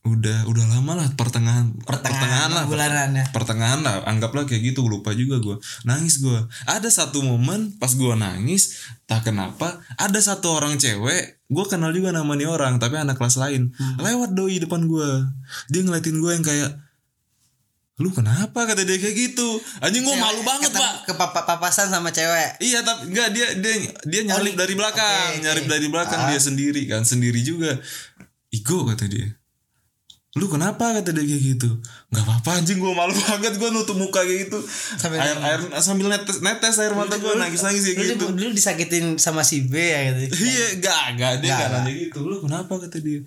Udah 0.00 0.48
udah 0.48 0.64
lama 0.66 0.96
lah 0.96 1.08
pertengahan 1.12 1.76
Pertengahan, 1.82 2.48
lah 2.48 2.64
bulanan 2.64 3.12
ya. 3.12 3.24
pertengahan 3.28 3.78
lah 3.78 4.00
anggaplah 4.02 4.42
kayak 4.42 4.64
gitu 4.66 4.82
lupa 4.82 5.12
juga 5.12 5.36
gue 5.38 5.56
nangis 5.84 6.18
gue 6.18 6.40
ada 6.64 6.88
satu 6.88 7.20
momen 7.20 7.76
pas 7.76 7.90
gue 7.90 8.14
nangis 8.14 8.80
tak 9.04 9.26
kenapa 9.26 9.76
ada 9.94 10.16
satu 10.16 10.54
orang 10.54 10.74
cewek 10.74 11.44
gue 11.44 11.64
kenal 11.66 11.90
juga 11.90 12.10
nama 12.10 12.32
nih 12.32 12.48
orang 12.48 12.76
tapi 12.76 12.96
anak 12.96 13.14
kelas 13.14 13.36
lain 13.36 13.72
Hmm. 13.72 14.00
lewat 14.00 14.32
doi 14.32 14.56
depan 14.58 14.82
gue 14.82 15.08
dia 15.68 15.80
ngeliatin 15.82 16.16
gue 16.16 16.32
yang 16.32 16.42
kayak 16.42 16.70
lu 17.96 18.08
kenapa 18.10 18.64
kata 18.64 18.80
dia 18.80 18.96
kayak 18.96 19.12
gitu 19.12 19.48
anjing 19.78 20.00
gue 20.00 20.16
malu 20.16 20.40
banget 20.40 20.72
pak 20.72 20.92
Ke 21.02 21.12
papa 21.12 21.44
papasan 21.44 21.86
sama 21.86 22.08
cewek. 22.08 22.56
Iya 22.58 22.80
tapi 22.80 23.12
enggak 23.12 23.28
dia 23.30 23.46
dia 23.54 23.74
dia 24.00 24.20
nyalip 24.24 24.54
dari 24.54 24.72
belakang, 24.72 25.36
Oke, 25.36 25.44
nyalip 25.44 25.64
oke. 25.64 25.70
dari 25.70 25.86
belakang 25.86 26.20
Ah. 26.22 26.28
dia 26.28 26.40
sendiri 26.40 26.82
kan, 26.86 27.02
sendiri 27.02 27.40
juga. 27.40 27.76
Igo 28.48 28.84
kata 28.84 29.04
dia. 29.04 29.36
Lu 30.38 30.46
kenapa 30.46 30.94
kata 30.94 31.10
dia 31.10 31.26
kayak 31.26 31.42
gitu? 31.58 31.66
Enggak 32.06 32.22
apa-apa 32.22 32.62
anjing 32.62 32.78
gua 32.78 32.94
malu 32.94 33.10
banget 33.26 33.58
gua 33.58 33.74
nutup 33.74 33.98
muka 33.98 34.22
kayak 34.22 34.46
gitu. 34.46 34.62
Sambil 34.94 35.18
air 35.18 35.34
air 35.36 35.60
sambil 35.82 36.06
netes 36.06 36.38
netes 36.38 36.78
air 36.78 36.94
mata 36.94 37.18
gua 37.18 37.34
nangis-nangis 37.34 37.82
kayak 37.82 37.98
Lu 37.98 38.04
gitu. 38.14 38.24
dulu 38.30 38.50
disakitin 38.54 39.18
sama 39.18 39.42
si 39.42 39.66
B 39.66 39.74
ya 39.74 40.06
gitu. 40.14 40.38
Iya, 40.46 40.78
enggak, 40.78 41.02
enggak 41.18 41.32
dia 41.42 41.50
enggak 41.50 41.68
nanya 41.74 41.92
gitu. 41.98 42.18
Lu 42.22 42.36
kenapa 42.38 42.78
kata 42.78 43.02
dia? 43.02 43.26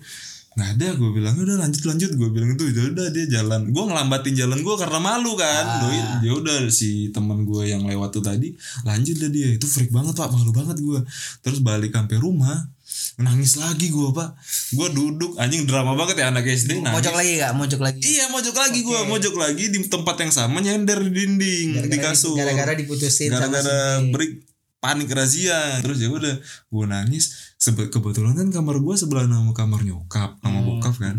Nggak 0.54 0.70
ada 0.78 0.86
gue 0.94 1.10
bilang 1.10 1.34
udah 1.34 1.56
lanjut 1.66 1.82
lanjut 1.82 2.10
gue 2.14 2.28
bilang 2.30 2.54
itu 2.54 2.62
ya 2.70 2.86
udah 2.86 3.10
dia 3.10 3.26
jalan 3.26 3.74
gue 3.74 3.84
ngelambatin 3.90 4.38
jalan 4.38 4.62
gue 4.62 4.74
karena 4.78 4.98
malu 5.02 5.34
kan 5.34 5.66
Ah. 5.66 5.82
doi 5.82 5.98
ya 6.22 6.30
udah 6.30 6.70
si 6.70 7.10
teman 7.10 7.42
gue 7.42 7.74
yang 7.74 7.82
lewat 7.82 8.14
tuh 8.14 8.22
tadi 8.22 8.54
lanjut 8.86 9.18
dah 9.18 9.34
dia 9.34 9.50
itu 9.50 9.66
freak 9.66 9.90
banget 9.90 10.14
pak 10.14 10.30
malu 10.30 10.54
banget 10.54 10.78
gue 10.78 11.02
terus 11.42 11.58
balik 11.58 11.90
sampai 11.90 12.22
rumah 12.22 12.70
nangis 13.16 13.54
lagi 13.54 13.88
gue 13.88 14.08
pak. 14.10 14.34
Gue 14.70 14.88
duduk 14.90 15.36
anjing 15.36 15.64
drama 15.64 15.94
banget 15.94 16.18
ya 16.18 16.28
anak 16.28 16.44
SD 16.44 16.78
nangis 16.78 16.98
Mojok 16.98 17.14
lagi 17.14 17.32
gak? 17.36 17.52
Mojok 17.52 17.80
lagi. 17.80 18.00
iya 18.02 18.24
mojok 18.26 18.56
lagi 18.56 18.78
gue 18.80 18.98
mojok 19.04 19.34
lagi 19.34 19.64
di 19.68 19.78
tempat 19.84 20.16
yang 20.18 20.30
sama 20.30 20.58
nyender 20.58 20.98
di 21.00 21.10
dinding 21.14 21.68
di 21.76 21.78
Gara-gara- 21.88 22.10
kasur. 22.10 22.34
Gara-gara 22.34 22.72
diputusin 22.72 23.30
gara-gara 23.30 23.78
break 24.04 24.32
panik 24.76 25.08
razia. 25.08 25.78
Terus 25.80 25.96
ya 25.96 26.08
udah 26.08 26.34
gue 26.42 26.84
nangis. 26.84 27.24
Sebe- 27.56 27.88
kebetulan 27.88 28.34
kan 28.34 28.50
kamar 28.50 28.76
gue 28.76 28.94
sebelah 28.94 29.24
nama 29.24 29.50
kamar 29.50 29.80
nyokap 29.80 30.36
sama 30.36 30.58
Hmm. 30.58 30.66
bokap 30.68 30.94
kan. 30.96 31.16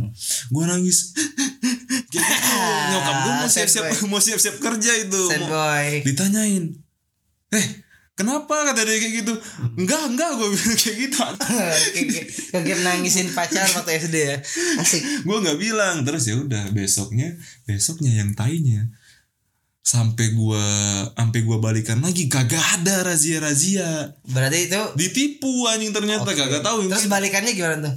Gue 0.47 0.63
nangis. 0.65 0.97
Gitu. 2.05 2.21
nyokap 2.85 3.15
gue 3.17 3.33
mau 3.35 3.45
Sad 3.45 3.67
siap-siap 3.67 3.85
mau 4.05 4.19
siap-siap 4.19 4.55
kerja 4.57 4.91
itu. 4.99 5.21
Mau- 5.41 6.01
ditanyain 6.01 6.63
eh 7.51 7.65
kenapa 8.15 8.71
kata 8.71 8.87
dia 8.87 8.97
kayak 8.97 9.13
gitu 9.21 9.33
enggak 9.75 10.03
enggak 10.07 10.29
gue 10.39 10.47
bilang 10.55 10.75
kayak 10.79 10.97
gitu 11.03 11.17
Kaget 12.55 12.79
nangisin 12.87 13.27
pacar 13.35 13.67
waktu 13.75 13.99
SD 14.07 14.15
ya. 14.15 14.37
Asik. 14.79 15.03
gue 15.27 15.37
nggak 15.43 15.59
bilang 15.59 16.07
terus 16.07 16.23
ya 16.25 16.39
udah 16.39 16.71
besoknya 16.71 17.35
besoknya 17.67 18.11
yang 18.15 18.31
tainya 18.31 18.87
sampai 19.85 20.33
gua 20.33 20.65
sampai 21.13 21.45
gua 21.45 21.61
balikan 21.61 22.01
lagi 22.01 22.25
kagak 22.25 22.81
ada 22.81 23.05
razia 23.05 23.37
razia 23.37 24.17
Berarti 24.25 24.65
itu 24.65 24.81
ditipu 24.97 25.69
anjing 25.69 25.93
ternyata 25.93 26.25
kagak 26.33 26.65
tahu 26.65 26.89
terus 26.89 27.05
balikannya 27.05 27.53
gimana 27.53 27.77
tuh? 27.85 27.95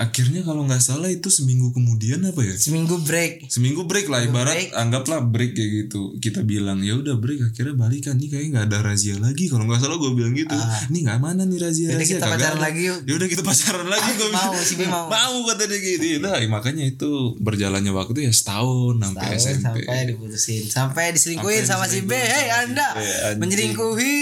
Akhirnya 0.00 0.40
kalau 0.40 0.64
nggak 0.64 0.80
salah 0.80 1.06
itu 1.06 1.28
seminggu 1.28 1.70
kemudian 1.70 2.24
apa 2.24 2.40
ya? 2.40 2.56
Seminggu 2.56 2.96
break. 3.04 3.52
seminggu 3.52 3.84
break 3.84 4.08
lah 4.08 4.24
ibarat 4.24 4.56
break. 4.56 4.72
anggaplah 4.72 5.20
break 5.20 5.52
kayak 5.52 5.70
gitu. 5.84 6.16
Kita 6.16 6.40
bilang 6.40 6.80
ya 6.80 6.96
udah 6.96 7.20
break. 7.20 7.52
Akhirnya 7.52 7.76
balikan 7.76 8.16
nih 8.16 8.32
kayaknya 8.32 8.48
nggak 8.56 8.66
ada 8.72 8.78
razia 8.80 9.20
lagi. 9.20 9.46
Kalau 9.46 9.68
nggak 9.68 9.76
salah 9.76 10.00
gue 10.00 10.10
bilang 10.10 10.32
gitu. 10.32 10.56
Ini 10.88 10.98
nggak 11.04 11.18
mana 11.20 11.44
nih 11.44 11.60
razia 11.60 11.92
kita 11.92 12.24
pacaran 12.24 12.56
ada. 12.56 12.64
lagi 12.64 12.88
yuk. 12.88 12.98
ya 13.04 13.12
udah 13.14 13.28
kita 13.28 13.42
pacaran 13.44 13.86
lagi 13.86 14.10
gue 14.16 14.28
Mau, 14.32 14.52
si 14.56 14.74
B 14.74 14.82
mau. 14.88 15.06
mau 15.06 15.36
kata 15.44 15.68
dia 15.68 15.78
gitu. 15.78 16.24
Nah, 16.24 16.40
makanya 16.48 16.88
itu 16.88 17.36
berjalannya 17.36 17.92
waktu 17.92 18.24
ya 18.24 18.32
setahun 18.32 18.96
sampai 18.96 19.20
Tahun 19.20 19.36
SMP 19.36 19.60
sampai 19.84 20.00
diputusin. 20.08 20.62
Sampai 20.64 21.04
diselingkuhin 21.12 21.68
Sampai 21.68 21.86
sama 21.86 21.92
si 21.92 22.00
B. 22.02 22.16
hei 22.16 22.48
anda. 22.48 22.88
Menjelingkuhi 23.36 24.16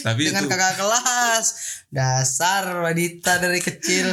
Tapi 0.00 0.20
dengan 0.32 0.46
itu- 0.46 0.50
kakak 0.50 0.80
kelas. 0.80 1.44
Dasar 1.90 2.64
wanita 2.80 3.36
dari 3.36 3.60
kecil 3.60 4.06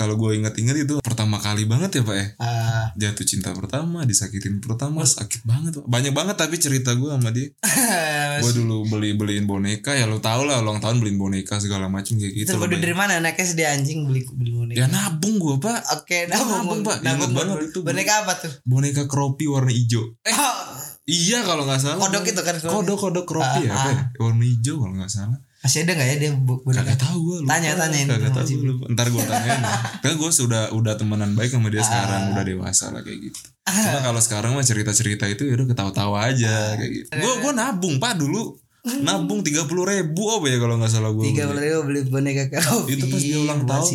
kalau 0.00 0.16
gue 0.16 0.32
inget-inget 0.34 0.76
itu 0.80 0.94
pertama 1.00 1.36
kali 1.36 1.64
banget 1.64 1.92
ya 1.92 2.02
pak 2.02 2.16
ya 2.16 2.26
Ah, 2.40 2.88
jatuh 2.94 3.22
cinta 3.22 3.52
pertama 3.52 4.02
disakitin 4.02 4.56
pertama 4.58 5.04
sakit 5.04 5.44
banget 5.44 5.76
Pak. 5.76 5.84
banyak 5.84 6.10
banget 6.10 6.34
tapi 6.34 6.56
cerita 6.56 6.96
gue 6.96 7.04
sama 7.06 7.28
dia 7.28 7.52
gue 8.42 8.52
dulu 8.54 8.88
beli 8.88 9.12
beliin 9.12 9.44
boneka 9.44 9.92
ya 9.92 10.04
lo 10.04 10.16
tau 10.18 10.42
lah 10.42 10.58
ulang 10.58 10.80
tahun 10.80 10.98
beliin 10.98 11.16
boneka 11.16 11.60
segala 11.60 11.86
macam 11.86 12.16
kayak 12.16 12.32
gitu 12.34 12.56
Pak. 12.56 12.72
dari 12.72 12.94
mana 12.94 13.20
anaknya 13.20 13.44
sedih 13.44 13.68
anjing 13.68 14.08
beli 14.08 14.24
beli 14.26 14.50
boneka 14.54 14.78
ya 14.78 14.86
nabung 14.86 15.36
gue 15.36 15.56
pak 15.58 15.78
oke 15.94 16.18
nabung, 16.26 16.48
nabung, 16.48 16.80
Pak. 16.82 16.96
nabung 17.02 17.30
banget 17.30 17.52
boneka. 17.52 17.68
itu. 17.68 17.78
boneka 17.82 18.12
apa 18.18 18.32
tuh 18.38 18.52
boneka 18.62 19.02
kropi 19.04 19.44
warna 19.44 19.68
hijau 19.68 20.16
eh 20.22 20.32
Oh, 20.32 20.56
iya 21.06 21.42
kalau 21.42 21.66
nggak 21.66 21.76
salah 21.76 21.98
Kodok 21.98 22.24
itu 22.24 22.40
kan, 22.40 22.54
kodok. 22.56 22.96
kodok 22.98 23.26
kropi 23.26 23.66
ya 23.66 23.72
Ah, 23.72 23.84
ya? 23.84 23.94
warna 24.16 24.40
hijau 24.42 24.78
kalau 24.78 24.94
nggak 24.94 25.10
salah 25.10 25.36
masih 25.60 25.84
ada 25.84 25.92
nggak 25.92 26.08
ya 26.08 26.16
dia 26.16 26.30
boneka 26.40 26.80
Kagak 26.80 26.98
tahu 27.04 27.18
gue. 27.20 27.36
Tanya, 27.44 27.76
tanyain 27.76 28.08
Kagak 28.08 28.32
tahu 28.32 28.64
lupa. 28.64 28.84
Ntar 28.96 29.06
gue 29.12 29.22
tanyain. 29.28 29.60
Kan 30.02 30.12
gue 30.16 30.30
sudah 30.32 30.72
udah 30.72 30.96
temenan 30.96 31.36
baik 31.36 31.52
sama 31.52 31.68
dia 31.68 31.84
sekarang, 31.84 32.32
udah 32.32 32.44
dewasa 32.48 32.88
lah 32.88 33.04
kayak 33.04 33.28
gitu. 33.28 33.40
Cuma 33.68 34.00
kalau 34.00 34.20
sekarang 34.24 34.56
mah 34.56 34.64
cerita-cerita 34.64 35.28
itu 35.28 35.44
ya 35.44 35.60
udah 35.60 35.68
ketawa-tawa 35.68 36.32
aja 36.32 36.80
kayak 36.80 36.92
gitu. 36.96 37.08
Gue 37.12 37.34
gue 37.44 37.52
nabung 37.52 38.00
pak 38.00 38.16
dulu. 38.16 38.56
Nabung 38.80 39.40
tiga 39.40 39.64
puluh 39.64 39.84
ribu 39.84 40.24
apa 40.30 40.46
ya 40.46 40.56
kalau 40.56 40.74
nggak 40.74 40.88
salah 40.88 41.10
gue. 41.10 41.20
tiga 41.26 41.44
puluh 41.44 41.60
ribu 41.60 41.80
beli 41.84 42.00
boneka 42.02 42.48
Kopi 42.50 42.94
Itu 42.94 43.04
pas 43.06 43.20
dia 43.20 43.36
ulang 43.38 43.62
tahun. 43.62 43.88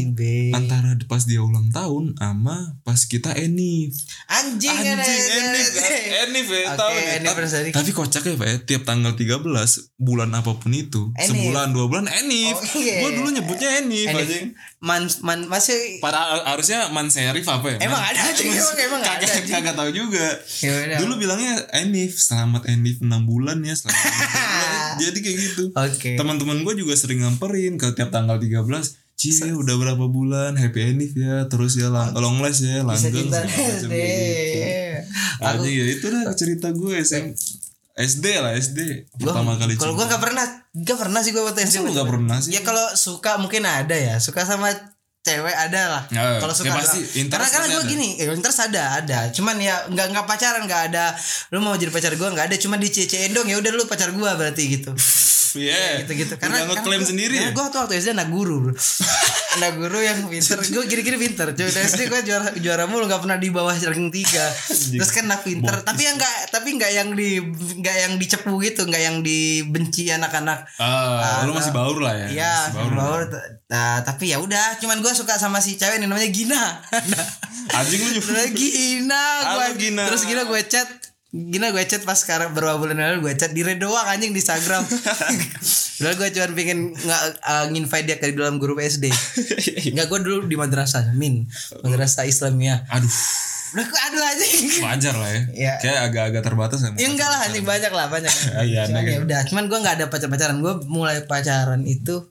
Antara 0.52 0.90
pas 1.04 1.24
dia 1.24 1.42
ulang 1.42 1.68
tahun 1.70 2.14
sama 2.14 2.56
pas 2.80 3.02
kita 3.02 3.34
enif. 3.34 3.98
anjing 4.28 4.70
Anjing 4.70 5.22
enif 5.26 5.68
kan? 5.74 5.90
Enif 6.24 6.46
ya 6.48 6.62
tahu. 6.76 6.94
Tapi 7.72 7.90
kocak 7.92 8.24
ya 8.24 8.34
pak 8.36 8.46
ya 8.46 8.56
Tiap 8.64 8.84
tanggal 8.84 9.14
13 9.14 9.42
Bulan 9.96 10.30
apa 10.32 10.54
pun 10.54 10.70
itu 10.70 11.10
Enif. 11.14 11.34
Sebulan 11.34 11.72
dua 11.72 11.86
bulan 11.88 12.06
Enif 12.06 12.54
Oh, 12.54 12.78
iya. 12.78 13.02
Gue 13.02 13.12
dulu 13.16 13.30
nyebutnya 13.32 13.70
Enif, 13.80 14.06
anjing. 14.08 14.54
man 14.80 15.10
man 15.20 15.48
masih 15.48 15.98
Pada 15.98 16.46
harusnya 16.46 16.88
man 16.90 17.10
serif 17.10 17.42
apa 17.44 17.74
ya? 17.74 17.78
Emang 17.82 17.98
Man- 17.98 18.14
ada, 18.14 18.22
anjing? 18.28 18.54
Emang- 18.54 18.78
emang 18.78 19.02
ada, 19.02 19.26
kagak, 19.26 19.74
tahu 19.74 19.90
juga. 19.90 20.28
Ya. 20.62 21.00
Dulu 21.00 21.18
bilangnya 21.18 21.58
Enif, 21.74 22.16
selamat 22.16 22.68
Enif 22.68 23.00
6 23.00 23.10
bulan 23.24 23.58
ya, 23.60 23.74
selamat 23.74 23.98
enam. 24.06 24.85
Jadi 25.04 25.20
kayak 25.24 25.38
gitu. 25.38 25.64
Oke. 25.74 26.12
Teman-teman 26.16 26.62
gue 26.64 26.74
juga 26.80 26.93
sering 26.96 27.24
ngamperin 27.26 27.76
ke 27.76 27.91
tiap 27.96 28.10
tanggal 28.12 28.39
13 28.39 28.62
Cie 29.16 29.56
udah 29.56 29.76
berapa 29.80 30.06
bulan 30.12 30.60
Happy 30.60 30.91
Enif 30.91 31.16
ya 31.16 31.48
Terus 31.48 31.80
ya 31.80 31.88
lang 31.88 32.12
long 32.20 32.43
last 32.43 32.60
ya 32.68 32.84
Langgeng 32.84 33.32
segala 33.32 33.48
macam 33.48 33.88
SD. 33.88 33.88
kayak 33.88 34.28
gitu. 34.36 34.60
Anjing 35.39 35.76
ya 35.76 35.86
itu 35.88 36.06
dah 36.12 36.24
cerita 36.36 36.68
gue 36.76 36.93
SM, 37.00 37.32
SD 37.96 38.26
lah 38.43 38.60
SD 38.60 39.08
Pertama 39.16 39.56
kali 39.56 39.80
Kalau 39.80 39.96
gua 39.96 40.12
nggak 40.12 40.20
pernah, 40.20 40.46
nggak 40.76 40.98
pernah 41.00 41.20
sih 41.24 41.32
gua 41.32 41.48
waktu 41.48 41.64
SD. 41.64 41.80
Lu 41.80 41.96
nggak 41.96 42.12
pernah 42.12 42.38
sih? 42.43 42.52
Ya 42.52 42.62
kalau 42.68 42.84
suka 43.00 43.39
mungkin 43.39 43.64
ada 43.64 43.96
ya, 43.96 44.20
suka 44.20 44.43
sama 44.43 44.68
cewek 45.26 45.56
ada 45.58 45.82
lah. 45.90 46.04
Ya, 46.14 46.38
kalau 46.38 46.54
ya 46.54 46.60
suka 46.62 46.74
pasti, 46.78 47.02
doang. 47.02 47.20
interest 47.26 47.34
karena 47.34 47.48
karena 47.50 47.66
pasti 47.66 47.74
gue 47.74 47.84
gini, 47.98 48.08
eh, 48.22 48.30
interest 48.30 48.60
ada 48.62 48.84
ada. 49.02 49.20
Cuman 49.34 49.58
ya 49.58 49.76
nggak 49.90 50.08
nggak 50.14 50.26
pacaran 50.30 50.62
nggak 50.70 50.82
ada. 50.94 51.18
Lu 51.50 51.66
mau 51.66 51.74
jadi 51.74 51.90
pacar 51.90 52.14
gue 52.14 52.30
nggak 52.30 52.54
ada. 52.54 52.56
Cuma 52.62 52.78
di 52.78 52.94
CC 52.94 53.34
dong 53.34 53.50
ya 53.50 53.58
udah 53.58 53.72
lu 53.74 53.90
pacar 53.90 54.14
gue 54.14 54.30
berarti 54.38 54.64
gitu. 54.70 54.94
Iya. 55.56 56.03
Gitu 56.03 56.12
gitu 56.26 56.34
Udah 56.38 56.64
ngeklaim 56.68 57.01
gua, 57.01 57.10
sendiri 57.10 57.36
ya? 57.36 57.49
gue 57.56 57.66
tuh 57.72 57.80
waktu 57.82 57.95
SD 57.99 58.14
anak 58.14 58.30
guru 58.30 58.56
bro. 58.70 58.74
anak 59.56 59.72
guru 59.80 59.99
yang 60.03 60.20
pinter. 60.28 60.60
Gue 60.60 60.84
kira-kira 60.86 61.18
pinter. 61.18 61.47
Cuy 61.56 61.68
dari 61.72 61.86
SD 61.88 62.01
gue 62.12 62.22
juara 62.28 62.47
juara 62.60 62.84
mulu. 62.86 63.08
Nggak 63.08 63.22
pernah 63.24 63.38
di 63.39 63.49
bawah 63.49 63.76
ranking 63.76 64.12
tiga. 64.12 64.45
Terus 64.70 65.12
kan 65.16 65.26
anak 65.32 65.47
pinter. 65.47 65.76
Tapi 65.82 66.01
yang 66.03 66.16
nggak 66.20 66.36
tapi 66.51 66.70
nggak 66.76 66.91
yang 66.91 67.10
di 67.16 67.39
nggak 67.80 67.95
yang 68.08 68.14
dicepu 68.20 68.53
gitu. 68.62 68.84
Nggak 68.86 69.03
yang 69.03 69.18
dibenci 69.24 70.12
anak-anak. 70.12 70.68
Ah, 70.78 71.47
lu 71.47 71.56
masih 71.56 71.72
baur 71.72 71.97
lah 72.03 72.14
ya. 72.14 72.28
Iya, 72.30 72.56
baur. 72.76 72.91
baur. 72.93 73.22
Nah, 73.66 74.06
tapi 74.06 74.30
ya 74.30 74.38
udah, 74.38 74.78
cuman 74.78 75.01
gue 75.01 75.10
suka 75.18 75.41
sama 75.41 75.58
si 75.58 75.74
cewek 75.74 75.97
ini 75.97 76.06
namanya 76.06 76.30
Gina. 76.30 76.64
Anjing 77.74 78.01
lu 78.06 78.10
nyebut. 78.22 78.34
Gina, 78.53 79.26
Gina. 79.74 80.03
Terus 80.06 80.22
Gina 80.30 80.45
gue 80.45 80.62
chat, 80.70 80.86
Gina 81.36 81.76
gue 81.76 81.84
chat 81.84 82.00
pas 82.08 82.16
sekarang 82.16 82.56
beberapa 82.56 82.80
bulan 82.80 82.96
lalu 82.96 83.28
gue 83.28 83.34
chat 83.36 83.52
di 83.52 83.60
red 83.60 83.84
doang 83.84 84.08
anjing 84.08 84.32
di 84.32 84.40
Instagram. 84.40 84.88
Padahal 86.00 86.16
gue 86.16 86.30
cuma 86.32 86.48
pengen 86.56 86.96
nggak 86.96 87.22
uh, 87.44 87.66
nginvite 87.76 88.06
dia 88.08 88.16
ke 88.16 88.32
dalam 88.32 88.56
grup 88.56 88.80
SD. 88.80 89.12
Enggak 89.92 90.08
gue 90.08 90.20
dulu 90.24 90.48
di 90.48 90.56
madrasah, 90.56 91.12
Min. 91.12 91.44
Madrasah 91.84 92.24
Islamiyah. 92.24 92.88
Aduh, 92.88 93.12
Udah 93.76 93.84
aduh 93.84 94.24
anjing. 94.24 94.80
wajar 94.80 95.16
lah 95.20 95.28
ya. 95.28 95.42
Iya. 95.52 95.74
Kayak 95.84 96.00
agak-agak 96.08 96.42
terbatas 96.48 96.80
kan. 96.80 96.96
Ya 96.96 97.08
enggak 97.12 97.28
lah 97.28 97.40
anjing 97.44 97.66
banyak 97.68 97.92
lah 97.92 98.08
banyak. 98.08 98.32
Iya, 98.64 98.88
ya 98.88 99.20
udah, 99.28 99.40
cuman 99.52 99.68
gue 99.68 99.80
nggak 99.84 99.96
ada 100.00 100.06
pacar-pacaran. 100.08 100.64
Gue 100.64 100.80
mulai 100.88 101.28
pacaran 101.28 101.84
itu 101.84 102.24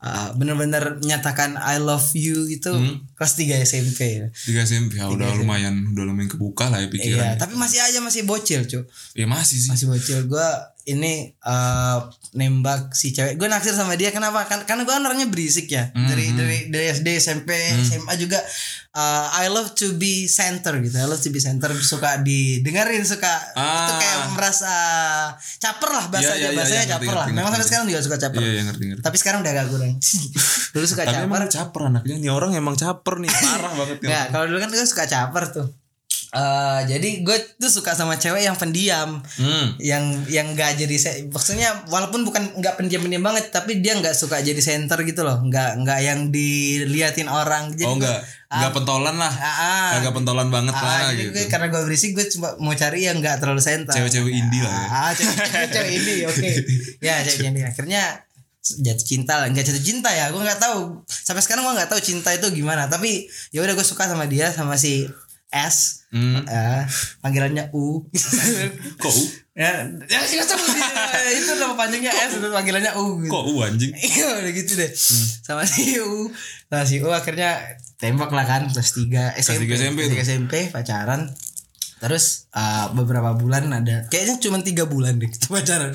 uh, 0.00 0.32
bener-bener 0.32 0.96
menyatakan 0.96 1.54
I 1.54 1.76
love 1.76 2.10
you 2.12 2.44
itu 2.46 2.68
Hmm. 2.70 3.04
kelas 3.14 3.32
3 3.34 3.60
SMP. 3.60 4.26
Tiga 4.32 4.64
SMP 4.64 4.96
ya 4.96 5.06
udah 5.06 5.36
lumayan 5.36 5.92
udah 5.92 6.04
lumayan 6.04 6.28
kebuka 6.28 6.66
lah 6.66 6.80
ya 6.80 6.86
Iya, 6.86 6.92
pikiran. 6.92 7.34
tapi 7.36 7.54
masih 7.54 7.78
aja 7.78 7.98
masih 8.00 8.24
bocil, 8.24 8.64
cuy. 8.64 8.82
Ya 9.12 9.26
masih 9.26 9.56
sih. 9.58 9.68
Masih 9.68 9.86
bocil. 9.86 10.18
Gue 10.24 10.48
ini 10.90 11.12
eh, 11.30 11.98
nembak 12.32 12.92
si 12.92 13.10
cewek. 13.10 13.34
Gue 13.34 13.46
naksir 13.46 13.72
sama 13.72 13.94
dia 13.94 14.10
kenapa? 14.10 14.44
Kan 14.44 14.62
karena 14.62 14.82
gue 14.82 14.92
orangnya 14.92 15.26
berisik 15.26 15.66
ya. 15.66 15.90
Hmm, 15.90 16.06
dari 16.06 16.30
dari 16.30 16.58
dari 16.68 16.86
SD 16.88 17.08
SMP 17.16 17.50
SMA 17.80 18.14
juga 18.14 18.38
eh, 18.90 19.26
I 19.36 19.48
love 19.48 19.74
to 19.74 19.94
be 19.94 20.26
center 20.26 20.78
gitu. 20.78 20.94
I 20.94 21.04
love 21.04 21.18
to 21.18 21.28
be 21.28 21.38
center. 21.38 21.70
Suka 21.76 22.18
didengerin 22.18 23.02
suka 23.02 23.30
itu 23.50 23.60
Ah. 23.60 23.96
kayak 23.96 24.18
merasa 24.32 24.74
caper 25.58 25.90
lah 25.90 26.04
bahasanya. 26.06 26.30
Iya, 26.30 26.36
iya, 26.36 26.46
iya, 26.46 26.56
bahasanya 26.56 26.76
iya, 26.76 26.86
ngerti, 26.88 26.94
caper 27.00 27.10
lah. 27.10 27.24
ngerti, 27.24 27.32
memang 27.32 27.44
sampai 27.46 27.56
ngerti. 27.56 27.68
sekarang 27.68 27.86
juga 27.86 28.00
suka 28.00 28.16
caper. 28.18 28.40
Iya, 28.40 28.50
iya 28.50 28.62
ngerti 28.64 28.84
ngerti. 28.86 29.02
tapi 29.02 29.16
sekarang 29.16 29.38
udah 29.40 29.52
agak 29.52 29.66
kurang. 29.68 29.92
Dulu 30.74 30.84
suka 30.86 31.02
Tapi 31.02 31.12
caper. 31.12 31.26
emang 31.26 31.50
caper 31.50 31.80
anaknya. 31.84 32.14
Nih 32.16 32.30
orang 32.30 32.50
emang 32.54 32.74
caper 32.74 33.14
nih. 33.18 33.30
Parah 33.30 33.72
banget. 33.74 33.96
Nggak, 34.00 34.24
kalau 34.30 34.44
dulu 34.46 34.58
kan 34.58 34.68
gue 34.70 34.86
suka 34.86 35.04
caper 35.04 35.44
tuh 35.50 35.66
Eh, 36.32 36.80
jadi 36.86 37.08
gue 37.20 37.36
tuh 37.56 37.66
suka 37.68 37.90
sama 37.90 38.14
cewek 38.14 38.42
yang 38.42 38.54
pendiam. 38.54 39.18
Hmm. 39.34 39.74
yang 39.78 39.98
yang 40.26 40.54
nggak 40.54 40.78
jadi 40.78 40.94
se- 40.94 41.26
maksudnya 41.26 41.82
walaupun 41.86 42.22
bukan 42.22 42.54
nggak 42.54 42.78
pendiam-pendiam 42.78 43.18
banget 43.20 43.50
tapi 43.50 43.78
dia 43.78 43.92
nggak 43.92 44.12
suka 44.12 44.38
jadi 44.38 44.56
center 44.56 45.02
gitu 45.02 45.20
loh. 45.20 45.42
Nggak 45.42 45.82
nggak 45.82 45.98
yang 46.00 46.30
diliatin 46.30 47.26
orang. 47.26 47.72
Jadi 47.72 47.82
Oh 47.84 47.92
gue- 47.92 48.06
enggak, 48.06 48.22
enggak 48.48 48.72
pentolan 48.72 49.16
lah. 49.16 49.32
ah, 49.32 49.50
ah, 49.50 49.88
Kagak 49.92 50.14
pentolan 50.14 50.48
banget 50.48 50.70
ah, 50.72 50.82
lah 50.82 51.10
gitu. 51.12 51.30
gue 51.32 51.44
karena 51.46 51.66
gue 51.66 51.80
berisik 51.82 52.14
gue 52.14 52.26
cuma 52.28 52.54
mau 52.56 52.74
cari 52.74 53.00
yang 53.04 53.18
nggak 53.18 53.36
terlalu 53.36 53.58
center. 53.60 53.90
Cewek-cewek 53.90 54.30
indie 54.30 54.62
lah 54.62 54.70
ya. 54.70 54.86
ah 54.88 55.10
cewek, 55.10 55.34
cewek 55.68 55.90
indie 55.98 56.16
oke. 56.24 56.50
Ya 57.00 57.14
cewek 57.20 57.42
indie. 57.44 57.64
Akhirnya 57.64 58.22
jatuh 58.62 59.02
cinta 59.04 59.34
lah. 59.36 59.50
Nggak 59.50 59.66
jatuh 59.66 59.82
cinta 59.82 60.06
ya 60.08 60.30
gue 60.30 60.38
nggak 60.38 60.62
tahu. 60.62 61.02
Sampai 61.06 61.42
sekarang 61.42 61.66
gue 61.66 61.74
nggak 61.74 61.90
tahu 61.90 61.98
cinta 61.98 62.30
itu 62.30 62.46
gimana. 62.52 62.86
Tapi 62.86 63.26
ya 63.50 63.58
udah 63.58 63.74
gue 63.74 63.82
suka 63.82 64.06
sama 64.06 64.30
dia 64.30 64.46
sama 64.48 64.78
si 64.78 65.10
S. 65.50 66.06
Hmm. 66.10 66.42
eh, 66.42 66.82
panggilannya 67.22 67.70
U. 67.74 68.06
Kok 69.02 69.12
U? 69.14 69.24
ya 69.60 69.84
ya 70.08 70.24
sih 70.24 70.40
itu 70.40 71.52
nama 71.58 71.74
panjangnya 71.76 72.10
S 72.14 72.38
itu 72.38 72.48
panggilannya 72.48 72.92
U 72.98 73.18
gitu. 73.22 73.30
Kok 73.30 73.44
U 73.50 73.54
anjing? 73.62 73.92
Iya 74.14 74.42
udah 74.42 74.52
gitu 74.54 74.72
deh. 74.78 74.90
Sama 75.42 75.66
si 75.66 75.98
U. 75.98 76.30
Sama 76.70 76.84
si 76.86 77.02
U 77.02 77.10
akhirnya 77.10 77.78
tembak 77.98 78.30
lah 78.32 78.46
kan 78.46 78.70
kelas 78.70 78.90
3 78.96 79.38
SMP 79.42 79.66
tiga 79.66 79.74
SMP 79.76 79.98
kelas 80.06 80.10
tiga 80.14 80.24
SMP 80.24 80.54
pacaran. 80.70 81.30
Terus 82.00 82.48
uh, 82.56 82.96
beberapa 82.96 83.36
bulan 83.36 83.68
ada 83.76 84.08
kayaknya 84.08 84.40
cuma 84.40 84.64
tiga 84.64 84.88
bulan 84.88 85.20
deh 85.20 85.28
kita 85.28 85.52
pacaran. 85.52 85.92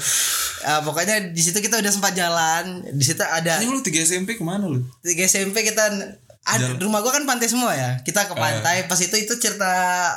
Uh, 0.66 0.82
pokoknya 0.86 1.34
di 1.34 1.42
situ 1.42 1.58
kita 1.60 1.82
udah 1.82 1.92
sempat 1.92 2.14
jalan. 2.14 2.86
Di 2.94 3.04
situ 3.04 3.26
ada 3.26 3.58
Anjing 3.58 3.74
lu 3.74 3.82
3 3.82 4.06
SMP 4.06 4.38
ke 4.38 4.44
mana 4.46 4.70
lu? 4.70 4.86
tiga 5.02 5.26
SMP 5.26 5.66
kita 5.66 5.90
ada 6.48 6.78
rumah 6.78 7.02
gua 7.02 7.10
kan 7.12 7.26
pantai 7.26 7.46
semua 7.46 7.74
ya. 7.74 7.98
Kita 8.00 8.24
ke 8.24 8.34
pantai 8.34 8.86
pas 8.86 8.96
itu 8.96 9.12
itu 9.16 9.34
cerita 9.36 9.66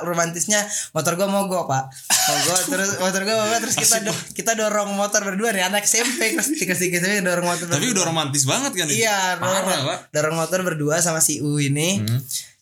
romantisnya 0.02 0.60
motor 0.92 1.14
gua 1.14 1.24
mogok 1.26 1.64
pak. 1.64 1.88
Mogok 2.28 2.60
terus 2.68 2.90
motor 2.98 3.20
gua 3.22 3.36
mogok 3.42 3.58
terus 3.64 3.76
kita 3.78 3.96
do- 4.02 4.24
kita 4.32 4.52
dorong 4.52 4.92
motor 4.92 5.24
berdua 5.24 5.50
nih 5.50 5.64
anak 5.64 5.82
SMP 5.82 6.30
kelas 6.30 6.52
tiga 6.52 6.72
tiga 6.72 6.96
SMP 6.98 7.20
dorong 7.22 7.44
motor 7.46 7.64
Tapi 7.66 7.80
berdua. 7.82 7.94
udah 7.94 8.04
romantis 8.06 8.44
banget 8.44 8.72
kan 8.74 8.86
iya 8.86 9.16
dorong, 9.34 9.66
dorong 10.10 10.36
motor 10.36 10.60
berdua 10.62 11.00
sama 11.00 11.18
si 11.18 11.40
U 11.40 11.56
ini. 11.56 12.04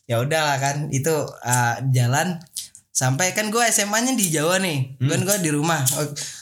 Ya 0.05 0.19
udahlah 0.19 0.57
kan 0.57 0.87
itu 0.89 1.11
uh, 1.27 1.75
jalan 1.89 2.39
sampai 2.89 3.35
kan 3.35 3.51
gua 3.51 3.67
SMA-nya 3.67 4.15
di 4.15 4.31
Jawa 4.31 4.57
nih. 4.57 4.95
Kan 5.03 5.21
gua 5.21 5.37
di 5.37 5.51
rumah. 5.51 5.83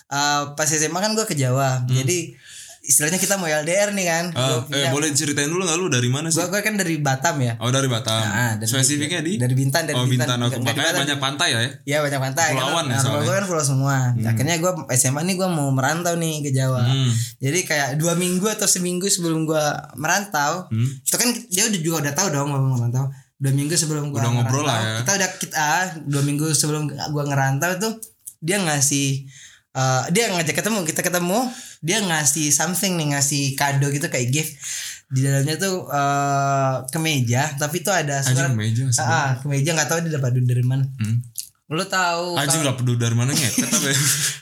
Uh, 0.07 0.53
pas 0.53 0.68
SMA 0.68 0.95
kan 0.95 1.16
gua 1.16 1.25
ke 1.25 1.33
Jawa. 1.33 1.89
Jadi 1.89 2.37
istilahnya 2.85 3.16
kita 3.16 3.35
mau 3.35 3.49
LDR 3.49 3.91
nih 3.91 4.05
kan 4.05 4.24
Ah, 4.30 4.61
Gua 4.61 4.76
eh 4.76 4.93
boleh 4.93 5.09
ceritain 5.11 5.49
dulu 5.49 5.64
nggak 5.64 5.78
lu 5.78 5.89
dari 5.89 6.07
mana 6.07 6.28
sih? 6.28 6.37
Gua, 6.37 6.49
gua 6.51 6.61
kan 6.61 6.76
dari 6.76 7.01
Batam 7.01 7.41
ya. 7.41 7.57
Oh 7.57 7.68
dari 7.68 7.89
Batam. 7.89 8.12
Ah, 8.14 8.53
dari- 8.55 8.68
Spesifiknya 8.68 9.18
di? 9.18 9.41
dari 9.41 9.53
Bintan, 9.53 9.85
dari 9.85 9.97
oh 9.97 10.05
Bintan. 10.05 10.37
Bintan. 10.37 10.53
Oh, 10.53 10.62
makanya 10.62 10.93
Batam. 10.93 11.01
banyak 11.01 11.18
pantai 11.18 11.49
ya? 11.49 11.59
ya? 11.59 11.70
Iya 11.82 11.99
banyak 12.03 12.20
pantai. 12.20 12.49
Kepulauan 12.51 12.68
kan, 12.78 12.85
ya 12.85 12.93
nah, 12.93 13.01
rumah 13.01 13.01
soalnya. 13.03 13.24
gua 13.24 13.35
kan 13.35 13.45
pulau 13.49 13.64
semua. 13.64 13.97
Akhirnya 14.22 14.57
gua 14.59 14.72
SMA 14.93 15.20
nih 15.22 15.35
gua 15.35 15.49
mau 15.49 15.68
merantau 15.70 16.14
nih 16.14 16.35
ke 16.41 16.51
Jawa. 16.51 16.85
Hmm. 16.85 17.09
Jadi 17.39 17.59
kayak 17.62 17.89
dua 17.97 18.12
minggu 18.14 18.45
atau 18.47 18.66
seminggu 18.66 19.09
sebelum 19.09 19.43
gua 19.43 19.64
merantau, 19.95 20.68
Hmm. 20.68 20.85
itu 21.01 21.16
kan 21.16 21.28
dia 21.49 21.64
udah 21.64 21.80
juga 21.80 21.97
udah 22.01 22.12
tahu 22.12 22.28
dong 22.30 22.49
mau 22.49 22.61
merantau. 22.61 23.09
Dua 23.35 23.51
minggu 23.51 23.74
sebelum 23.74 24.09
gua 24.09 24.20
Udah 24.20 24.30
ngobrol 24.30 24.62
lah 24.62 24.78
ya. 24.78 24.93
Kita 25.01 25.11
udah 25.14 25.28
kita 25.39 25.57
ah, 25.57 25.85
dua 26.05 26.20
minggu 26.20 26.53
sebelum 26.53 26.85
gua 26.87 27.24
ngerantau 27.24 27.76
tuh 27.78 27.93
dia 28.39 28.61
ngasih 28.61 29.24
eh, 29.75 30.03
dia 30.09 30.31
ngajak 30.31 30.55
ketemu 30.55 30.79
kita 30.83 31.01
ketemu 31.01 31.39
dia 31.81 31.99
ngasih 32.01 32.49
something 32.49 32.95
nih 32.95 33.12
ngasih 33.12 33.55
kado 33.55 33.87
gitu 33.89 34.07
kayak 34.07 34.31
gift 34.31 34.55
di 35.07 35.20
dalamnya 35.20 35.55
tuh 35.57 35.85
eh 35.87 36.75
kemeja 36.89 37.55
tapi 37.55 37.79
itu 37.79 37.91
ada 37.91 38.18
surat 38.20 38.51
Anjing 38.51 38.89
meja. 38.89 39.01
Ah, 39.01 39.37
kemeja 39.37 39.70
nggak 39.72 39.87
tahu 39.87 39.99
dia 40.01 40.14
dapat 40.14 40.33
duit 40.33 40.45
dari 40.45 40.62
mana. 40.62 40.83
Hmm. 40.97 41.20
Lu 41.66 41.81
tahu 41.83 42.37
kalau- 42.37 42.61
udah 42.62 42.75
peduli 42.75 42.99
dari 42.99 43.12
mana 43.12 43.33
ya? 43.35 43.51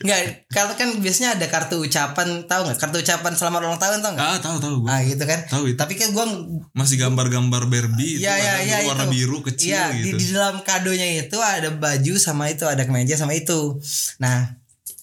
nggak 0.00 0.20
kalau 0.48 0.74
kan 0.74 0.88
biasanya 0.96 1.36
ada 1.36 1.46
kartu 1.46 1.78
ucapan 1.78 2.44
tahu 2.44 2.60
nggak 2.64 2.78
kartu 2.78 2.98
ucapan 2.98 3.32
selamat 3.32 3.60
ulang 3.62 3.78
tahun 3.78 3.98
tau 4.00 4.10
nggak? 4.12 4.26
ah 4.26 4.38
tahu 4.38 4.56
tahu 4.58 4.74
gue. 4.80 4.88
Ah 4.88 5.00
gitu 5.02 5.22
kan. 5.22 5.40
Tahu 5.46 5.64
itu. 5.68 5.76
Tapi 5.76 5.94
kan 5.94 6.08
gua 6.10 6.24
Masih 6.72 6.96
gambar-gambar 6.96 7.62
Barbie 7.64 8.16
itu 8.16 8.22
Iya 8.22 8.34
iya 8.34 8.52
ada 8.52 8.62
iya 8.64 8.76
dulu 8.80 8.88
warna 8.88 9.04
itu. 9.04 9.12
biru 9.12 9.38
kecil 9.44 9.70
Iya, 9.70 9.84
gitu. 9.94 10.06
di, 10.08 10.20
di 10.20 10.26
dalam 10.30 10.56
kadonya 10.62 11.06
itu 11.20 11.38
ada 11.38 11.68
baju 11.70 12.12
sama 12.16 12.48
itu 12.48 12.64
ada 12.64 12.82
kemeja 12.82 13.14
sama 13.14 13.32
itu. 13.32 13.78
Nah, 14.18 14.61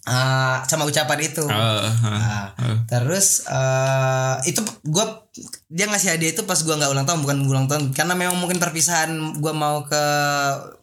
eh, 0.10 0.58
sama 0.66 0.84
ucapan 0.84 1.20
itu. 1.22 1.44
Ah, 1.46 1.86
ah, 1.86 1.94
Nah, 2.02 2.48
ah. 2.52 2.78
terus 2.86 3.46
eh 3.46 4.36
itu 4.46 4.60
gua 4.84 5.30
dia 5.68 5.86
ngasih 5.86 6.10
hadiah 6.12 6.32
itu 6.32 6.44
pas 6.44 6.60
gua 6.60 6.76
nggak 6.76 6.90
ulang 6.90 7.06
tahun 7.06 7.20
bukan 7.20 7.38
ulang 7.46 7.66
tahun 7.66 7.84
karena 7.92 8.14
memang 8.14 8.36
mungkin 8.36 8.58
perpisahan 8.58 9.10
gua 9.38 9.54
mau 9.54 9.84
ke 9.84 10.04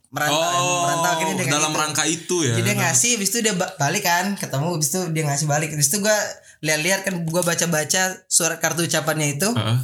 merantau 0.09 0.39
Oh, 0.57 0.81
merantau 0.83 1.11
akhirnya 1.13 1.35
dia 1.37 1.49
dalam 1.51 1.69
itu. 1.69 1.79
rangka 1.79 2.05
itu 2.05 2.37
ya. 2.41 2.55
Jadi 2.55 2.63
dia 2.65 2.77
ngasih 2.79 3.11
habis 3.13 3.29
itu 3.29 3.39
dia 3.41 3.53
ba- 3.53 3.75
balik 3.77 4.03
kan 4.03 4.33
ketemu 4.35 4.67
habis 4.73 4.89
itu 4.89 5.01
dia 5.11 5.23
ngasih 5.25 5.47
balik 5.47 5.69
habis 5.69 5.89
itu 5.89 5.99
gua 5.99 6.17
lihat-lihat 6.59 7.01
kan 7.03 7.15
gua 7.27 7.43
baca-baca 7.43 8.03
surat 8.27 8.57
kartu 8.57 8.81
ucapannya 8.83 9.37
itu 9.37 9.45
Heeh. 9.47 9.77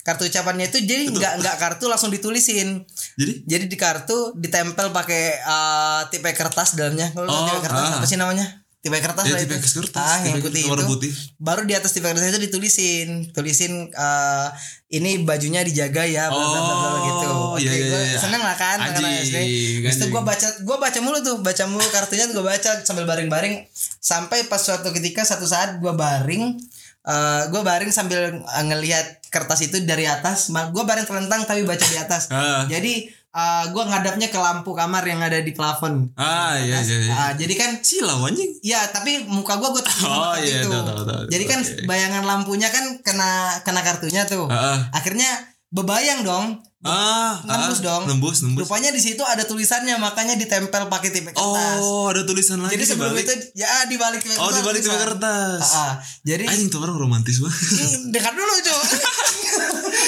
kartu 0.00 0.24
ucapannya 0.24 0.68
itu 0.68 0.78
jadi 0.80 1.08
nggak 1.08 1.32
nggak 1.38 1.56
kartu 1.58 1.84
langsung 1.86 2.08
ditulisin 2.08 2.86
Jadi 3.16 3.32
jadi 3.44 3.64
di 3.66 3.76
kartu 3.76 4.30
ditempel 4.34 4.88
pakai 4.90 5.22
eh, 5.36 6.00
tipe 6.06 6.30
kertas 6.30 6.78
dalamnya 6.78 7.10
kalau 7.10 7.26
Oh, 7.26 7.42
tipe 7.42 7.60
kertas 7.60 7.82
ah. 7.84 7.96
apa 7.96 8.06
sih 8.06 8.14
namanya 8.14 8.46
tipe 8.80 8.96
kertas 8.96 9.28
ya 9.28 9.36
lah 9.36 9.40
tipe 9.44 9.60
itu. 9.60 9.76
kertas, 9.84 10.00
ah, 10.00 10.18
yang 10.24 10.40
putih 10.40 10.64
itu. 10.64 10.84
putih. 10.88 11.12
baru 11.36 11.68
di 11.68 11.76
atas 11.76 11.92
tipe 11.92 12.08
kertas 12.08 12.32
itu 12.32 12.40
ditulisin. 12.48 13.28
Tulisin 13.28 13.92
eh, 13.92 14.48
ini 14.96 15.20
bajunya 15.20 15.60
dijaga 15.60 16.08
ya 16.08 16.32
bla 16.32 16.40
bla 16.40 16.60
bla 16.64 16.74
bla 16.74 16.88
Oh, 16.90 16.98
gitu. 17.04 17.28
Oke, 17.60 17.68
iya, 17.68 17.72
iya, 17.76 17.98
iya. 18.16 18.18
seneng 18.18 18.40
lah 18.40 18.56
kan 18.56 18.80
Anjing, 18.80 19.04
SD. 19.04 19.36
Habis 19.84 19.96
itu 20.00 20.06
gue 20.08 20.22
baca 20.24 20.48
gue 20.64 20.76
baca 20.80 20.98
mulu 21.04 21.18
tuh. 21.20 21.36
Baca 21.44 21.64
mulu 21.68 21.84
kartunya 21.92 22.24
gue 22.32 22.44
baca 22.44 22.70
sambil 22.80 23.04
baring-baring. 23.04 23.68
Sampai 24.00 24.48
pas 24.48 24.60
suatu 24.64 24.88
ketika 24.96 25.28
satu 25.28 25.44
saat 25.44 25.76
gue 25.76 25.92
baring 25.92 26.56
eh 27.00 27.42
gue 27.48 27.62
baring 27.64 27.92
sambil 27.92 28.40
eh, 28.40 28.64
ngelihat 28.64 29.28
kertas 29.28 29.60
itu 29.60 29.84
dari 29.84 30.08
atas. 30.08 30.48
Gue 30.48 30.84
baring 30.88 31.04
telentang 31.04 31.44
tapi 31.44 31.68
baca 31.68 31.84
di 31.84 31.98
atas. 32.00 32.32
Ah. 32.32 32.64
jadi 32.64 33.19
eh 33.30 33.64
gue 33.70 33.82
ngadapnya 33.86 34.26
ke 34.26 34.34
lampu 34.42 34.74
kamar 34.74 35.06
yang 35.06 35.22
ada 35.22 35.38
di 35.38 35.54
plafon 35.54 36.10
Ah 36.18 36.58
iya 36.58 36.82
iya. 36.82 36.98
iya. 37.06 37.14
Ah, 37.14 37.32
jadi 37.38 37.54
kan 37.54 37.70
Silau 37.78 38.26
anjing. 38.26 38.58
Ya 38.58 38.82
tapi 38.90 39.22
muka 39.30 39.54
tutup 39.54 39.86
sama 39.86 40.34
Oh, 40.34 40.34
iya, 40.34 40.66
itu. 40.66 40.70
tahu, 40.70 40.82
tahu, 40.82 41.02
tahu. 41.06 41.22
Jadi 41.30 41.44
kan 41.46 41.60
Oke. 41.62 41.86
bayangan 41.86 42.26
lampunya 42.26 42.66
kan 42.74 42.98
kena 43.06 43.62
kena 43.62 43.86
kartunya 43.86 44.26
tuh. 44.26 44.50
Heeh. 44.50 44.78
Akhirnya 44.90 45.30
bebayang 45.70 46.26
dong. 46.26 46.58
Ah, 46.80 47.36
Nembus 47.44 47.84
ah, 47.84 47.92
dong. 47.92 48.02
Nembus, 48.08 48.40
nembus. 48.40 48.64
Rupanya 48.66 48.88
di 48.90 48.98
situ 49.04 49.20
ada 49.20 49.44
tulisannya 49.44 50.00
makanya 50.00 50.34
ditempel 50.34 50.88
pakai 50.88 51.12
tipe 51.12 51.28
kertas. 51.30 51.78
Oh, 51.78 52.08
ada 52.08 52.24
tulisan 52.24 52.56
lagi 52.64 52.74
Jadi 52.74 52.82
di 52.82 52.90
sebelum 52.90 53.12
balik. 53.12 53.28
itu 53.28 53.34
ya 53.52 53.84
di 53.84 54.00
balik 54.00 54.24
tipe 54.24 54.40
Oh, 54.40 54.48
di 54.48 54.64
balik 54.64 54.80
tipe 54.80 54.96
kertas. 54.96 55.60
Ah, 55.60 55.76
ah. 55.76 55.94
Jadi 56.24 56.48
Anjing 56.48 56.72
tuh 56.72 56.80
orang 56.82 56.96
romantis 56.98 57.36
banget. 57.38 58.10
Dekat 58.10 58.32
dulu 58.32 58.52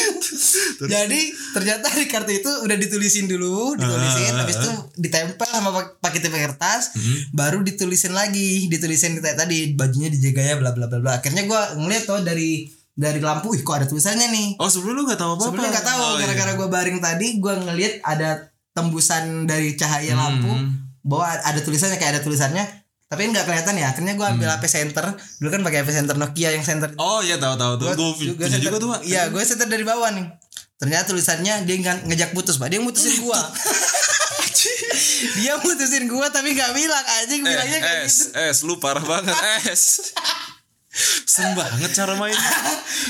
coba. 0.78 0.88
Jadi 0.88 1.20
ternyata 1.52 1.86
di 1.90 2.06
kartu 2.06 2.32
itu 2.32 2.50
udah 2.62 2.76
ditulisin 2.76 3.26
dulu, 3.26 3.74
ditulisin, 3.74 4.32
Ah, 4.32 4.42
habis 4.42 4.56
itu 4.56 4.70
ditempel 4.96 5.44
sama 5.44 5.70
pak- 5.70 5.98
pakai 5.98 6.18
tipe 6.18 6.34
kertas, 6.34 6.92
baru 7.30 7.60
ditulisin 7.60 8.12
lagi, 8.12 8.66
ditulisin 8.66 9.18
kayak 9.18 9.38
tadi 9.38 9.72
bajunya 9.72 10.08
dijaga 10.08 10.42
ya, 10.42 10.54
bla 10.56 10.70
bla 10.70 10.86
bla 10.86 10.98
bla. 10.98 11.12
Akhirnya 11.18 11.44
gua 11.44 11.74
ngeliat 11.74 12.04
tuh 12.04 12.20
dari 12.20 12.66
dari 12.92 13.18
lampu, 13.18 13.52
ih 13.52 13.60
kok 13.60 13.72
ada 13.74 13.86
tulisannya 13.86 14.28
nih. 14.28 14.48
Oh, 14.56 14.68
sebelum 14.68 14.92
lu 14.94 15.02
gak 15.04 15.16
tahu 15.16 15.34
apa-apa. 15.34 15.48
Sebelumnya 15.48 15.70
nggak 15.72 15.86
tahu, 15.86 16.02
Oh, 16.02 16.12
iya. 16.12 16.20
gara-gara 16.22 16.52
gua 16.54 16.68
baring 16.68 16.98
tadi, 16.98 17.26
gua 17.38 17.54
ngeliat 17.56 18.00
ada 18.02 18.30
tembusan 18.72 19.44
dari 19.44 19.76
cahaya 19.76 20.12
Hmm. 20.12 20.20
lampu, 20.20 20.52
bahwa 21.00 21.24
ada 21.28 21.60
tulisannya 21.60 21.96
kayak 21.96 22.20
ada 22.20 22.22
tulisannya. 22.22 22.81
Tapi 23.12 23.28
nggak 23.28 23.44
kelihatan 23.44 23.76
ya. 23.76 23.86
Akhirnya 23.86 24.16
gua 24.16 24.32
ambil 24.32 24.48
HP 24.48 24.64
center. 24.66 25.04
Dulu 25.36 25.48
kan 25.50 25.60
pakai 25.60 25.84
HP 25.84 25.92
center 25.92 26.16
Nokia 26.16 26.48
yang 26.50 26.64
center 26.64 26.88
Oh 26.96 27.20
iya 27.20 27.36
tahu 27.36 27.54
tahu 27.54 27.72
tuh. 27.76 27.92
Gue 27.92 28.32
punya 28.34 28.56
juga 28.56 28.76
tuh, 28.78 28.88
Pak. 28.88 29.00
Iya, 29.04 29.28
gue 29.28 29.42
setel 29.42 29.68
dari 29.68 29.84
bawah 29.84 30.08
nih. 30.10 30.24
Ternyata 30.74 31.04
tulisannya 31.06 31.62
dia 31.62 31.76
nge- 31.78 32.04
ngejak 32.06 32.32
putus, 32.32 32.56
Pak. 32.56 32.66
Dia 32.66 32.80
mutusin 32.80 33.20
gua. 33.20 33.36
dia 35.38 35.54
mutusin 35.56 36.04
gua 36.06 36.26
tapi 36.28 36.52
nggak 36.52 36.72
bilang 36.72 37.04
anjing 37.20 37.40
bilangnya 37.40 37.78
kayak 37.78 37.98
Eh, 37.98 38.06
gitu. 38.06 38.32
es, 38.34 38.58
lu 38.62 38.76
parah 38.78 39.00
banget, 39.00 39.34
es. 39.64 39.82
Serem 41.24 41.56
banget 41.56 41.88
cara 41.90 42.12
mainnya. 42.14 42.36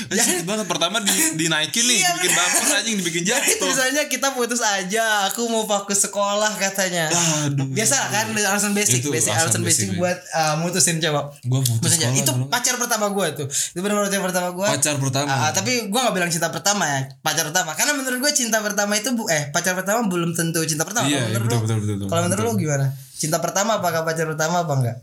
Jadi 0.09 0.47
banget 0.47 0.63
pertama 0.65 1.03
di, 1.03 1.11
dinaikin 1.39 1.83
nih, 1.83 1.99
Iya, 1.99 2.11
bikin 2.15 2.31
baper 2.31 2.63
anjing, 2.73 2.95
dibikin 2.95 3.23
Jadi 3.23 3.43
jatuh. 3.43 3.59
tulisannya 3.59 4.03
kita 4.07 4.31
putus 4.31 4.63
aja, 4.63 5.27
aku 5.27 5.43
mau 5.45 5.67
fokus 5.67 5.99
sekolah 6.01 6.55
katanya. 6.55 7.11
Aduh. 7.43 7.67
Biasa 7.69 8.07
kan 8.07 8.31
alasan 8.31 8.71
basic, 8.71 9.03
Itu 9.03 9.11
basic 9.11 9.35
alasan 9.35 9.61
basic, 9.61 9.91
basic, 9.91 9.99
buat 9.99 10.15
uh, 10.31 10.55
mutusin 10.57 10.97
cewek. 10.97 11.25
Gua 11.43 11.59
putus 11.59 11.83
Maksudnya 11.83 12.07
sekolah 12.07 12.23
itu 12.23 12.31
dulu. 12.31 12.45
pacar 12.47 12.75
pertama 12.79 13.05
gue 13.11 13.27
tuh. 13.35 13.47
Itu 13.51 13.79
benar-benar 13.79 14.07
pacar 14.07 14.21
pertama 14.23 14.47
gue. 14.49 14.67
Pacar 14.71 14.95
pertama. 14.95 15.27
Ah, 15.29 15.51
tapi 15.51 15.71
gue 15.85 15.99
gak 15.99 16.15
bilang 16.15 16.31
cinta 16.31 16.47
pertama 16.47 16.83
ya, 16.87 16.99
pacar 17.19 17.43
pertama. 17.45 17.75
Karena 17.75 17.91
menurut 17.93 18.17
gue 18.17 18.31
cinta 18.31 18.63
pertama 18.63 18.95
itu 18.95 19.11
bu 19.11 19.27
eh 19.27 19.51
pacar 19.51 19.75
pertama 19.75 20.07
belum 20.07 20.31
tentu 20.31 20.63
cinta 20.63 20.87
pertama. 20.87 21.11
Iya, 21.11 21.19
Kalau 21.19 21.29
iya, 21.29 21.39
betul, 21.43 21.59
betul, 21.59 21.77
betul, 21.77 21.95
betul. 21.99 22.07
Kalau 22.07 22.21
menurut 22.23 22.43
lu 22.47 22.53
gimana? 22.57 22.85
Cinta 23.13 23.37
pertama 23.43 23.77
apakah 23.77 24.07
pacar 24.07 24.25
pertama 24.25 24.63
apa 24.63 24.73
enggak? 24.73 24.97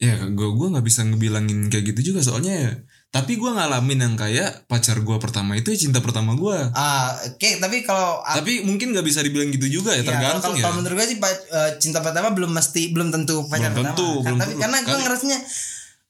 Ya 0.00 0.16
gue 0.18 0.48
gue 0.50 0.66
nggak 0.66 0.82
bisa 0.82 1.04
ngebilangin 1.04 1.68
kayak 1.68 1.92
gitu 1.92 2.10
juga 2.10 2.24
soalnya 2.24 2.54
ya. 2.56 2.72
Tapi 3.10 3.34
gue 3.34 3.50
ngalamin 3.50 4.00
yang 4.00 4.14
kayak 4.14 4.64
pacar 4.64 4.96
gue 4.98 5.16
pertama 5.18 5.52
itu 5.52 5.68
ya 5.68 5.78
cinta 5.78 5.98
pertama 5.98 6.32
gue. 6.32 6.56
Ah, 6.72 7.10
oke, 7.20 7.58
tapi 7.58 7.82
kalau 7.82 8.22
Tapi 8.22 8.62
mungkin 8.62 8.94
nggak 8.94 9.02
bisa 9.02 9.20
dibilang 9.20 9.50
gitu 9.50 9.66
juga 9.68 9.92
ya, 9.92 10.00
Ya, 10.00 10.06
tergantung 10.06 10.40
kalau, 10.46 10.56
ya. 10.56 10.62
kalau 10.62 10.74
menurut 10.78 10.94
gue 10.94 11.06
sih 11.06 11.18
eh, 11.18 11.70
cinta 11.76 12.00
pertama 12.00 12.30
belum 12.30 12.48
mesti 12.48 12.82
belum 12.88 13.10
tentu 13.10 13.44
pacar 13.44 13.70
Belum 13.70 13.92
tentu, 13.92 14.08
pertama. 14.08 14.16
Kan, 14.16 14.24
belum 14.24 14.38
tapi 14.38 14.50
tentu. 14.50 14.62
karena 14.62 14.76
gue 14.78 14.88
Kan- 14.88 15.02
ngerasanya 15.04 15.38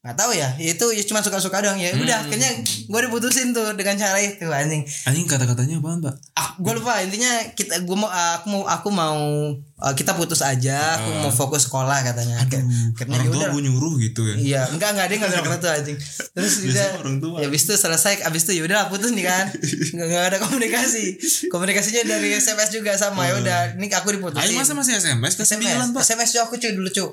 nggak 0.00 0.16
tahu 0.16 0.32
ya 0.32 0.48
itu 0.56 0.86
ya 0.90 1.04
cuma 1.04 1.20
suka-suka 1.20 1.60
doang 1.60 1.76
ya 1.76 1.92
udah 1.92 2.08
Hmm. 2.16 2.24
akhirnya 2.26 2.50
gue 2.64 3.00
diputusin 3.02 3.52
tuh 3.52 3.68
dengan 3.74 3.94
cara 3.94 4.16
itu 4.16 4.42
anjing 4.44 4.80
Anjing 5.04 5.26
kata-katanya 5.26 5.76
apaan 5.76 6.00
pak? 6.00 6.16
ah 6.34 6.56
gue 6.56 6.72
lupa 6.72 6.98
intinya 6.98 7.28
kita 7.50 7.78
gue 7.78 7.92
mau 7.94 8.08
aku 8.08 8.46
mau 8.48 8.62
aku 8.64 8.88
mau 8.88 9.20
eh, 9.52 9.94
kita 9.94 10.12
putus 10.14 10.40
aja 10.40 10.96
aku 10.96 11.08
mau 11.18 11.28
fokus 11.30 11.64
sekolah 11.66 12.00
katanya 12.02 12.36
Akhir- 12.38 12.64
akhirnya 12.64 12.88
Ah. 13.12 13.14
Orang 13.14 13.20
ya 13.22 13.30
tua 13.30 13.38
udah 13.38 13.50
gue 13.50 13.62
nyuruh 13.62 13.94
gitu 13.98 14.20
ya. 14.22 14.34
Iya, 14.36 14.62
enggak 14.70 14.88
enggak 14.90 15.06
dia 15.06 15.16
enggak 15.18 15.30
bilang 15.34 15.52
gitu 15.54 15.68
anjing. 15.68 15.96
Terus 16.30 16.52
udah 16.62 16.86
tua. 17.18 17.36
ya 17.36 17.46
habis 17.46 17.62
itu 17.62 17.74
selesai 17.74 18.14
habis 18.22 18.42
itu 18.42 18.52
ya 18.54 18.62
udah 18.62 18.80
putus 18.86 19.10
nih 19.10 19.24
kan. 19.26 19.44
Enggak 19.90 20.06
enggak 20.06 20.24
ada 20.26 20.38
komunikasi. 20.38 21.04
Komunikasinya 21.46 22.02
dari 22.06 22.28
SMS 22.34 22.68
juga 22.70 22.92
sama 22.94 23.24
ya 23.26 23.36
udah 23.36 23.58
ini 23.74 23.88
aku 23.90 24.12
diputusin. 24.12 24.42
Ayo 24.42 24.52
masa 24.54 24.72
masih 24.72 24.96
SMS 24.96 25.32
ke 25.34 25.42
SMS, 25.42 25.50
sembilan 25.50 25.88
pak? 25.90 26.02
SMS 26.02 26.28
tuh 26.30 26.40
aku 26.42 26.54
cuy 26.56 26.72
dulu 26.72 26.88
cuy. 26.88 27.08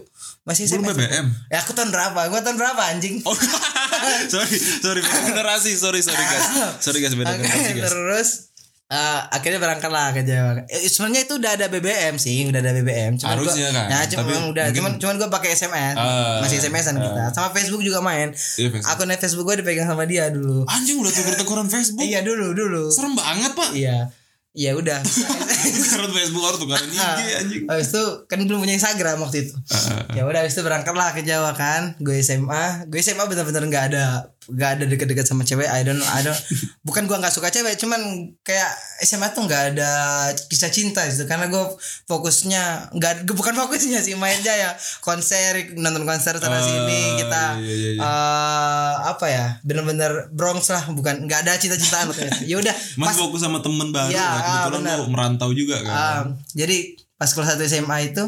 Masih 0.45 0.63
Belum 0.69 0.83
SMS. 0.85 0.95
BBM. 1.01 1.25
Ya 1.49 1.57
aku 1.57 1.71
tahun 1.73 1.89
berapa? 1.89 2.19
Gua 2.25 2.39
tahun 2.41 2.55
berapa 2.57 2.76
anjing? 2.84 3.15
Oh, 3.23 3.34
sorry, 4.34 4.57
sorry 4.57 4.99
beda 4.99 5.19
generasi, 5.25 5.73
sorry, 5.73 5.99
sorry 5.99 6.19
guys, 6.19 6.45
sorry 6.80 6.99
guys 6.99 7.13
beda 7.13 7.34
generasi 7.34 7.71
guys. 7.73 7.86
terus 7.88 8.30
eh, 8.88 9.19
akhirnya 9.30 9.59
berangkat 9.59 9.89
lah 9.89 10.11
ke 10.11 10.23
Jawa. 10.23 10.63
Eh, 10.65 10.88
sebenarnya 10.88 11.28
itu 11.28 11.34
udah 11.36 11.51
ada 11.53 11.67
BBM 11.67 12.15
sih, 12.15 12.47
udah 12.47 12.59
ada 12.59 12.71
BBM. 12.71 13.19
Cuman 13.19 13.36
Harusnya 13.36 13.67
gua, 13.67 13.75
kan, 13.75 13.88
Ya, 13.89 13.99
cuma 14.07 14.19
tapi 14.21 14.32
udah, 14.32 14.41
mungkin- 14.45 14.71
cuman 14.73 14.91
cuman 14.95 15.13
gua 15.17 15.30
pakai 15.30 15.49
SMS. 15.51 15.95
Ah, 15.95 16.39
masih 16.39 16.57
SMS-an 16.57 16.95
kita. 16.95 17.23
Sama 17.32 17.51
Facebook 17.51 17.84
juga 17.84 17.99
main. 17.99 18.32
Iya, 18.32 18.71
Facebook. 18.71 18.88
Akun 18.88 19.11
Facebook 19.11 19.43
gua 19.43 19.55
dipegang 19.59 19.86
sama 19.86 20.07
dia 20.07 20.32
dulu. 20.32 20.63
Anjing 20.65 20.97
udah 20.97 21.11
tuker-tukeran 21.11 21.67
Facebook. 21.67 22.01
Iya 22.01 22.23
dulu 22.23 22.55
dulu. 22.55 22.88
Serem 22.88 23.11
banget 23.11 23.51
pak. 23.51 23.69
Iya. 23.75 24.07
Iya 24.58 24.74
udah. 24.74 24.99
Tukeran 25.78 26.12
Facebook 26.18 26.43
harus 26.49 26.58
tukeran 26.58 26.89
IG 26.89 27.22
anjing. 27.38 27.64
Habis 27.70 27.93
itu 27.93 28.03
kan 28.26 28.41
belum 28.41 28.66
punya 28.66 28.74
Instagram 28.74 29.22
waktu 29.22 29.45
itu. 29.45 29.53
ya 30.18 30.26
udah 30.26 30.41
habis 30.41 30.58
itu 30.58 30.66
berangkat 30.66 30.97
lah 30.97 31.14
ke 31.14 31.22
Jawa 31.22 31.53
kan. 31.53 31.93
Gue 32.01 32.18
SMA, 32.26 32.89
gue 32.89 32.97
SMA 32.97 33.30
bener-bener 33.30 33.70
nggak 33.70 33.86
ada 33.93 34.34
nggak 34.48 34.70
ada 34.80 34.86
deket-deket 34.88 35.28
sama 35.28 35.43
cewek. 35.43 35.68
I 35.68 35.84
don't 35.84 36.00
know, 36.00 36.08
I 36.08 36.24
don't. 36.24 36.36
Bukan 36.88 37.06
gue 37.06 37.18
nggak 37.20 37.36
suka 37.36 37.52
cewek, 37.52 37.76
cuman 37.76 38.32
kayak 38.41 38.72
SMA 39.04 39.32
tuh 39.36 39.43
nggak 39.43 39.76
ada 39.76 39.91
kisah 40.48 40.72
cinta 40.72 41.04
gitu. 41.08 41.28
Karena 41.28 41.52
gue 41.52 41.64
fokusnya 42.08 42.95
nggak, 42.95 43.28
bukan 43.32 43.54
fokusnya 43.54 44.00
sih 44.00 44.16
main 44.16 44.39
aja 44.39 44.54
ya 44.54 44.72
konser, 45.02 45.74
nonton 45.76 46.06
konser 46.06 46.38
sana 46.38 46.62
sini 46.62 47.18
kita 47.18 47.58
iya, 47.58 47.74
iya, 47.74 47.89
iya. 47.98 48.02
eh, 48.06 48.93
apa 49.12 49.26
ya, 49.28 49.45
bener-bener 49.66 50.32
Bronx 50.32 50.72
lah, 50.72 50.88
bukan 50.93 51.28
nggak 51.28 51.43
ada 51.43 51.60
cinta-cintaan. 51.60 52.14
ya 52.50 52.56
udah, 52.62 52.76
Masih 52.95 53.28
fokus 53.28 53.41
sama 53.43 53.60
temen 53.60 53.91
baru. 53.91 54.14
Iya, 54.14 54.24
nah, 54.24 54.41
kebetulan 54.41 54.80
ah, 54.80 54.84
benar. 54.84 54.98
lu 55.00 55.06
merantau 55.12 55.50
juga 55.52 55.82
kan. 55.84 55.95
Um, 55.95 56.26
jadi 56.56 56.95
pas 57.18 57.34
kelas 57.34 57.58
1 57.58 57.66
SMA 57.66 58.14
itu 58.14 58.24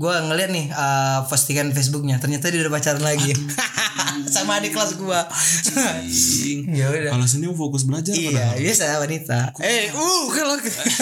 gue 0.00 0.14
ngeliat 0.26 0.50
nih 0.54 0.66
uh, 0.70 1.26
postingan 1.26 1.74
Facebooknya 1.74 2.22
ternyata 2.22 2.46
dia 2.48 2.62
udah 2.62 2.72
pacaran 2.72 3.02
lagi 3.02 3.34
sama 4.34 4.60
adik 4.60 4.72
kelas 4.74 4.96
Anjing. 5.70 6.66
ya 6.74 6.86
udah. 6.90 7.16
Alasannya 7.16 7.50
fokus 7.54 7.86
belajar 7.86 8.12
iya 8.12 8.54
biasa 8.56 9.00
wanita. 9.00 9.54
Eh 9.62 9.90
uh 9.94 10.24
kalau 10.32 10.56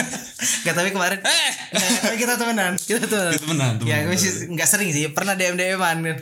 nggak 0.62 0.74
tapi 0.74 0.90
kemarin 0.94 1.18
eh! 1.22 1.50
Tapi 1.74 2.16
kita 2.16 2.38
temenan 2.38 2.78
kita 2.78 3.04
temenan. 3.06 3.32
Kita 3.34 3.42
temenan, 3.44 3.72
temenan. 3.82 3.90
ya 3.90 3.96
gue 4.06 4.16
sih 4.16 4.50
nggak 4.50 4.68
sering 4.68 4.90
sih 4.94 5.10
pernah 5.10 5.34
dm 5.34 5.58
dman 5.58 5.98
kan 6.04 6.18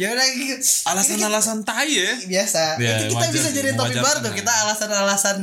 ya 0.00 0.16
udah 0.16 0.26
Alasan-alasan 0.88 1.60
tai 1.68 1.92
ya. 1.92 2.16
biasa. 2.24 2.80
Ya, 2.80 3.04
itu 3.04 3.12
kita 3.12 3.20
wajar 3.20 3.34
bisa 3.36 3.48
jadi 3.52 3.70
topik 3.76 4.00
baru 4.00 4.18
kan, 4.20 4.24
tuh 4.24 4.32
ya. 4.32 4.38
kita 4.40 4.52
alasan-alasan 4.64 5.36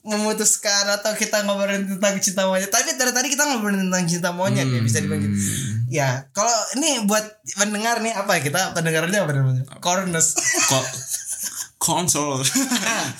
memutuskan 0.00 0.84
atau 0.96 1.12
kita 1.12 1.44
ngobrolin 1.44 1.84
tentang 1.84 2.16
cinta 2.16 2.48
monyet. 2.48 2.72
Tapi 2.72 2.96
dari 2.96 3.12
tadi 3.12 3.28
kita 3.28 3.44
ngobrolin 3.44 3.84
tentang 3.92 4.04
cinta 4.08 4.32
monyet 4.32 4.64
ya 4.64 4.80
bisa 4.80 5.04
dibilang 5.04 5.28
gitu. 5.28 5.36
Hmm. 5.36 5.76
ya 5.88 6.08
kalau 6.36 6.52
ini 6.76 7.08
buat 7.08 7.24
pendengar 7.56 8.04
nih 8.04 8.12
apa 8.12 8.36
ya 8.36 8.40
kita 8.44 8.60
pendengarnya 8.72 9.24
apa 9.24 9.32
namanya? 9.36 9.62
Corners 9.80 10.37
Kok 10.68 10.86
konsol. 11.78 12.42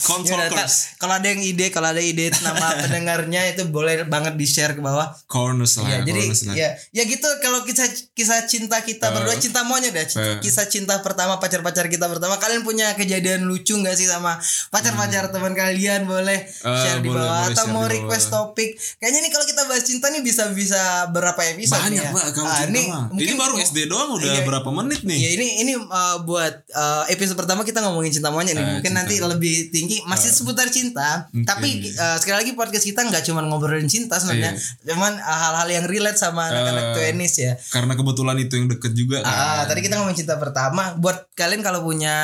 konsol 0.01 0.35
Ya 0.37 0.51
course. 0.51 0.95
kalau 0.97 1.15
ada 1.15 1.27
yang 1.27 1.41
ide 1.41 1.71
kalau 1.71 1.89
ada 1.89 2.01
ide 2.01 2.31
nama 2.37 2.75
pendengarnya 2.83 3.47
itu 3.49 3.63
boleh 3.67 4.03
banget 4.05 4.35
di 4.35 4.45
share 4.45 4.75
ke 4.75 4.81
bawah 4.81 5.07
Corners 5.25 5.79
lah. 5.79 5.87
ya 5.89 5.99
jadi 6.03 6.21
corners 6.21 6.43
lah. 6.45 6.55
ya 6.55 6.69
ya 6.91 7.03
gitu 7.05 7.29
kalau 7.39 7.63
kisah 7.63 7.87
kisah 8.13 8.45
cinta 8.45 8.81
kita 8.81 9.11
berdua 9.11 9.37
cinta 9.37 9.63
monyet 9.63 9.93
ya 9.93 10.05
c- 10.05 10.19
Eh. 10.19 10.37
kisah 10.41 10.67
cinta 10.67 10.99
pertama 10.99 11.39
pacar 11.39 11.61
pacar 11.61 11.87
kita 11.87 12.05
pertama 12.05 12.35
kalian 12.37 12.61
punya 12.61 12.93
kejadian 12.93 13.45
lucu 13.45 13.73
nggak 13.73 13.95
sih 13.95 14.05
sama 14.05 14.35
pacar 14.69 14.93
pacar 14.93 15.31
teman 15.31 15.53
kalian 15.53 16.05
boleh 16.05 16.43
share 16.53 16.99
di 16.99 17.07
Hmm. 17.07 17.15
boleh, 17.15 17.23
bawah 17.25 17.39
boleh 17.41 17.55
atau 17.55 17.65
mau 17.69 17.87
request 17.87 18.27
bawah. 18.27 18.51
topik 18.51 18.69
kayaknya 18.99 19.21
nih 19.21 19.31
kalau 19.31 19.47
kita 19.47 19.63
bahas 19.65 19.85
cinta 19.85 20.07
nih 20.09 20.21
bisa 20.21 20.51
bisa 20.51 20.81
berapa 21.09 21.39
episode 21.49 21.79
Banyak 21.81 22.03
ya 22.03 22.11
pak 22.11 22.25
kalau 22.33 22.49
Ah, 22.49 22.67
ini 22.67 22.83
mungkin 23.07 23.25
Ini 23.25 23.35
baru 23.35 23.55
SD 23.57 23.79
doang 23.87 24.11
udah 24.13 24.27
Iya. 24.27 24.43
berapa 24.43 24.69
menit 24.73 25.01
nih? 25.03 25.15
Ya 25.17 25.31
ini 25.33 25.47
ini 25.61 25.73
uh, 25.77 26.19
buat 26.21 26.55
uh, 26.71 27.05
episode 27.07 27.37
pertama 27.37 27.63
kita 27.63 27.79
ngomongin 27.81 28.11
cinta 28.11 28.29
nih. 28.53 28.61
Eh, 28.61 28.69
Mungkin 28.79 28.93
cinta. 28.93 29.01
nanti 29.03 29.15
lebih 29.19 29.55
tinggi 29.69 29.97
masih 30.05 30.31
seputar 30.31 30.69
cinta. 30.69 31.27
Oke. 31.29 31.43
Tapi 31.43 31.69
uh, 31.93 32.17
sekali 32.17 32.37
lagi 32.41 32.53
podcast 32.53 32.85
kita 32.85 33.03
nggak 33.03 33.25
cuma 33.25 33.41
ngobrolin 33.43 33.89
cinta 33.89 34.17
sebenarnya. 34.17 34.55
Cuman 34.85 35.17
uh, 35.17 35.39
hal-hal 35.49 35.69
yang 35.69 35.85
relate 35.85 36.17
sama 36.17 36.47
anak-anak 36.47 36.85
Eh, 36.89 36.95
tuenis 36.95 37.35
ya. 37.37 37.53
Karena 37.69 37.93
kebetulan 37.93 38.37
itu 38.39 38.55
yang 38.55 38.67
deket 38.67 38.93
juga 38.93 39.21
kan. 39.21 39.29
Ah, 39.29 39.63
tadi 39.67 39.81
kita 39.81 39.99
ngomongin 39.99 40.23
cinta 40.23 40.39
pertama. 40.39 40.95
Buat 40.97 41.29
kalian 41.35 41.61
kalau 41.61 41.83
punya 41.83 42.15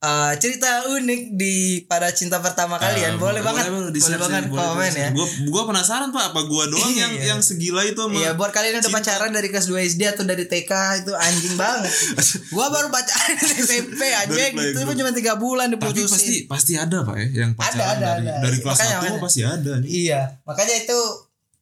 uh, 0.00 0.32
cerita 0.36 0.84
unik 0.90 1.22
di 1.34 1.54
pada 1.84 2.10
cinta 2.10 2.38
pertama 2.38 2.76
kalian, 2.76 3.16
boleh, 3.16 3.40
banget, 3.40 3.68
boleh, 3.70 3.94
sih, 3.96 4.16
banget 4.16 4.48
boleh 4.48 4.60
komen 4.60 4.92
ya. 4.92 5.08
Gue 5.12 5.26
gua 5.48 5.62
penasaran 5.64 6.10
pak 6.10 6.32
apa 6.32 6.40
gua 6.46 6.66
doang 6.66 6.92
yang 6.92 7.12
Iya. 7.14 7.36
yang 7.36 7.40
segila 7.40 7.84
itu 7.84 7.96
sama 7.96 8.16
Iya 8.16 8.30
buat 8.34 8.50
kalian 8.50 8.78
yang 8.78 8.82
udah 8.82 8.92
pacaran 8.92 9.30
dari 9.30 9.48
kelas 9.48 9.66
2 9.66 9.78
SD 9.86 10.02
atau 10.08 10.24
dari 10.26 10.44
TK 10.44 10.72
itu 11.04 11.12
anjing 11.14 11.54
banget. 11.54 11.90
gua 12.54 12.66
baru 12.68 12.88
pacaran 12.90 13.38
SMP 13.54 14.02
aja 14.10 14.42
gitu 14.50 14.78
cuma 14.94 15.10
3 15.14 15.38
bulan 15.38 15.66
tapi 15.70 15.80
diputusin. 15.80 16.10
pasti 16.10 16.34
pasti 16.44 16.72
ada 16.74 17.06
pak 17.06 17.16
ya 17.16 17.26
yang 17.46 17.50
pacaran 17.54 17.96
ada, 17.96 18.08
dari 18.18 18.26
ada. 18.28 18.34
dari 18.42 18.58
kelas 18.58 18.74
Makanya, 18.76 18.90
satu 18.92 19.04
makanya. 19.06 19.22
pasti 19.24 19.40
ada 19.46 19.72
nih. 19.80 19.88
Iya, 19.88 20.20
makanya 20.42 20.74
itu 20.82 20.98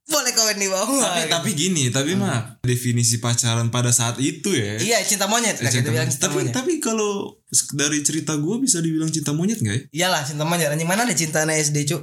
boleh 0.02 0.32
komen 0.34 0.56
di 0.58 0.68
bawah. 0.68 1.00
Tapi 1.00 1.20
gitu. 1.24 1.30
tapi 1.30 1.50
gini, 1.54 1.84
tapi 1.88 2.12
mah 2.18 2.58
definisi 2.60 3.16
pacaran 3.16 3.70
pada 3.70 3.94
saat 3.94 4.18
itu 4.18 4.50
ya. 4.50 4.76
iya 4.82 4.98
cinta 5.00 5.30
monyet 5.30 5.62
lah 5.62 5.70
Cinta 5.70 5.88
monyet. 5.88 6.10
cinta 6.10 6.26
tapi 6.26 6.36
monyet. 6.42 6.52
tapi 6.52 6.72
kalau 6.82 7.38
dari 7.72 8.02
cerita 8.02 8.34
gue 8.36 8.56
bisa 8.60 8.82
dibilang 8.82 9.08
cinta 9.08 9.30
monyet 9.32 9.62
nggak 9.62 9.76
ya? 9.76 9.82
Iyalah 10.10 10.26
cinta 10.26 10.42
monyet. 10.44 10.68
Anjing 10.68 10.90
mana 10.90 11.06
ada 11.06 11.14
cinta 11.14 11.46
SD 11.46 11.86
cuk? 11.88 12.02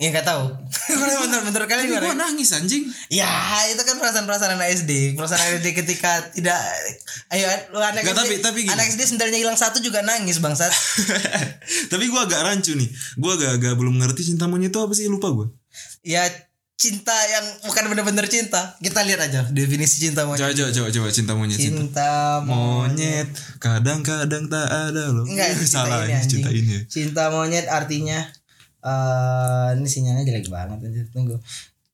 Ya 0.00 0.08
nggak 0.08 0.24
tahu. 0.24 0.48
Bener 0.88 1.44
bener 1.44 1.62
kali 1.62 1.84
Tapi 1.84 1.92
gue 1.92 2.00
gimana? 2.00 2.24
nangis 2.24 2.50
anjing. 2.50 2.88
Ya 3.08 3.28
itu 3.68 3.84
kan 3.84 3.94
perasaan-perasaan 3.94 4.56
anak 4.56 4.72
SD. 4.74 5.12
Perasaan 5.12 5.36
anak 5.38 5.60
SD 5.60 5.76
ketika 5.76 6.24
tidak 6.32 6.56
ayo 7.28 7.44
lu 7.68 7.78
anak 7.78 8.00
SD. 8.02 8.16
tapi- 8.16 8.40
tapi 8.40 8.58
gini. 8.64 8.72
anak 8.72 8.88
SD 8.88 9.04
sendalnya 9.06 9.36
hilang 9.36 9.54
satu 9.54 9.76
juga 9.78 10.00
nangis 10.00 10.40
bangsat. 10.40 10.72
tapi 11.92 12.04
gue 12.06 12.16
agak 12.18 12.40
rancu 12.40 12.72
nih. 12.72 12.88
Gue 13.14 13.32
agak-agak 13.34 13.76
belum 13.76 14.00
ngerti 14.00 14.24
cinta 14.26 14.48
monyet 14.48 14.68
itu 14.68 14.80
apa 14.80 14.92
sih 14.92 15.04
lupa 15.04 15.28
gue. 15.30 15.52
ya 16.00 16.24
cinta 16.74 17.12
yang 17.28 17.44
bukan 17.62 17.84
bener-bener 17.86 18.24
cinta. 18.24 18.80
Kita 18.80 19.04
lihat 19.04 19.20
aja 19.20 19.44
definisi 19.46 20.00
cinta 20.00 20.24
monyet. 20.24 20.40
Coba 20.40 20.52
coba 20.56 20.70
coba, 20.72 20.88
coba 20.90 21.08
cinta 21.12 21.32
monyet. 21.36 21.60
Cinta 21.60 21.76
Cinta 21.76 22.10
monyet. 22.40 23.28
kadang-kadang 23.60 24.48
tak 24.48 24.64
ada 24.64 25.12
loh. 25.12 25.28
Enggak, 25.28 25.52
cinta 25.60 25.84
salah 25.84 26.08
ini, 26.08 26.24
cinta 26.24 26.48
ini. 26.48 26.76
Cinta 26.88 27.28
monyet 27.28 27.68
artinya 27.68 28.24
eh 28.80 29.68
ini 29.76 29.88
sinyalnya 29.88 30.24
jelek 30.24 30.48
banget 30.48 30.80
anjir 30.80 31.06
tunggu. 31.12 31.36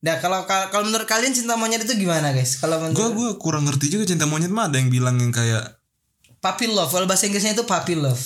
Nah, 0.07 0.23
kalau 0.23 0.47
kalau 0.47 0.71
kalau 0.71 0.85
menurut 0.87 1.09
kalian 1.09 1.35
cinta 1.35 1.59
monyet 1.59 1.83
itu 1.83 1.99
gimana, 1.99 2.31
guys? 2.31 2.63
Kalau 2.63 2.79
menurut 2.79 2.95
Gue 2.95 3.09
gue 3.11 3.31
kurang 3.43 3.67
ngerti 3.67 3.91
juga 3.91 4.07
cinta 4.07 4.29
monyet 4.29 4.53
mah 4.53 4.71
ada 4.71 4.79
yang 4.79 4.93
bilang 4.93 5.19
yang 5.19 5.35
kayak 5.35 5.83
puppy 6.39 6.71
love, 6.71 6.93
kalau 6.95 7.11
bahasa 7.11 7.27
Inggrisnya 7.27 7.59
itu 7.59 7.67
puppy 7.67 7.99
love. 7.99 8.23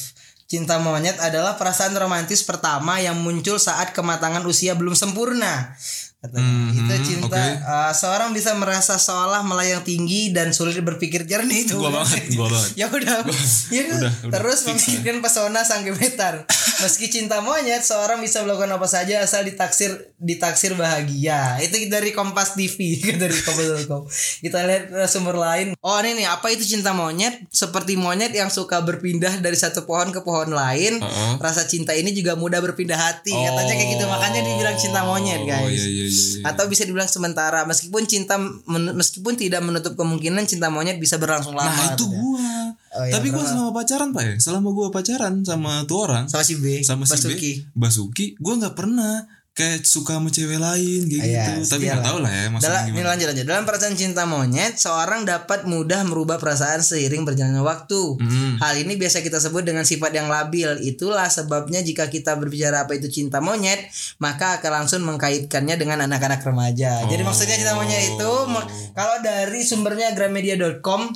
Cinta 0.50 0.82
monyet 0.82 1.16
adalah 1.22 1.54
perasaan 1.54 1.94
romantis 1.94 2.42
pertama 2.42 2.98
yang 2.98 3.16
muncul 3.22 3.56
saat 3.56 3.94
kematangan 3.94 4.42
usia 4.44 4.74
belum 4.74 4.98
sempurna. 4.98 5.78
Katanya. 6.20 6.44
Mhm, 6.44 6.76
itu 6.76 6.94
cinta 7.00 7.32
oke. 7.32 7.44
uh, 7.64 7.92
seorang 7.96 8.30
bisa 8.36 8.52
merasa 8.52 9.00
seolah 9.00 9.40
melayang 9.40 9.80
tinggi 9.80 10.28
dan 10.36 10.52
sulit 10.52 10.76
berpikir 10.84 11.24
jernih 11.24 11.64
itu. 11.64 11.80
Gua 11.80 11.88
banget, 11.88 12.28
gua 12.36 12.48
banget. 12.54 12.70
ya 12.76 12.86
udah, 12.92 13.16
ya 13.76 13.82
kan? 13.88 13.98
udah, 14.04 14.12
udah. 14.28 14.32
terus 14.36 14.58
memikirkan 14.68 15.16
pesona 15.24 15.64
sang 15.64 15.80
gebetan. 15.80 16.44
Meski 16.80 17.08
cinta 17.08 17.40
monyet, 17.40 17.80
seorang 17.80 18.20
bisa 18.20 18.44
melakukan 18.44 18.68
apa 18.72 18.84
saja 18.84 19.24
asal 19.24 19.44
ditaksir 19.48 20.12
ditaksir 20.20 20.76
bahagia. 20.76 21.56
Itu 21.64 21.80
dari 21.88 22.12
Kompas 22.12 22.52
TV 22.52 23.00
dari 23.22 23.36
Kompas.com. 23.40 24.04
Kita 24.44 24.58
lihat 24.68 24.84
uh, 24.92 25.08
sumber 25.08 25.40
lain. 25.40 25.72
Oh 25.80 25.96
ini 26.04 26.20
nih, 26.20 26.28
apa 26.28 26.52
itu 26.52 26.68
cinta 26.68 26.92
monyet? 26.92 27.48
Seperti 27.48 27.96
monyet 27.96 28.36
yang 28.36 28.52
suka 28.52 28.84
berpindah 28.84 29.40
dari 29.40 29.56
satu 29.56 29.88
pohon 29.88 30.12
ke 30.12 30.20
pohon 30.20 30.52
lain. 30.52 31.00
Heeh. 31.00 31.32
Rasa 31.40 31.64
cinta 31.64 31.96
ini 31.96 32.12
juga 32.12 32.36
mudah 32.36 32.60
berpindah 32.60 33.00
hati. 33.00 33.32
Katanya 33.32 33.72
kayak 33.72 33.88
gitu, 33.96 34.04
makanya 34.04 34.40
dibilang 34.44 34.76
cinta 34.76 35.00
monyet, 35.04 35.48
guys. 35.48 35.64
Oh 35.64 35.72
iya 35.72 35.88
iya 35.88 36.09
iya. 36.10 36.42
iya. 36.42 36.44
Atau 36.50 36.66
bisa 36.66 36.82
dibilang 36.82 37.06
sementara 37.06 37.62
meskipun 37.64 38.04
cinta 38.04 38.36
men- 38.42 38.94
meskipun 38.98 39.38
tidak 39.38 39.62
menutup 39.62 39.94
kemungkinan 39.94 40.44
cinta 40.44 40.66
monyet 40.68 40.98
bisa 40.98 41.16
berlangsung 41.16 41.54
lama. 41.54 41.70
Nah 41.70 41.94
itu 41.94 42.04
katanya. 42.04 42.18
gua. 42.18 42.50
Oh, 42.90 43.04
iya, 43.06 43.12
Tapi 43.14 43.26
gua 43.30 43.44
selama 43.46 43.70
pacaran 43.70 44.08
pak 44.10 44.22
ya, 44.26 44.34
selama 44.42 44.68
gua 44.74 44.88
pacaran 44.90 45.34
sama 45.46 45.86
tuh 45.86 46.10
orang, 46.10 46.26
sama 46.26 46.42
si 46.42 46.58
B, 46.58 46.82
sama 46.82 47.06
si 47.06 47.14
Basuki. 47.14 47.52
B, 47.62 47.78
Basuki, 47.78 48.26
gua 48.42 48.58
nggak 48.58 48.74
pernah 48.74 49.24
kayak 49.50 49.82
suka 49.82 50.16
sama 50.16 50.30
cewek 50.30 50.56
lain 50.56 51.04
Iya, 51.04 51.58
gitu. 51.60 51.74
Tapi 51.74 51.82
nggak 51.84 52.00
tahu 52.00 52.18
lah 52.22 52.30
ya 52.30 52.46
maksudnya 52.48 52.80
Dalam, 52.80 52.94
ini 52.94 53.02
lanjut 53.02 53.26
lanjut. 53.28 53.44
Dalam 53.44 53.64
perasaan 53.66 53.94
cinta 53.94 54.22
monyet, 54.24 54.72
seorang 54.74 55.22
dapat 55.22 55.66
mudah 55.66 56.00
merubah 56.02 56.38
perasaan 56.38 56.80
seiring 56.80 57.22
berjalannya 57.22 57.60
waktu. 57.60 58.00
Hmm. 58.16 58.56
Hal 58.56 58.78
ini 58.78 58.94
biasa 58.94 59.20
kita 59.20 59.36
sebut 59.36 59.62
dengan 59.62 59.82
sifat 59.82 60.12
yang 60.12 60.26
labil. 60.26 60.80
Itulah 60.80 61.26
sebabnya 61.26 61.80
jika 61.80 62.06
kita 62.06 62.34
berbicara 62.34 62.86
apa 62.86 62.94
itu 62.94 63.10
cinta 63.10 63.38
monyet, 63.38 63.84
maka 64.16 64.56
akan 64.56 64.82
langsung 64.82 65.02
mengkaitkannya 65.02 65.76
dengan 65.76 66.06
anak-anak 66.06 66.40
remaja. 66.40 67.04
Jadi 67.04 67.20
maksudnya 67.20 67.56
cinta 67.56 67.74
monyet 67.74 68.02
itu 68.08 68.30
me- 68.46 68.64
kalau 68.92 69.18
dari 69.18 69.60
sumbernya 69.60 70.14
gramedia.com 70.14 71.10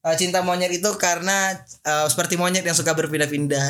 eh, 0.00 0.14
cinta 0.14 0.40
monyet 0.40 0.70
itu 0.72 0.90
karena 0.94 1.52
eh, 1.82 2.06
seperti 2.06 2.34
monyet 2.34 2.62
yang 2.62 2.72
suka 2.72 2.92
berpindah-pindah 2.92 3.66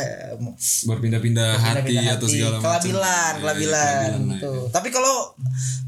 berpindah-pindah 0.84 1.50
hati 1.54 1.88
pindah-pindah 1.88 2.14
atau 2.14 2.26
hati. 2.26 2.34
segala 2.34 2.54
macam. 2.54 2.64
kelabilan 2.64 3.32
Iya, 3.32 3.40
kelabilan 3.40 3.78
iya, 3.78 4.08
kelabilan, 4.10 4.32
gitu 4.34 4.52
tapi 4.68 4.88
kalau 4.88 5.14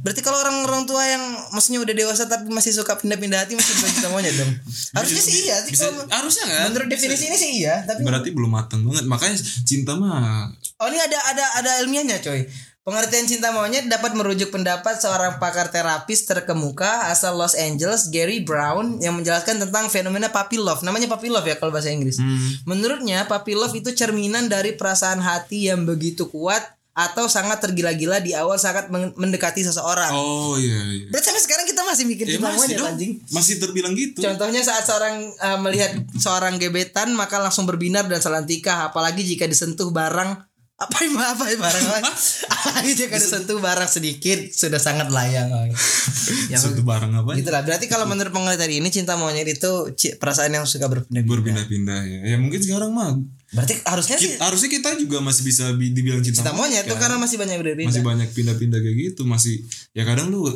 berarti 0.01 0.21
kalau 0.21 0.39
orang 0.39 0.57
orang 0.65 0.83
tua 0.85 1.03
yang 1.05 1.23
maksudnya 1.51 1.81
udah 1.81 1.93
dewasa 1.93 2.25
tapi 2.25 2.49
masih 2.49 2.73
suka 2.73 2.97
pindah-pindah 2.97 3.39
hati 3.39 3.53
masih 3.53 3.73
bukan 3.75 3.91
cinta 3.93 4.09
monyet 4.09 4.35
dong 4.35 4.51
harusnya 4.97 5.21
sih 5.21 5.35
iya 5.45 5.57
sih 5.61 5.73
Bisa, 5.73 5.87
kalau 5.89 6.05
harusnya 6.09 6.45
kan? 6.47 6.65
menurut 6.73 6.89
definisi 6.89 7.25
ini 7.29 7.37
sih 7.37 7.51
iya 7.61 7.85
tapi 7.85 8.01
Berarti 8.01 8.33
belum 8.33 8.51
matang 8.51 8.81
banget. 8.83 9.05
Makanya 9.05 9.37
cinta 9.63 9.93
mah 9.95 10.49
oh 10.81 10.87
ini 10.89 10.99
ada 10.99 11.19
ada 11.31 11.45
ada 11.61 11.71
ilmiahnya 11.85 12.19
coy 12.19 12.41
Pengertian 12.81 13.29
cinta 13.29 13.53
monyet 13.53 13.93
dapat 13.93 14.17
merujuk 14.17 14.57
pendapat 14.57 14.97
seorang 14.97 15.37
pakar 15.37 15.69
terapis 15.69 16.25
terkemuka 16.25 17.13
asal 17.13 17.37
Los 17.37 17.53
Angeles, 17.53 18.09
Gary 18.09 18.41
Brown, 18.41 18.97
yang 19.05 19.21
menjelaskan 19.21 19.61
tentang 19.61 19.93
fenomena 19.93 20.33
puppy 20.33 20.57
love. 20.57 20.81
Namanya 20.81 21.05
puppy 21.05 21.29
love 21.29 21.45
ya 21.45 21.61
kalau 21.61 21.77
bahasa 21.77 21.93
Inggris. 21.93 22.17
Menurutnya, 22.65 23.29
puppy 23.29 23.53
love 23.53 23.77
itu 23.77 23.93
cerminan 23.93 24.49
dari 24.49 24.73
perasaan 24.73 25.21
hati 25.21 25.69
yang 25.69 25.85
begitu 25.85 26.33
kuat 26.33 26.65
atau 26.91 27.29
sangat 27.31 27.63
tergila-gila 27.63 28.19
di 28.19 28.33
awal 28.35 28.57
sangat 28.57 28.89
men- 28.89 29.15
mendekati 29.15 29.61
seseorang. 29.61 30.11
Oh 30.11 30.57
iya 30.57 30.81
iya. 30.91 31.07
Berarti 31.09 31.33
sampai 31.33 31.43
sekarang 31.45 31.65
kita 31.69 31.81
masih 31.87 32.05
mikir 32.09 32.27
Ya 32.27 32.33
cinta 32.37 32.49
masih 32.51 32.59
monyet 32.59 32.77
dong. 32.77 32.89
anjing. 32.93 33.13
Masih 33.31 33.55
terbilang 33.63 33.93
gitu. 33.95 34.19
Contohnya 34.21 34.61
saat 34.61 34.85
seorang 34.85 35.31
uh, 35.39 35.59
melihat 35.63 35.95
seorang 36.19 36.57
gebetan 36.59 37.15
maka 37.15 37.39
langsung 37.39 37.65
berbinar 37.65 38.09
dan 38.11 38.19
selantika 38.19 38.91
apalagi 38.91 39.23
jika 39.23 39.47
disentuh 39.47 39.89
barang 39.95 40.50
apa 40.81 40.97
apa 41.05 41.45
barang 41.45 41.85
apa 41.93 42.09
apalagi 42.49 42.97
jika 42.97 43.15
disentuh 43.15 43.61
barang 43.61 43.85
sedikit 43.87 44.49
sudah 44.49 44.77
sangat 44.77 45.09
layang. 45.09 45.53
ya 46.49 46.57
Satu 46.57 46.81
barang 46.81 47.13
apa? 47.15 47.37
gitu 47.37 47.49
lah. 47.49 47.61
Berarti 47.61 47.85
kalau 47.85 48.05
menurut 48.05 48.31
penelitian 48.31 48.73
ini 48.75 48.89
cinta 48.89 49.13
monyet 49.15 49.45
itu 49.47 49.71
perasaan 50.17 50.51
yang 50.51 50.65
suka 50.65 50.89
berpindah. 50.89 51.21
Berpindah-pindah 51.21 52.01
ya. 52.03 52.21
Ya 52.27 52.37
mungkin 52.37 52.59
sekarang 52.59 52.91
mah 52.91 53.13
Berarti 53.51 53.77
harusnya 53.83 54.15
sih 54.15 54.31
Ki- 54.31 54.39
harusnya 54.39 54.71
kita 54.71 54.95
juga 54.97 55.19
masih 55.19 55.43
bisa 55.43 55.75
bi- 55.75 55.91
dibilang 55.91 56.23
cinta, 56.23 56.41
cinta 56.41 56.53
monyet 56.55 56.87
tuh 56.87 56.95
kan. 56.95 57.13
karena 57.13 57.17
masih 57.19 57.37
banyak 57.37 57.57
berpindah. 57.59 57.89
masih 57.91 58.01
banyak 58.01 58.29
pindah-pindah 58.31 58.79
kayak 58.79 58.97
gitu 59.05 59.23
masih 59.25 59.61
ya 59.91 60.07
kadang 60.07 60.31
lu 60.31 60.49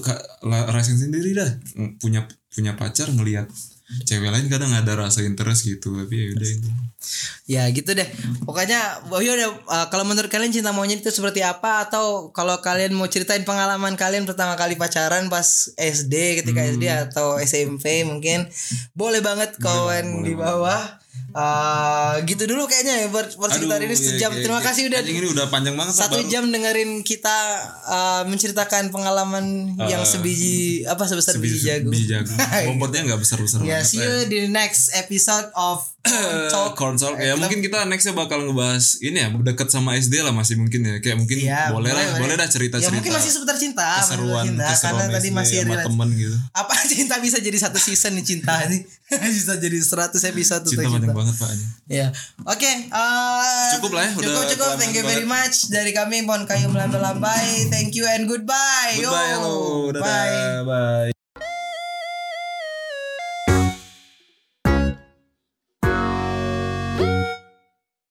rasain 0.47 0.97
sendiri 0.97 1.35
dah 1.35 1.51
punya 1.99 2.25
punya 2.49 2.73
pacar 2.73 3.11
ngelihat 3.11 3.51
cewek 4.09 4.33
lain 4.33 4.49
kadang 4.49 4.73
ada 4.73 4.97
rasa 4.97 5.21
interest 5.23 5.69
gitu 5.69 5.93
tapi 5.93 6.15
ya 6.17 6.27
udah 6.33 6.49
itu 6.49 6.71
Ya 7.45 7.69
gitu 7.69 7.93
deh. 7.93 8.09
Pokoknya 8.49 9.05
oh 9.13 9.21
ya 9.21 9.37
udah 9.37 9.49
uh, 9.69 9.87
kalau 9.93 10.09
menurut 10.09 10.33
kalian 10.33 10.49
cinta 10.49 10.73
monyet 10.73 11.05
itu 11.05 11.13
seperti 11.13 11.45
apa? 11.45 11.85
Atau 11.85 12.33
kalau 12.33 12.57
kalian 12.65 12.97
mau 12.97 13.05
ceritain 13.05 13.45
pengalaman 13.45 14.01
kalian 14.01 14.25
pertama 14.25 14.57
kali 14.57 14.81
pacaran 14.81 15.29
pas 15.29 15.69
SD 15.77 16.41
ketika 16.41 16.65
SD 16.65 16.85
atau 16.89 17.37
SMP 17.37 18.09
mungkin. 18.09 18.49
Boleh 18.97 19.21
banget 19.21 19.61
komen 19.61 20.25
di 20.25 20.33
bawah. 20.33 21.04
Uh, 21.35 22.23
gitu 22.25 22.47
dulu 22.47 22.63
kayaknya 22.65 22.95
ya 22.95 23.07
buat 23.11 23.27
cerita 23.27 23.75
hari 23.75 23.91
ini 23.91 23.93
iya, 23.93 24.07
sejam. 24.07 24.31
kayak- 24.31 24.47
Terima 24.47 24.55
kayak- 24.57 24.71
kasih 24.71 24.83
udah 24.87 25.01
ini 25.03 25.29
udah 25.29 25.47
panjang 25.51 25.75
banget 25.75 25.95
satu 25.97 26.17
Pak. 26.17 26.31
jam 26.31 26.47
dengerin 26.47 27.03
kita 27.03 27.39
uh, 27.85 28.23
menceritakan 28.25 28.95
pengalaman 28.95 29.75
yang 29.83 30.03
sebiji 30.05 30.87
apa 30.87 31.03
sebesar 31.05 31.35
biji, 31.37 31.59
jagung. 31.61 31.91
biji 31.91 32.07
jagung 32.07 32.39
bobotnya 32.71 33.03
nggak 33.05 33.19
besar 33.19 33.39
besar 33.39 33.59
Ya, 33.61 33.83
see 33.83 33.99
you 33.99 34.27
di 34.27 34.47
next 34.47 34.95
episode 34.95 35.51
of 35.55 35.83
Konsol 36.75 37.17
ya 37.25 37.33
mungkin 37.35 37.65
kita 37.65 37.89
nextnya 37.89 38.13
bakal 38.13 38.45
ngebahas 38.45 39.01
ini 39.01 39.17
ya 39.17 39.29
deket 39.33 39.73
sama 39.73 39.97
SD 39.97 40.21
lah 40.21 40.37
masih 40.37 40.61
mungkin 40.61 40.85
ya. 40.85 41.01
Kayak 41.01 41.17
mungkin 41.17 41.37
Ya, 41.41 41.73
boleh, 41.73 41.91
lah 41.91 42.21
boleh. 42.21 42.37
dah 42.37 42.49
cerita 42.49 42.77
Ya 42.77 42.87
cerita 42.87 42.97
mungkin 43.01 43.13
masih 43.17 43.31
seputar 43.33 43.57
cinta, 43.57 43.87
keseruan 44.01 44.45
cinta. 44.45 44.69
Keseruan 44.69 45.01
karena 45.01 45.15
tadi 45.17 45.29
masih 45.33 45.57
sama 45.65 45.77
temen 45.81 46.09
gitu. 46.13 46.37
Apa 46.53 46.75
cinta 46.93 47.15
bisa 47.19 47.39
jadi 47.41 47.57
satu 47.57 47.79
season 47.81 48.13
nih 48.21 48.25
cinta 48.25 48.53
ini 48.69 48.85
bisa 49.35 49.57
jadi 49.57 49.79
100 49.81 50.13
episode 50.33 50.63
cinta 50.65 50.85
cinta. 50.85 51.13
banget 51.13 51.35
pak 51.37 51.49
Ya, 51.89 52.09
oke. 52.45 52.71
eh, 52.89 53.71
Cukup 53.77 53.93
lah 53.93 54.09
ya, 54.09 54.13
udah 54.17 54.25
Cukup 54.25 54.45
cukup. 54.51 54.73
Thank 54.81 54.97
you 54.97 55.05
very 55.05 55.29
much 55.29 55.69
dari 55.69 55.93
kami. 55.93 56.25
Pohon 56.25 56.45
Kayu 56.45 56.73
Melambai-lambai. 56.73 57.69
Thank 57.69 57.93
you 57.97 58.09
and 58.09 58.25
goodbye. 58.25 58.97
goodbye 58.97 59.37
Yo. 59.37 59.93
Bye. 59.93 60.65
bye 60.65 61.14